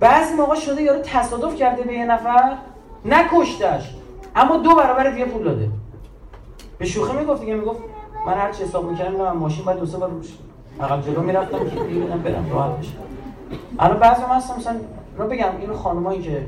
[0.00, 2.56] بعضی موقع شده یارو تصادف کرده به یه نفر
[3.04, 3.94] نکشتش
[4.36, 5.68] اما دو برابر دیگه پول داده.
[6.78, 7.80] به شوخی می‌گفت دیگه می‌گفت
[8.26, 10.32] من هر چی حساب می‌کردم من ماشین باید دو سه بار روش
[10.80, 12.92] عقب جلو می‌رفتم که دیگه برم راحت بشه.
[13.78, 14.76] الان بعضی من هستم مثلا
[15.18, 16.46] رو بگم این خانمایی که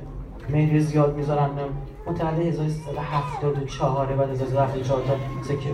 [0.49, 1.51] مهری زیاد می‌ذارن
[2.07, 5.14] متولد 1374 بعد از 1374 تا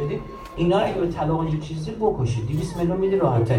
[0.04, 0.20] بدی
[0.56, 3.52] اینا اگه به طلاق اینجور چیزی بکشید 200 میلیون میدی راحت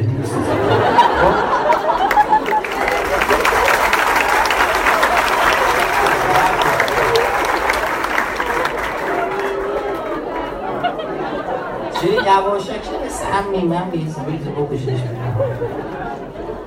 [12.33, 14.99] تر 200 چی یواشکی سمی من بیز بیز بکشیدش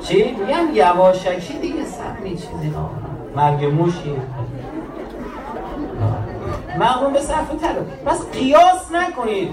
[0.01, 2.73] چی؟ میگم یواشکی دیگه سمی چیزی
[3.37, 4.17] مرگ موشی.
[6.79, 9.51] مغروم به صرف تلو بس قیاس نکنید.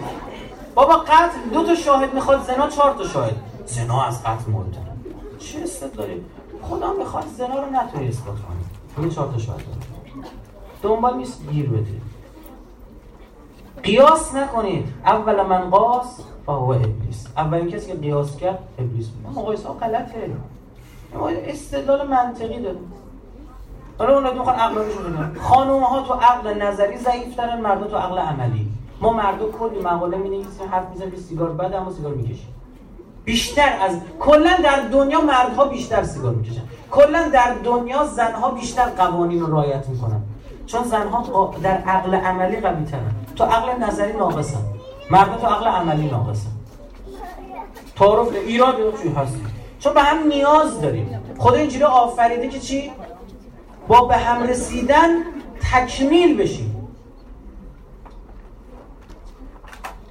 [0.75, 3.35] بابا قتل دو تا شاهد می‌خواد زنا چهار تا شاهد.
[3.65, 4.83] زنا از قتل مهمتره
[5.39, 6.25] چه داریم
[6.61, 8.63] خدا می‌خواد زنا رو نتونی اثبات کنی.
[8.97, 9.63] این چهار تا شاهد.
[10.81, 12.12] دنبال نیست گیر بدید
[13.83, 14.85] قیاس نکنید.
[15.05, 17.27] اول من قاس فهو ابلیس.
[17.37, 19.37] اولین کسی که قیاس کرد ابلیس بود.
[19.37, 20.31] مقایسه ها غلطه
[21.47, 22.93] استدلال منطقی داریم
[23.97, 28.67] حالا اونا می‌خوان عقلانشون بگن خانوم ها تو عقل نظری ضعیفترن مردا تو عقل عملی.
[29.01, 32.47] ما مردا کلی مقاله می نویسیم حرف می‌زنیم که سیگار بده اما سیگار می‌کشیم.
[33.25, 36.61] بیشتر از کلا در دنیا مردها بیشتر سیگار می‌کشن.
[36.91, 40.21] کلا در دنیا زنها بیشتر قوانین رو رعایت می‌کنن.
[40.65, 44.59] چون زنها در عقل عملی قوی ترن تو عقل نظری ناقصن
[45.11, 46.49] مردا تو عقل عملی ناقصن
[47.95, 49.37] تعارف ایراد چی هست
[49.79, 51.19] چون به هم نیاز داریم.
[51.37, 52.91] خدا اینجوری آفریده که چی؟
[53.87, 55.09] با به هم رسیدن
[55.71, 56.87] تکمیل بشیم.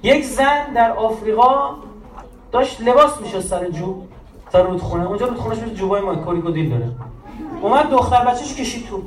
[0.03, 1.69] یک زن در آفریقا
[2.51, 4.01] داشت لباس میشه سر جو
[4.51, 5.07] تا رودخونه.
[5.07, 6.91] اونجا رودخونهش مثل جوبای ما کوریکودیل داره.
[7.61, 9.01] اومد دختر بچهش کشید تو.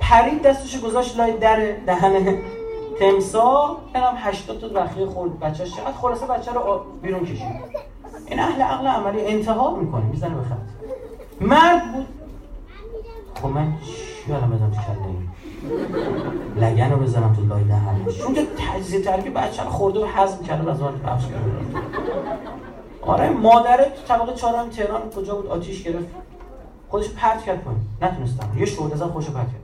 [0.00, 2.38] پرید دستش گذاشت لای در دهن
[3.00, 5.40] تمسا اینم 80 تا بخیه خورد.
[5.40, 7.42] بچه‌ش چقدر خلاصه بچه رو بیرون کشید.
[8.26, 10.04] این اهل عقل عملی انتحار می‌کنه.
[10.04, 10.56] می‌زنه به خط.
[11.40, 12.06] مرد بود.
[13.42, 13.72] خب من
[14.28, 19.62] الان بزنم تو کله لگن رو بزنم تو لای دهنش چون که تجزیه ترکیب بچه
[19.62, 21.80] رو خورده و هضم کرده از آن بخش کرده
[23.02, 26.06] آره مادره تو طبقه چهارم تهران کجا بود؟ آتیش گرفت.
[26.88, 27.80] خودش پرت کرد پایین.
[28.02, 28.58] نتونستم.
[28.58, 29.61] یه شعله زد خودش پرت کرد.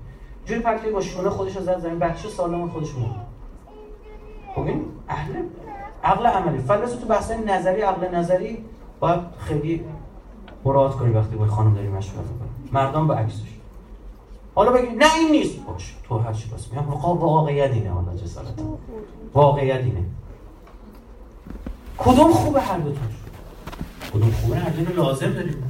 [0.48, 3.26] جوری کرد با شونه خودش رو زد زمین بچه سالم خودش مرد.
[4.54, 5.32] خب این اهل
[6.04, 6.58] عقل عملی.
[6.58, 8.64] فلسفه تو بحث نظری عقل نظری
[9.00, 9.84] باید خیلی
[10.64, 12.48] مراعات کنی وقتی با خانم داری مشورت می‌کنی.
[12.72, 13.42] مردم به عکسش.
[14.54, 15.64] حالا بگی نه این نیست.
[15.66, 15.96] باش.
[16.08, 18.62] تو هر چی بس میگم واقعیت اینه حالا جسارت
[19.34, 20.04] واقعیت اینه.
[21.98, 22.92] کدوم خوبه هر دو
[24.14, 25.64] کدوم خوبه هر دو لازم داریم.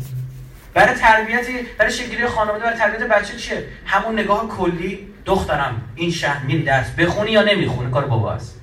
[0.79, 1.47] برای تربیت
[1.79, 6.91] برای شکلی خانواده برای تربیت بچه چیه؟ همون نگاه کلی دخترم این شهر میری درس
[6.91, 8.61] بخونی یا نمی‌خونی کار بابا است.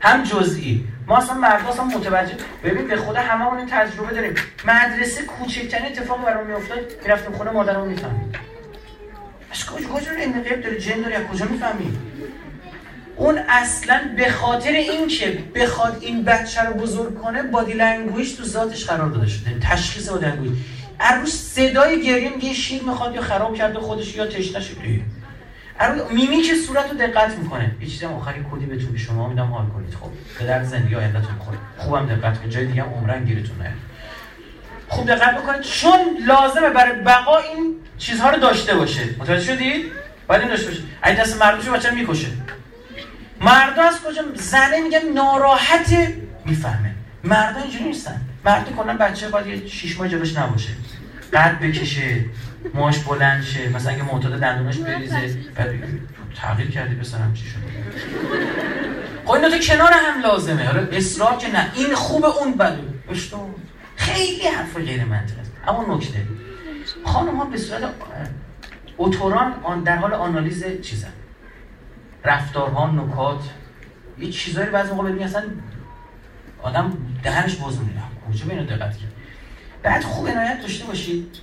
[0.00, 0.84] هم جزئی.
[1.06, 4.34] ما اصلا مرد اصلا متوجه ببین به خدا هممون این تجربه داریم.
[4.64, 6.78] مدرسه کوچکترین اتفاق برام میافتاد.
[7.02, 8.36] می‌رفتیم خونه مادرمو می‌فهمید.
[9.52, 11.98] از کجا کجا این غیب داره؟ جن داره؟ کجا می‌فهمی
[13.16, 18.44] اون اصلا به خاطر این که بخواد این بچه رو بزرگ کنه body language تو
[18.44, 19.58] ذاتش قرار داده شده.
[19.60, 20.52] تشخیص body language
[21.00, 25.00] روز صدای گریه میگه شیر می‌خواد یا خراب کرده خودش یا تشنه شده
[26.10, 27.76] میمیک صورت رو دقت می‌کنه.
[27.80, 30.94] یه چیزی هم آخری کدی بهتون به شما میدم حال کنید خب به درد زندگی
[30.94, 32.50] آیندهتون می‌خوره خوبم دقت کنید.
[32.50, 33.72] جای دیگه هم عمراً گیرتون نیاد.
[34.88, 35.60] خوب دقت بکنید.
[35.60, 39.02] چون لازمه برای بقا این چیزها رو داشته باشه.
[39.18, 39.86] متوجه شدید؟
[40.26, 40.82] باید این داشته باشه.
[41.02, 42.28] اگه دست مردوش بچه می‌کشه.
[43.40, 46.94] مردا از کجا؟ زنه میگن ناراحته می‌فهمه.
[47.24, 48.20] مردا اینجوری نیستن.
[48.48, 50.70] مرد کلا بچه باید یه شش ماه جلوش نباشه.
[51.32, 52.24] قد بکشه
[52.74, 55.74] موهاش بلند شه مثلا اگه معتاد دندوناش بریزه بعد
[56.36, 57.62] تغییر کردی بسرم چی شده
[59.24, 60.66] خب این کنار هم لازمه.
[60.66, 62.78] حالا اصرار که نه این خوب اون بده.
[63.96, 65.52] خیلی حرف غیر منطقی است.
[65.66, 66.26] اما نکته.
[67.04, 67.82] خانم ها به صورت
[68.98, 71.12] اتوران در حال آنالیز چیزن.
[72.24, 73.40] رفتارها نکات
[74.18, 75.42] یه چیزایی بعضی موقع ببینی اصلا
[76.62, 78.07] آدم دهنش باز میره.
[78.32, 79.12] کجا به اینو دقت کرد؟
[79.82, 81.36] بعد خوب عنایت داشته باشید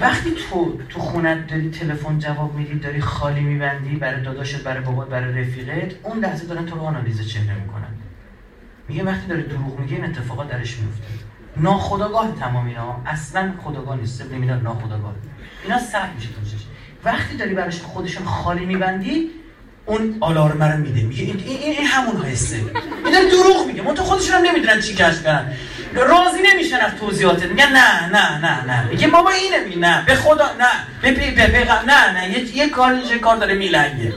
[0.00, 5.08] وقتی تو تو خونت داری تلفن جواب میدی داری خالی میبندی برای داداشت برای بابات
[5.08, 7.94] برای رفیقت اون لحظه دارن تو رو آنالیز چهره می‌کنن.
[8.88, 11.04] میگه وقتی داری دروغ میگی این اتفاقات درش میفته
[11.56, 13.02] ناخداگاه تمام اینا.
[13.06, 14.22] اصلا خداگاه نیست.
[14.22, 15.14] سبب اینا ناخداگاه
[15.64, 16.40] اینا سخت میشه تو
[17.04, 19.30] وقتی داری براش خودشون خالی میبندی
[19.86, 21.02] اون آلارم رو میده.
[21.02, 22.56] میگه این, این, این همون حسه.
[22.56, 23.82] اینا دروغ میگه.
[23.82, 25.52] من تو خودشون هم نمی‌دونن چی کشف کردن
[26.04, 28.88] راضی نمیشن از توضیحات میگن نه نه نه نه.
[28.90, 30.70] میگه بابا اینه می نه به خدا نه.
[31.02, 32.30] به پی به پی نه نه.
[32.30, 34.14] یه, یه کار یه کار داره میلنگه.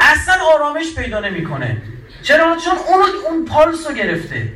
[0.00, 1.76] اصلا آرامش پیدا نمی‌کنه.
[2.22, 4.52] چرا؟ چون اون اون پالس رو گرفته.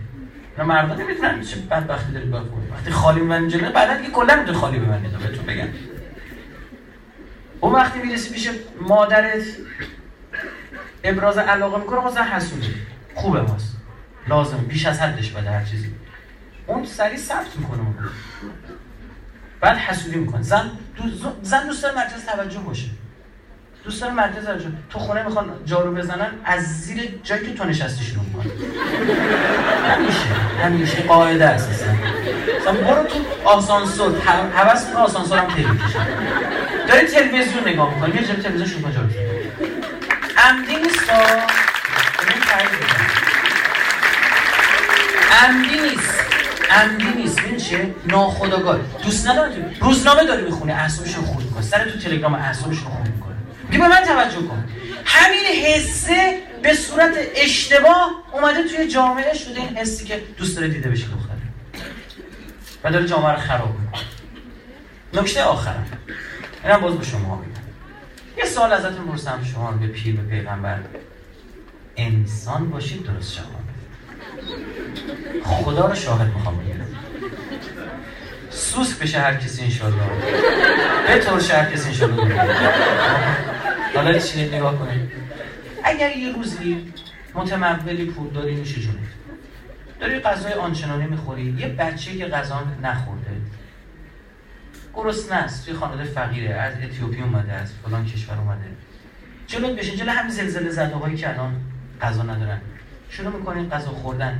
[0.58, 4.58] نه مردم نمی‌تونن چه بدبختی داری با وقتی خالی میبندی جلوی بعدا دیگه کلا می‌تونی
[4.58, 5.68] خالی ببندی بهتون بگم.
[7.60, 9.42] اون وقتی می‌رسی پیش مادرت
[11.04, 12.74] ابراز علاقه می‌کنه زن حسودی
[13.14, 13.76] خوبه ماست
[14.28, 15.92] لازم بیش از حدش بده هر چیزی.
[16.68, 17.78] اون سری ثبت می‌کنه.
[17.78, 17.94] اون
[19.60, 20.42] بعد حسودی می‌کنه.
[20.42, 20.70] زن
[21.42, 22.86] زن دوست داره مرکز توجه باشه.
[23.84, 28.04] دوست داره مرکز توجه تو خونه می‌خوان جارو بزنن از زیر جایی که تو نشستی
[28.04, 28.52] شروع می‌کنه
[29.88, 30.26] همیشه
[30.64, 31.86] همیشه قاعده اساسا
[32.60, 34.20] مثلا برو تو آسانسور
[34.54, 35.66] حواس کن آسانسور هم تری
[36.88, 38.14] داری تلویزیون نگاه می‌کنی.
[38.14, 39.08] یه جایی تلویزیون شروع جارو
[40.36, 41.10] عمدی نیست
[45.42, 46.07] عمدی نیست.
[46.70, 51.62] عمدی نیست چه ناخودآگاه دوست نداره روزنامه داری می‌خونه اعصابش رو خورد می‌کنه.
[51.62, 53.34] سر تو تلگرام اعصابش رو خورد می‌کنه
[53.70, 54.64] میگه من توجه کن.
[55.04, 60.88] همین حسه به صورت اشتباه اومده توی جامعه شده این حسی که دوست داره دیده
[60.88, 61.38] بشه دختره.
[62.84, 64.02] و داره جامعه رو خراب می‌کنه.
[65.14, 65.86] نکته آخرم
[66.64, 67.48] اینم باز به شما بگم
[68.38, 70.78] یه سوال ازتون پرسم شما به پیر به پیغمبر.
[71.96, 73.44] انسان باشید درست شما.
[75.44, 76.86] خدا رو شاهد می‌خوام بگیرم
[78.50, 79.98] سوسک بشه هر کسی انشالله
[81.06, 82.40] به طور هر کسی انشالله
[83.94, 85.10] حالا چی نگاه کنید؟
[85.84, 86.92] اگر یه روزی
[87.34, 89.08] متمولی پول داری میشه جونید
[90.00, 93.30] داری غذای آنچنانی می‌خوری یه بچه که غذا نخورده.
[94.94, 98.66] گرسنه است توی خانواده فقیره از اتیوپی اومده از فلان کشور اومده.
[99.46, 101.60] جلوت بشه جلو همین زلزله زده هایی که الان
[102.02, 102.60] غذا ندارن.
[103.10, 104.38] شروع می‌کنید غذا خوردن.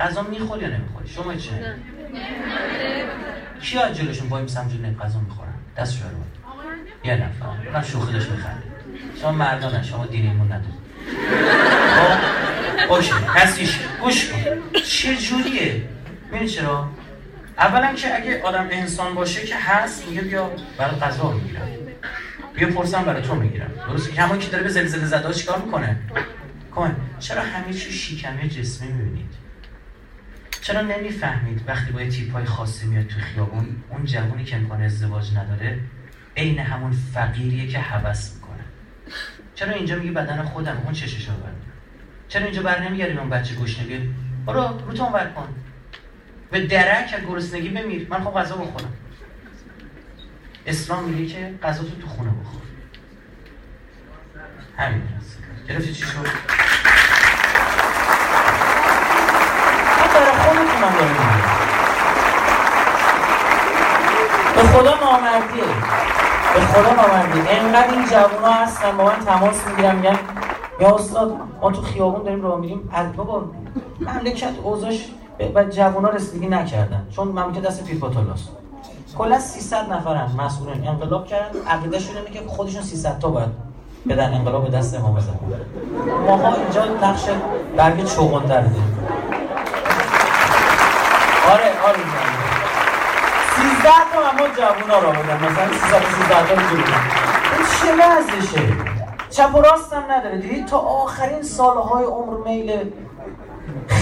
[0.00, 1.50] غذا می‌خوری یا نمی‌خوری؟ شما چه
[3.62, 6.08] کی از جلوشون وای میسم نه غذا می‌خورن؟ دست رو
[7.04, 7.70] یه نفر.
[7.72, 8.62] من شوخی داشت میخنده
[9.20, 10.86] شما مردانه شما دین ایمون ندارید.
[11.96, 13.12] خب؟ اوکی.
[13.28, 14.38] هستیش گوش کن.
[14.84, 15.88] چه جوریه
[16.32, 16.88] ببین چرا؟
[17.58, 21.68] اولا که اگه آدم انسان باشه که هست میگه بیا برای غذا می‌گیرم.
[22.54, 23.70] بیا پرسم برای تو می‌گیرم.
[23.88, 25.96] درسته؟ که همون که داره به زلزله زده چیکار می‌کنه؟
[26.76, 26.96] کن.
[27.18, 29.34] چرا همه چی شیکمه جسمی می‌بینید؟
[30.60, 35.36] چرا نمی‌فهمید وقتی با تیپ های خاصی میاد تو خیابون اون جوونی که امکان ازدواج
[35.36, 35.80] نداره
[36.36, 38.64] عین همون فقیریه که هوس می‌کنه؟
[39.54, 41.50] چرا اینجا میگه بدن خودم اون چششو بر
[42.28, 44.10] چرا اینجا بر نمیگردیم اون بچه گشنگی
[44.46, 45.48] برو رو ور کن.
[46.50, 48.06] به درک از گرسنگی بمیر.
[48.10, 48.92] من خب غذا بخورم.
[50.66, 52.62] اسلام میگه که غذا تو تو خونه بخور.
[54.76, 55.02] همین.
[55.68, 56.26] گرفتی چی شد؟
[60.14, 61.14] برای خودتونم داره
[64.54, 65.64] به خدا نامردیه.
[66.54, 67.44] به خدا نامردیه.
[67.48, 70.18] انقدر این جوان ها هستن با من تماس می‌گیرم میگن
[70.80, 72.90] یا استاد ما تو خیابون داریم راه میریم.
[72.92, 73.44] از بابا
[74.00, 75.04] مملکت اوضاش
[75.54, 77.06] و جوونا رسیدگی نکردن.
[77.16, 78.48] چون مملکت دست پیپاتولاست
[79.18, 83.65] کلا 300 نفرن مسئولین انقلاب کردن عقیدهشون اینه که خودشون 300 تا باید
[84.08, 85.60] بدن انقلاب به دست امام زمان
[86.26, 87.24] ماها اینجا نقش
[87.76, 88.98] برگ چوغندر داریم
[91.50, 91.98] آره آره.
[93.56, 95.36] 13 تا اما جوونا را بودن.
[95.36, 98.72] مثلا 313 تا رو این چه وضعشه؟
[99.30, 100.38] چپ و راست هم نداره.
[100.38, 102.92] دیدید تا آخرین سالهای عمر میل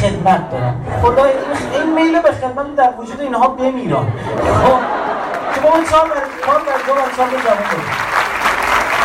[0.01, 4.78] خدمت دارم خدا این میل به خدمت در وجود اینها بمیران خب
[5.55, 8.03] که با اون چهار در دو بر چهار جوان کنیم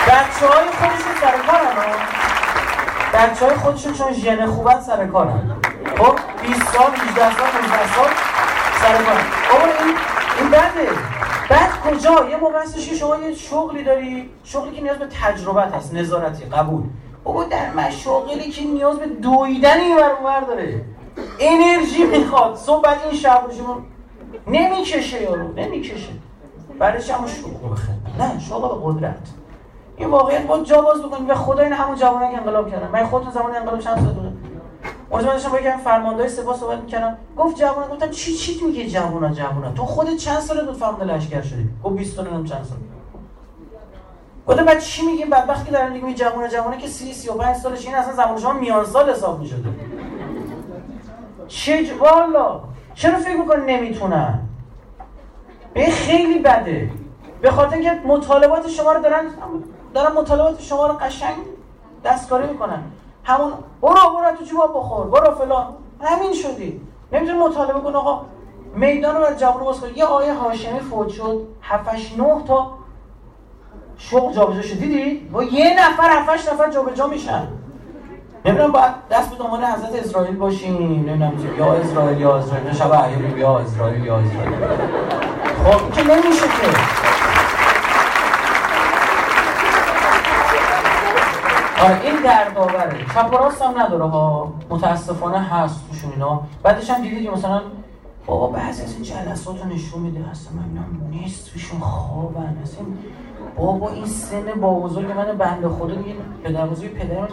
[0.10, 1.96] بچه های خودشون سر کارن
[3.14, 5.56] بچه های خودشون چون ژن خوبن سر کارن.
[5.98, 8.10] خب 20 سال 18 سال 19 سال
[8.82, 9.24] سر کارن.
[9.52, 9.96] بابا این
[10.40, 10.90] این بده
[11.50, 12.66] بعد کجا؟ یه موقع
[13.00, 16.84] شما یه شغلی داری شغلی که نیاز به تجربه هست نظارتی قبول.
[17.24, 20.86] بابا در مشاغلی که نیاز به دویدن این ور داره.
[21.40, 22.56] انرژی می‌خواد.
[22.56, 23.82] صبح بعد این شب شما
[24.48, 26.10] نمی‌کشه یارو نمی‌کشه.
[26.80, 29.39] بعدش هم شغل بخیر نه شغل قدرت.
[30.00, 32.88] این واقعیت با جا باز بکنیم به خدا این همون جوانایی که انقلاب کردن.
[32.88, 34.32] من خودتون زمان انقلاب چند سال بوده
[35.10, 37.18] اونجا من داشتم با یکی فرماندهای سپاه صحبت می‌کردم.
[37.38, 41.42] گفت جوان گفتم چی چی میگه جوانا جوانا تو خودت چند ساله بود فرمانده لشکر
[41.42, 42.78] شدی؟ گفت 20 تا چند سال.
[44.48, 47.96] گفتم بعد چی میگیم بعد وقتی دارن میگیم جوان جوانه که 30 35 سالش این
[47.96, 49.70] اصلا زمان شما میان سال حساب می‌شده.
[51.48, 52.62] چه والا
[52.94, 54.40] چرا فکر می‌کنی نمی‌تونن؟
[55.74, 56.92] به خیلی بده.
[57.42, 59.26] به خاطر اینکه مطالبات شما رو دارن
[59.94, 61.36] دارن مطالبات شما رو قشنگ
[62.06, 62.84] دستکاری می‌کنن.
[63.24, 65.66] همون برو برو تو جواب بخور برو فلان.
[66.02, 66.82] همین شدی.
[67.12, 68.26] نمی‌تونی مطالبه کن آقا.
[68.76, 72.72] میدان رو بر جوان باز یه آیه هاشمی فوت شد 7 9 تا
[73.98, 74.80] شغل جابجا شد.
[74.80, 77.48] دیدی؟ با یه نفر 7 نفر جابجا میشن.
[78.46, 80.78] نمی‌دونم باید دست به دامن حضرت اسرائیل باشیم.
[80.78, 82.74] نمی‌دونم یا اسرائیل یا اسرائیل.
[82.74, 84.52] شب یا اسرائیل یا اسرائیل.
[85.66, 86.99] خب که نمیشه که.
[91.84, 94.54] آره این دردآوره چپ و راست هم نداره ها.
[94.70, 96.42] متاسفانه هست توشون اینا.
[96.64, 97.62] بعدش هم دیدید که مثلا
[98.26, 100.20] بابا بعضی از این جلسات رو نشون میده.
[100.32, 102.58] هستم من نصفشون خوابن.
[102.64, 102.86] اصلا
[103.58, 107.28] بابا این سن با بزرگ من بنده خدا دیگه پدر بزرگ پدر من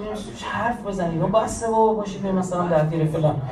[0.52, 1.22] حرف بزنید.
[1.22, 2.26] و بسته بابا باشید.
[2.26, 3.42] مثلا در فلان.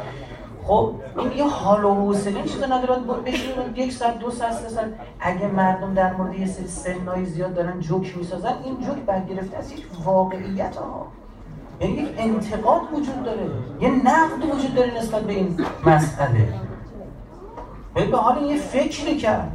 [0.66, 4.86] خب این یه حال و حوصله چیزا نداره بشینیم یک ساعت دو ساعت سه ساعت.
[5.20, 9.72] اگه مردم در مورد یه سری سنای زیاد دارن جوک می‌سازن این جوک برگرفته از
[9.72, 11.06] یک واقعیت ها
[11.80, 13.46] یعنی یک انتقاد وجود داره.
[13.80, 16.48] یه نقد وجود داره نسبت به این مسئله.
[17.94, 19.52] به حال یه فکری کرد.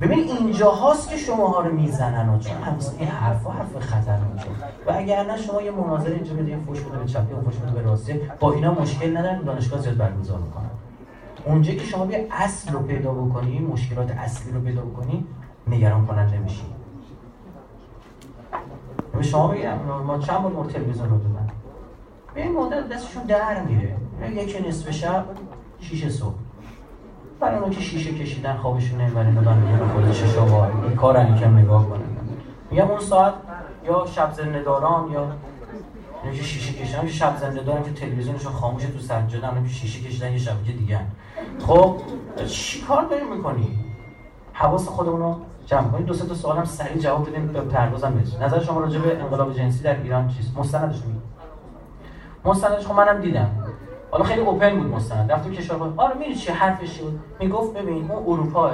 [0.00, 2.56] ببین اینجا هاست که شما ها رو می‌زنن و چون
[2.98, 4.50] این حرف حرف خطرناکه
[4.86, 7.72] و اگر نه شما یه مناظر اینجا بده فوش بده به چپی و فوش بده
[7.72, 10.70] به راستی با اینا مشکل ندارن دانشگاه زیاد برگزار می‌کنن.
[11.44, 15.26] اونجا که شما بیا اصل رو پیدا بکنی مشکلات اصلی رو پیدا بکنی
[15.68, 16.62] نگران کننده میشی
[19.12, 21.48] به شما بگم ما چند بار تلویزیون رو دادن.
[22.34, 23.96] به این مدل دستشون در میره.
[24.34, 25.24] یکی نصف شب
[25.80, 26.34] شیش صبح.
[27.40, 31.88] برای اون که شیشه کشیدن خوابشون نمی‌بره اینا میگن خود چشا این کار کم نگاه
[31.88, 32.02] کنن
[32.70, 33.34] میگم اون ساعت
[33.84, 35.26] یا شب زنده داران یا
[36.32, 40.32] که شیشه کشیدن که شب زنده دارن که تلویزیونشون خاموشه تو سجاده هم شیشه کشیدن
[40.32, 41.00] یه شبکه دیگه
[41.66, 41.96] خب
[42.46, 43.78] چی کار داریم می‌کنی؟
[44.52, 45.36] حواس خودمون رو
[45.66, 48.80] جمع کنید دو سه تا سوال هم سریع جواب بدیم به پردازم بشه نظر شما
[48.80, 51.22] راجع به انقلاب جنسی در ایران چیست؟ مستندش میگید
[52.44, 53.59] مستندش خب منم دیدم.
[54.10, 55.32] حالا خیلی اوپن بود مستند.
[55.32, 58.70] رفتیم کشور آره میری چی حرفش بود؟ می‌گفت ببین اون اروپا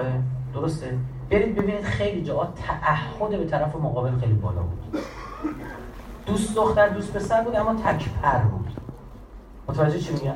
[0.54, 0.98] درسته؟
[1.30, 4.98] برید ببینید خیلی جا تعهد به طرف مقابل خیلی بالا بود.
[6.26, 8.70] دوست دختر دوست پسر بود اما تک پر بود.
[9.68, 10.34] متوجه چی میگم؟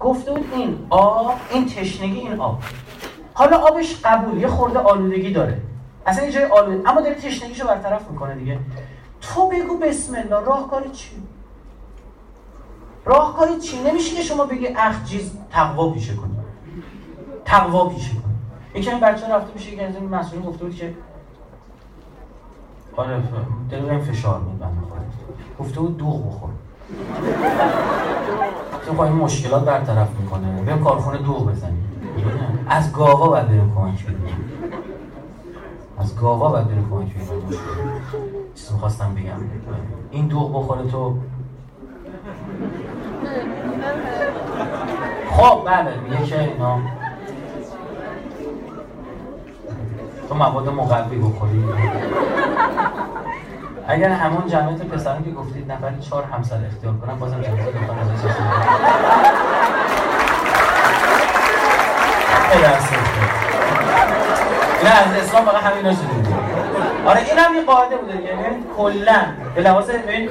[0.00, 2.58] گفته بود این آب این تشنگی این آب.
[3.34, 5.60] حالا آبش قبول یه خورده آلودگی داره.
[6.06, 8.58] اصلا یه جای آلود اما داره تشنگیشو برطرف می‌کنه دیگه.
[9.20, 11.10] تو بگو بسم الله راهکار چی؟
[13.04, 16.36] راهکاری چی؟ نمیشه که شما بگی اخجیز تقوا پیشه کنی.
[17.44, 18.34] تقوا پیشه کنی.
[18.74, 20.94] یکی بچه رفته میشه که از این مسئولین گفته بود که
[22.96, 23.22] آره
[23.70, 24.82] دل فشار میاد بنده
[25.60, 26.50] گفته بود دوغ بخور.
[28.86, 30.62] تو این مشکلات برطرف می‌کنه.
[30.62, 31.88] بریم کارخونه دوغ بزنیم
[32.68, 34.36] از گاوا باید بریم کمک بگیریم
[35.98, 37.60] از گاوا باید بریم کمک بگیریم
[38.54, 39.40] چیز می‌خواستم بگم.
[40.10, 41.16] این دوغ بخوره تو
[45.30, 46.78] خب بله میگه که اینا.
[50.28, 51.64] تو مواد مقوی بخوری.
[53.88, 58.36] اگر همون جمعیت پسران که گفتید نفری چهار همسر اختیار کنن بازم جمعیت دختر ازش
[64.84, 66.34] نه از اسلام فقط همینا شده
[67.06, 69.22] آره این هم یه قاعده بوده یعنی کلا
[69.54, 70.28] به لحاظ ببین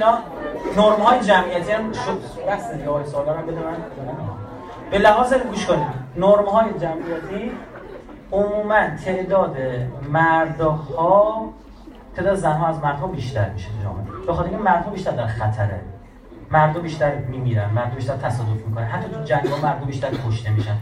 [0.77, 2.21] نرم های جمعیتی هم شد.
[2.49, 3.75] بس دیگه آقای سوالا هم بده من
[4.91, 5.87] به لحاظ گوش کنید.
[6.17, 7.51] نرم های جمعیتی
[8.31, 9.57] عموما تعداد
[10.09, 11.49] مردها
[12.15, 14.25] تعداد زنها از مردها بیشتر میشه جامعه.
[14.27, 15.79] به خاطر اینکه مردها بیشتر در خطره.
[16.51, 18.85] مردها بیشتر میمیرن مردها بیشتر تصادف می‌کنن.
[18.85, 20.77] حتی تو جنگ ها مردها بیشتر کشته میشن.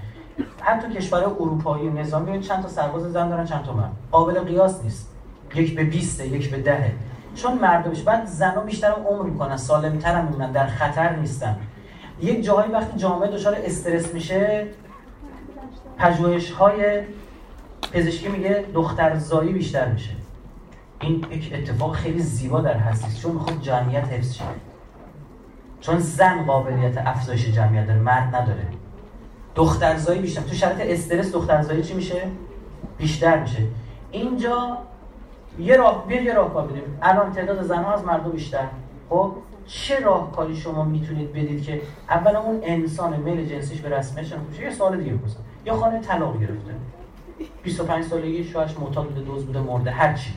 [0.62, 3.92] حتی کشور اروپایی نظامی چند تا سرباز زن دارن چند تا مرد.
[4.12, 5.16] قابل قیاس نیست.
[5.56, 6.92] یک به 20 یک به دهه.
[7.42, 11.58] چون مردم بعد زنها بیشتر عمر می‌کنن سالمتر میمونن در خطر نیستن.
[12.22, 14.68] یک جاهایی وقتی جامعه دچار استرس میشه
[15.98, 17.02] پژوهش های
[17.94, 20.12] پزشکی میگه دخترزایی بیشتر میشه.
[21.02, 24.44] این یک اتفاق خیلی زیبا در هستی چون می‌خواد جمعیت حفظ شه.
[25.82, 28.68] چون زن قابلیت افزایش جمعیت داره مرد نداره.
[29.56, 30.42] دخترزایی بیشتر.
[30.42, 32.22] تو شرط استرس دخترزایی چی میشه؟
[32.98, 33.64] بیشتر میشه.
[34.12, 34.78] اینجا
[35.60, 36.84] یه راه بیا یه راهکار بدیم.
[37.02, 38.66] الان تعداد زنها از مردم بیشتر.
[39.10, 39.32] خب؟
[39.68, 44.72] چه راهکاری شما می‌تونید بدید که اولا اون انسان میل جنسیش به رسمیت میشه یه
[44.72, 45.40] سوال دیگه بپرسم.
[45.66, 46.74] یا خانه طلاق گرفته.
[47.64, 50.34] 25 سالگی شوهرش معتاد بوده دوز بوده مرده هر چی.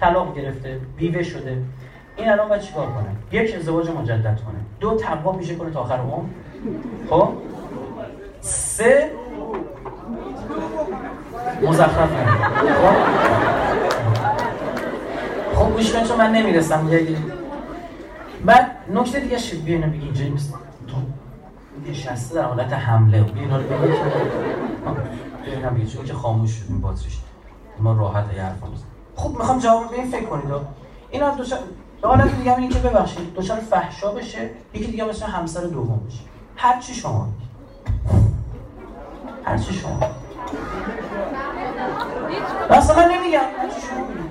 [0.00, 1.62] طلاق گرفته بیوه شده.
[2.16, 4.60] این الان باید چیکار کنه؟ یک ازدواج مجدد کنه.
[4.80, 6.28] دو تقوا پیشه کنه تا آخر عمر.
[7.10, 7.28] خب؟
[8.40, 9.10] سه
[11.62, 12.10] مزخرف
[15.60, 17.16] خب گوش چون من نمی‌رسم دیگه
[18.44, 20.54] بعد نکته دیگه شد بیاین بگی اینجا نیست.
[20.88, 20.96] تو
[21.90, 23.92] نشسته در حالت حمله بیاین رو بگی
[25.44, 27.18] بیاین بگی چون که خاموش شد این باتریش
[27.78, 28.56] ما راحت یه حرف
[29.16, 30.44] خب می‌خوام جواب به این فکر کنید.
[31.10, 31.34] اینا
[32.02, 34.50] دو حالت دیگه این که ببخشید دچار فحشا بشه.
[34.74, 36.20] یکی دیگه مثلا همسر دوم بشه.
[36.56, 37.28] هر چی شما
[39.44, 40.00] هر چی شما
[42.70, 43.40] مثلا نمیگم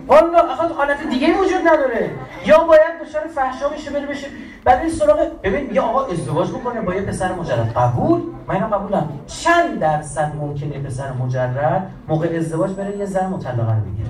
[0.09, 2.11] والا اصلا حالت دیگه وجود نداره.
[2.45, 4.27] یا باید دچار فحشا بشه بره بشه.
[4.63, 7.73] بعد این سراغ ببین یه آقا ازدواج بکنه با یه پسر مجرد.
[7.75, 9.09] قبول؟ من اینو قبولم.
[9.27, 14.09] چند درصد ممکنه پسر مجرد موقع ازدواج بره یه زن مطلقه رو بگیره؟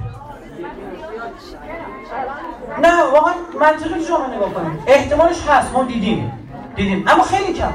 [2.82, 6.32] نه واقعا منطقی شما نگاه کنید احتمالش هست ما دیدیم.
[6.76, 7.06] دیدیم.
[7.08, 7.74] اما خیلی کمه.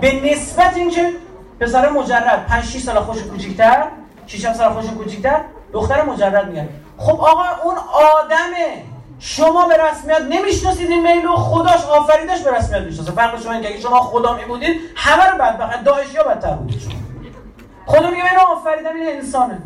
[0.00, 1.12] به نسبت اینکه
[1.60, 3.84] پسر مجرد 5 6 سال خوش کوچیک‌تر
[4.26, 5.40] 6 سال خوش کوچیک‌تر
[5.72, 6.68] دختر مجرد میگن
[6.98, 7.76] خب آقا اون
[8.22, 8.82] آدمه.
[9.18, 13.12] شما به رسمیت نمی‌شناسید این میل و خداش آفریدش به رسمیت می‌شناسه.
[13.12, 16.92] فرق شما اینه که شما خدا میبودید همه رو بدبخت داعش یا بدتر بودید شما.
[17.86, 19.62] خدا میگه اینو آفریدم این انسانه.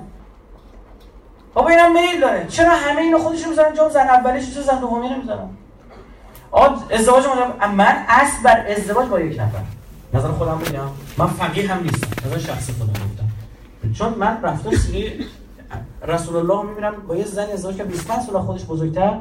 [1.55, 2.47] بابا اینم میل داره.
[2.49, 5.49] چرا همه اینو خودش می‌ذارن؟ جام زن اولیش چرا زن دومی نمی‌ذارن
[6.51, 7.25] آقا ازدواج
[7.77, 9.63] من اصل بر ازدواج با یک نفر.
[10.15, 10.81] نظر خودم بگم.
[11.19, 12.09] من فقیه هم نیستم.
[12.27, 13.29] نظر شخصی خودم گفتم.
[13.99, 15.27] چون من رفتار سری
[16.03, 19.19] رسول الله می‌بینم با یه زن ازدواج که 25 سال خودش بزرگتر.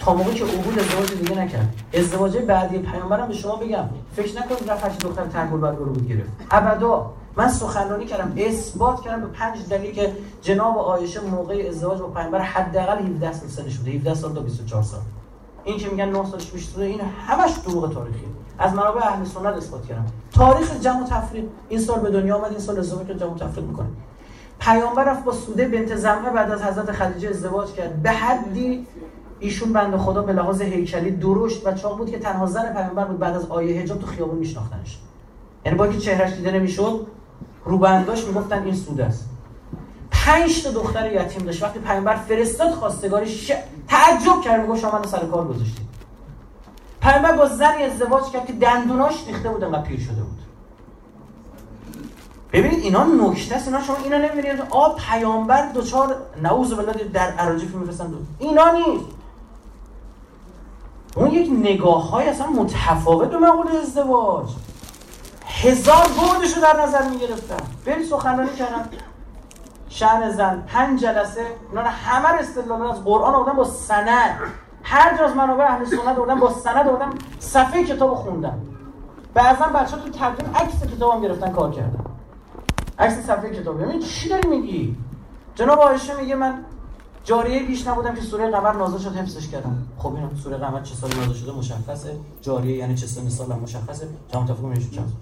[0.00, 1.74] تا موقعی که عبود ازدواج دیگه نکرد.
[1.94, 3.84] ازدواج بعدی پیامبرم به شما بگم.
[4.16, 6.30] فکر نکنید رفت دختر تنگل بعد رو گرفت.
[6.50, 10.12] ابدا من سخنرانی کردم اثبات کردم به پنج دلیل که
[10.42, 13.90] جناب عایشه موقع ازدواج با پیامبر حداقل 17 سال سنش بوده.
[13.90, 15.00] 17 سال تا 24 سال.
[15.64, 18.26] این که میگن 9 سالش بیشتر این همش دروغ تاریخی.
[18.58, 20.06] از منابع اهل سنت اثبات کردم.
[20.32, 21.48] تاریخ جمع و تفرید.
[21.68, 23.88] این سال به دنیا آمد این سال ازدواج جمع و تفرید می‌کنه.
[24.58, 28.02] پیامبر رفت با سوده بنت زمعه بعد از حضرت خدیجه ازدواج کرد.
[28.02, 28.86] به حدی
[29.40, 33.18] ایشون بنده خدا به لحاظ هیکلی درشت و چاق بود که تنها زن پیامبر بود
[33.18, 34.98] بعد از آیه حجاب تو خیابون میشناختنش.
[35.64, 37.06] یعنی با که چهرش دیده نمی‌شد
[37.64, 39.28] روبنداش می‌گفتن این سوده است.
[40.10, 41.62] پنج تا دختر یتیم داشت.
[41.62, 43.52] وقتی پیامبر فرستاد خواستگارش ش...
[43.88, 44.60] تعجب کرد.
[44.60, 45.86] می‌گفت شما منو سر کار گذاشتید.
[47.00, 50.38] پیامبر با زنی ازدواج کرد که دندوناش ریخته بود انقدر پیر شده بود.
[52.56, 54.62] ببینید اینا نکته است اینا شما اینا نمی‌بینید.
[54.70, 59.04] آ پیامبر دوچار نعوذ بالله در اراجیف میفرستن دو اینا نیست.
[61.16, 64.48] اون یک نگاه های اصلا متفاوت به مقوله ازدواج.
[65.46, 67.56] هزار بودش رو در نظر می‌گرفتن.
[67.86, 68.88] بری سخنرانی کردن.
[69.88, 74.38] شهر زن پنج جلسه اونا همه رو استدلال از قرآن آوردن با سند.
[74.82, 78.62] هر جا از منابع اهل سنت آوردن با سند آوردن صفحه کتاب خوندن.
[79.34, 82.05] بعضا بچه تو تقدیم عکس کتاب هم گرفتن کار کردن.
[82.98, 84.96] عکس صفحه کتاب یعنی چی داری میگی؟
[85.54, 86.64] جناب عایشه میگه من
[87.24, 89.86] جاریه بیش نبودم که سوره قمر نازل شد حفظش کردم.
[89.98, 92.16] خب اینا سوره قمر چه سال نازل شده؟ مشخصه.
[92.40, 94.08] جاریه یعنی چه سن سال مشخصه.
[94.32, 95.12] جام تفکر میشه چند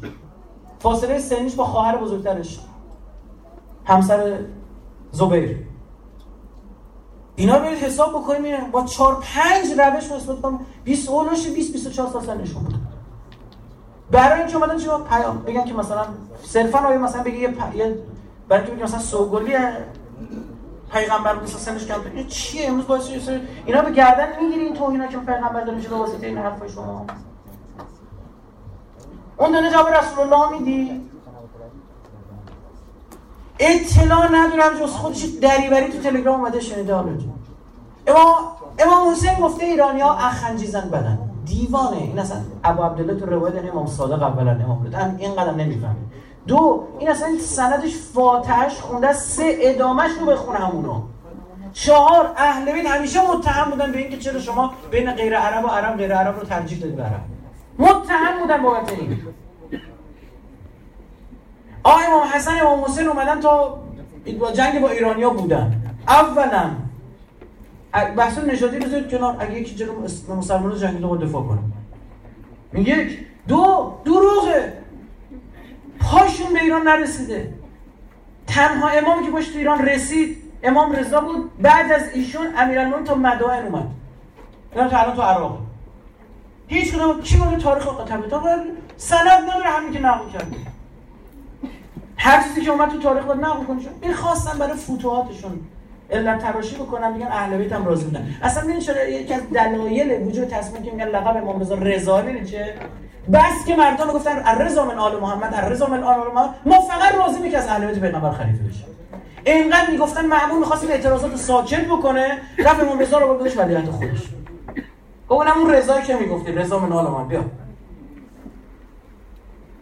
[0.79, 2.61] فاصله سنیش با خواهر بزرگترش.
[3.85, 4.39] همسر
[5.13, 5.67] زبیر.
[7.37, 12.23] اینا رو حساب بکنیم با 4 5 روش نسبت کنیم 20 اولش 20 24 سال
[12.23, 12.75] سنشون بود.
[14.15, 16.07] برای اینکه اومدن چی پیام؟ بگن که مثلا
[16.43, 17.77] صرفا آیه مثلا بگه یه, پ...
[17.77, 17.99] یه
[18.49, 19.57] برای اینکه مثلا سوگلی
[20.93, 23.11] پیغمبر بود سنش کم این چیه؟ امروز باعث
[23.66, 27.07] اینا به گردن می‌گیری این توهینا که پیغمبر داره میشه به واسطه این حرفای شما؟
[29.36, 31.11] اون دونه جواب رسول الله میدی؟
[33.59, 37.11] اطلاع ندارم جز خودش دریوری تو تلگرام اومده شنیده حالا
[38.07, 38.35] امام
[38.78, 41.34] امام حسین گفته ایرانی ها اخنجیزن بدن.
[41.45, 41.97] دیوانه.
[41.97, 45.97] این اصلا ابو عبدالله تو روایت امام صادق اولا امام بود این قدم نمی‌فهمه
[46.47, 51.03] دو این اصلا سندش فاتحش خونده سه ادامش رو بخونه همونو.
[51.73, 55.97] چهار اهل بیت همیشه متهم بودن به اینکه چرا شما بین غیر عرب و عرب
[55.97, 57.21] غیر عرب رو ترجیح دادید به عرب
[57.79, 59.21] متهم بودن بابت این.
[61.83, 63.79] آقای امام حسن امام حسین اومدن تا
[64.55, 65.83] جنگ با ایرانیا بودن.
[66.09, 66.71] اولا
[68.16, 69.93] بحث نژادی رو کنار اگه یکی جلو
[70.29, 71.59] مسلمان جنگی رو دفاع کنه
[72.73, 73.09] میگه
[73.49, 74.85] دو دروغه
[76.01, 77.55] پاشون به ایران نرسیده.
[78.47, 81.59] تنها امامی که باش ایران رسید امام رضا بود.
[81.59, 83.87] بعد از ایشون امیرالمومنین تا مدائن اومد.
[84.73, 85.59] اینا تا الان تو عراق.
[86.66, 88.43] هیچ کدوم چی میگه تاریخ طبیعتا
[88.97, 90.57] سند نداره همین که نقل کرده.
[92.16, 93.79] هر چیزی که اومد تو تاریخ بود نقل کنه.
[94.01, 95.61] این خواستن برای فتوحاتشون
[96.10, 98.26] علت تراشی بکنن میگن اهل بیت هم راضی بودن.
[98.43, 102.74] اصلا ببین چرا؟ یکی از دلایل وجود تصمیم که میگن لقب امام رضا رضا چه؟
[103.32, 106.55] بس که مردم گفتن الرضا من آل محمد الرضا من آل محمد.
[106.66, 108.85] ما فقط راضی میگه از اهل بیت پیغمبر خلیفه بشه
[109.44, 114.28] اینقدر می‌گفتن معمول می‌خواست این اعتراضات ساکت بکنه رفت امام رضا رو بردش ولیعت خودش.
[115.28, 117.28] اونم اون رضایی که می‌گفتی رضا من آل محمد.
[117.28, 117.44] بیا.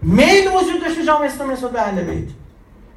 [0.02, 2.28] میل وجود داشت جامعه اسلامی نسبت به اهل بیت.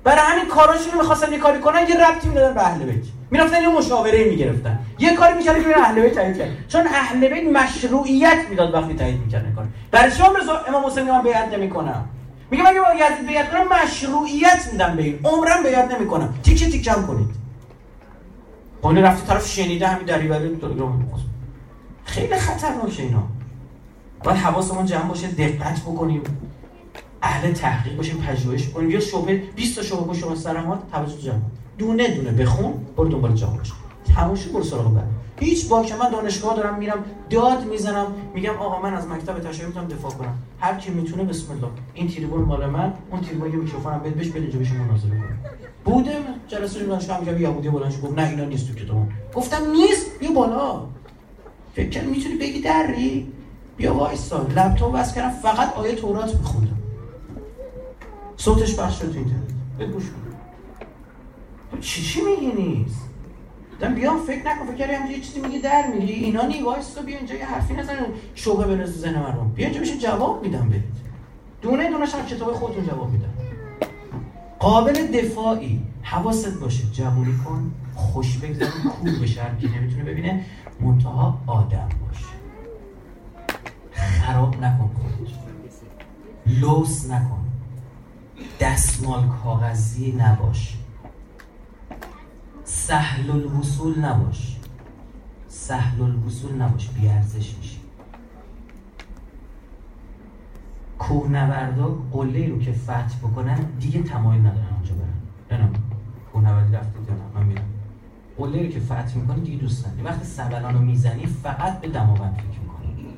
[0.03, 3.05] برای همین کاراشون می‌خواستن یه کاری کنن یه ربطی می‌دادن به اهل بیت.
[3.31, 4.79] می‌رفتن یه مشاوره می‌گرفتن.
[4.99, 9.19] یه کاری می‌کردن که اهل بیت تایید کرد چون اهل بیت مشروعیت می‌داد وقتی تایید
[9.19, 10.27] می‌کردن کار برای شما
[10.67, 12.09] امام حسین من بیعت نمی‌کنم
[12.51, 15.19] میگه با یزید بیعت کنم مشروعیت میدم به این.
[15.23, 16.33] عمرم بیعت نمی‌کنم.
[16.43, 17.29] تیکه تیکم کنید.
[18.81, 21.11] اون رفته طرف شنیده همین دری ولی تلگرام
[22.05, 23.23] خیلی خطرناکه اینا.
[24.23, 26.21] باید حواسمون جمع باشه دقت بکنیم.
[27.21, 31.41] اهل تحقیق باشیم پژوهش کنیم یه شبهه 20 تا شبهه شما سر توجه جمع.
[31.77, 33.71] دونه دونه بخون برو دنبال جوابش
[34.15, 35.07] تماشا برو سراغ بعد.
[35.39, 39.67] هیچ با که من دانشگاه دارم میرم داد می‌زنم میگم آقا من از مکتب تشریح
[39.67, 40.37] می‌تونم دفاع کنم.
[40.59, 41.67] هر کی می‌تونه بسم الله.
[41.93, 45.37] این تریبون مال من اون تریبون یه میکروفونم بده بهش بده بشه مناظره کنه.
[45.85, 50.31] بوده جلسه دانشگاه میگم یهودی بلند گفت نه اینا نیست تو کتاب گفتم نیست بیا
[50.31, 50.81] بالا.
[51.75, 53.31] فکر می‌تونی بگی دری.
[53.77, 54.47] بیا وایسا.
[54.55, 56.79] لپتاپ واسه کردم فقط آیه تورات میخوندم.
[58.37, 59.39] صوتش پخش شد تو اینترنت.
[59.79, 60.03] بگوش
[61.81, 63.01] چی چی میگی نیست
[63.79, 67.01] دم بیام فکر نکن فکر کردم یه چیزی میگه در میری اینا نی وایس تو
[67.01, 67.95] بیا اینجا یه حرفی نزن
[68.35, 70.81] شوبه بنز زن مردم بیا اینجا بشه جواب میدم بهت.
[71.61, 73.29] دونه دونه شما کتاب خودتون جواب میدم.
[74.59, 76.83] قابل دفاعی حواست باشه.
[76.93, 80.45] جوونی کن خوش بگذار کور بشه هر کی نمی‌تونه ببینه.
[80.79, 82.25] منتها آدم باشه.
[83.91, 85.31] خراب نکن خودت.
[86.45, 87.45] لوس نکن.
[88.59, 90.74] دستمال کاغذی نباش.
[92.67, 94.55] سهل الوصول نباش.
[95.47, 97.79] سهل الوصول نباش بیارزش میشی.
[100.99, 104.95] کوهنوردا قله رو که فتح بکنن دیگه تمایل ندارن آنجا
[105.49, 105.61] برن.
[105.61, 105.69] نه
[106.33, 107.65] کوهنوردی رفتید نه؟ من میرم.
[108.37, 110.03] قله رو که فتح می‌کنی دیگه دوست نداری.
[110.03, 113.17] وقتی سبلان رو می‌زنی فقط به دماوند فکر می‌کنی.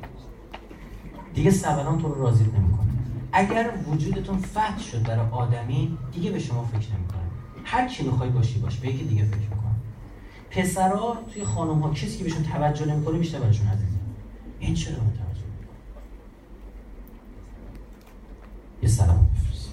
[1.34, 2.88] دیگه سبلان تو رو راضی نمی‌کنه.
[3.32, 7.17] اگر وجودتون فتح شد برای آدمی دیگه به شما فکر نمی‌کنه.
[7.70, 8.76] هر کی می‌خوای باشی باش.
[8.76, 9.74] به یکی دیگه فکر میکن.
[10.50, 13.88] پسرا توی خانم ها کسی که بهشون توجه نمی‌کنه بیشتر برشون عزیز
[14.60, 15.68] این چرا اون توجه می‌کنه
[18.82, 19.72] یه سلام بفرست.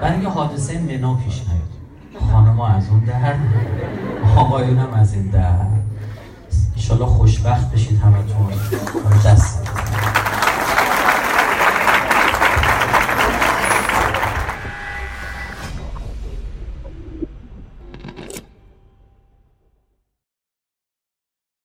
[0.00, 2.32] برای اینکه حادثه منا پیش نیاد.
[2.32, 3.34] خانما از اون در
[4.36, 5.66] آقایون هم از این در.
[6.76, 8.52] انشالله خوشبخت بشید همتون.
[9.26, 9.61] دست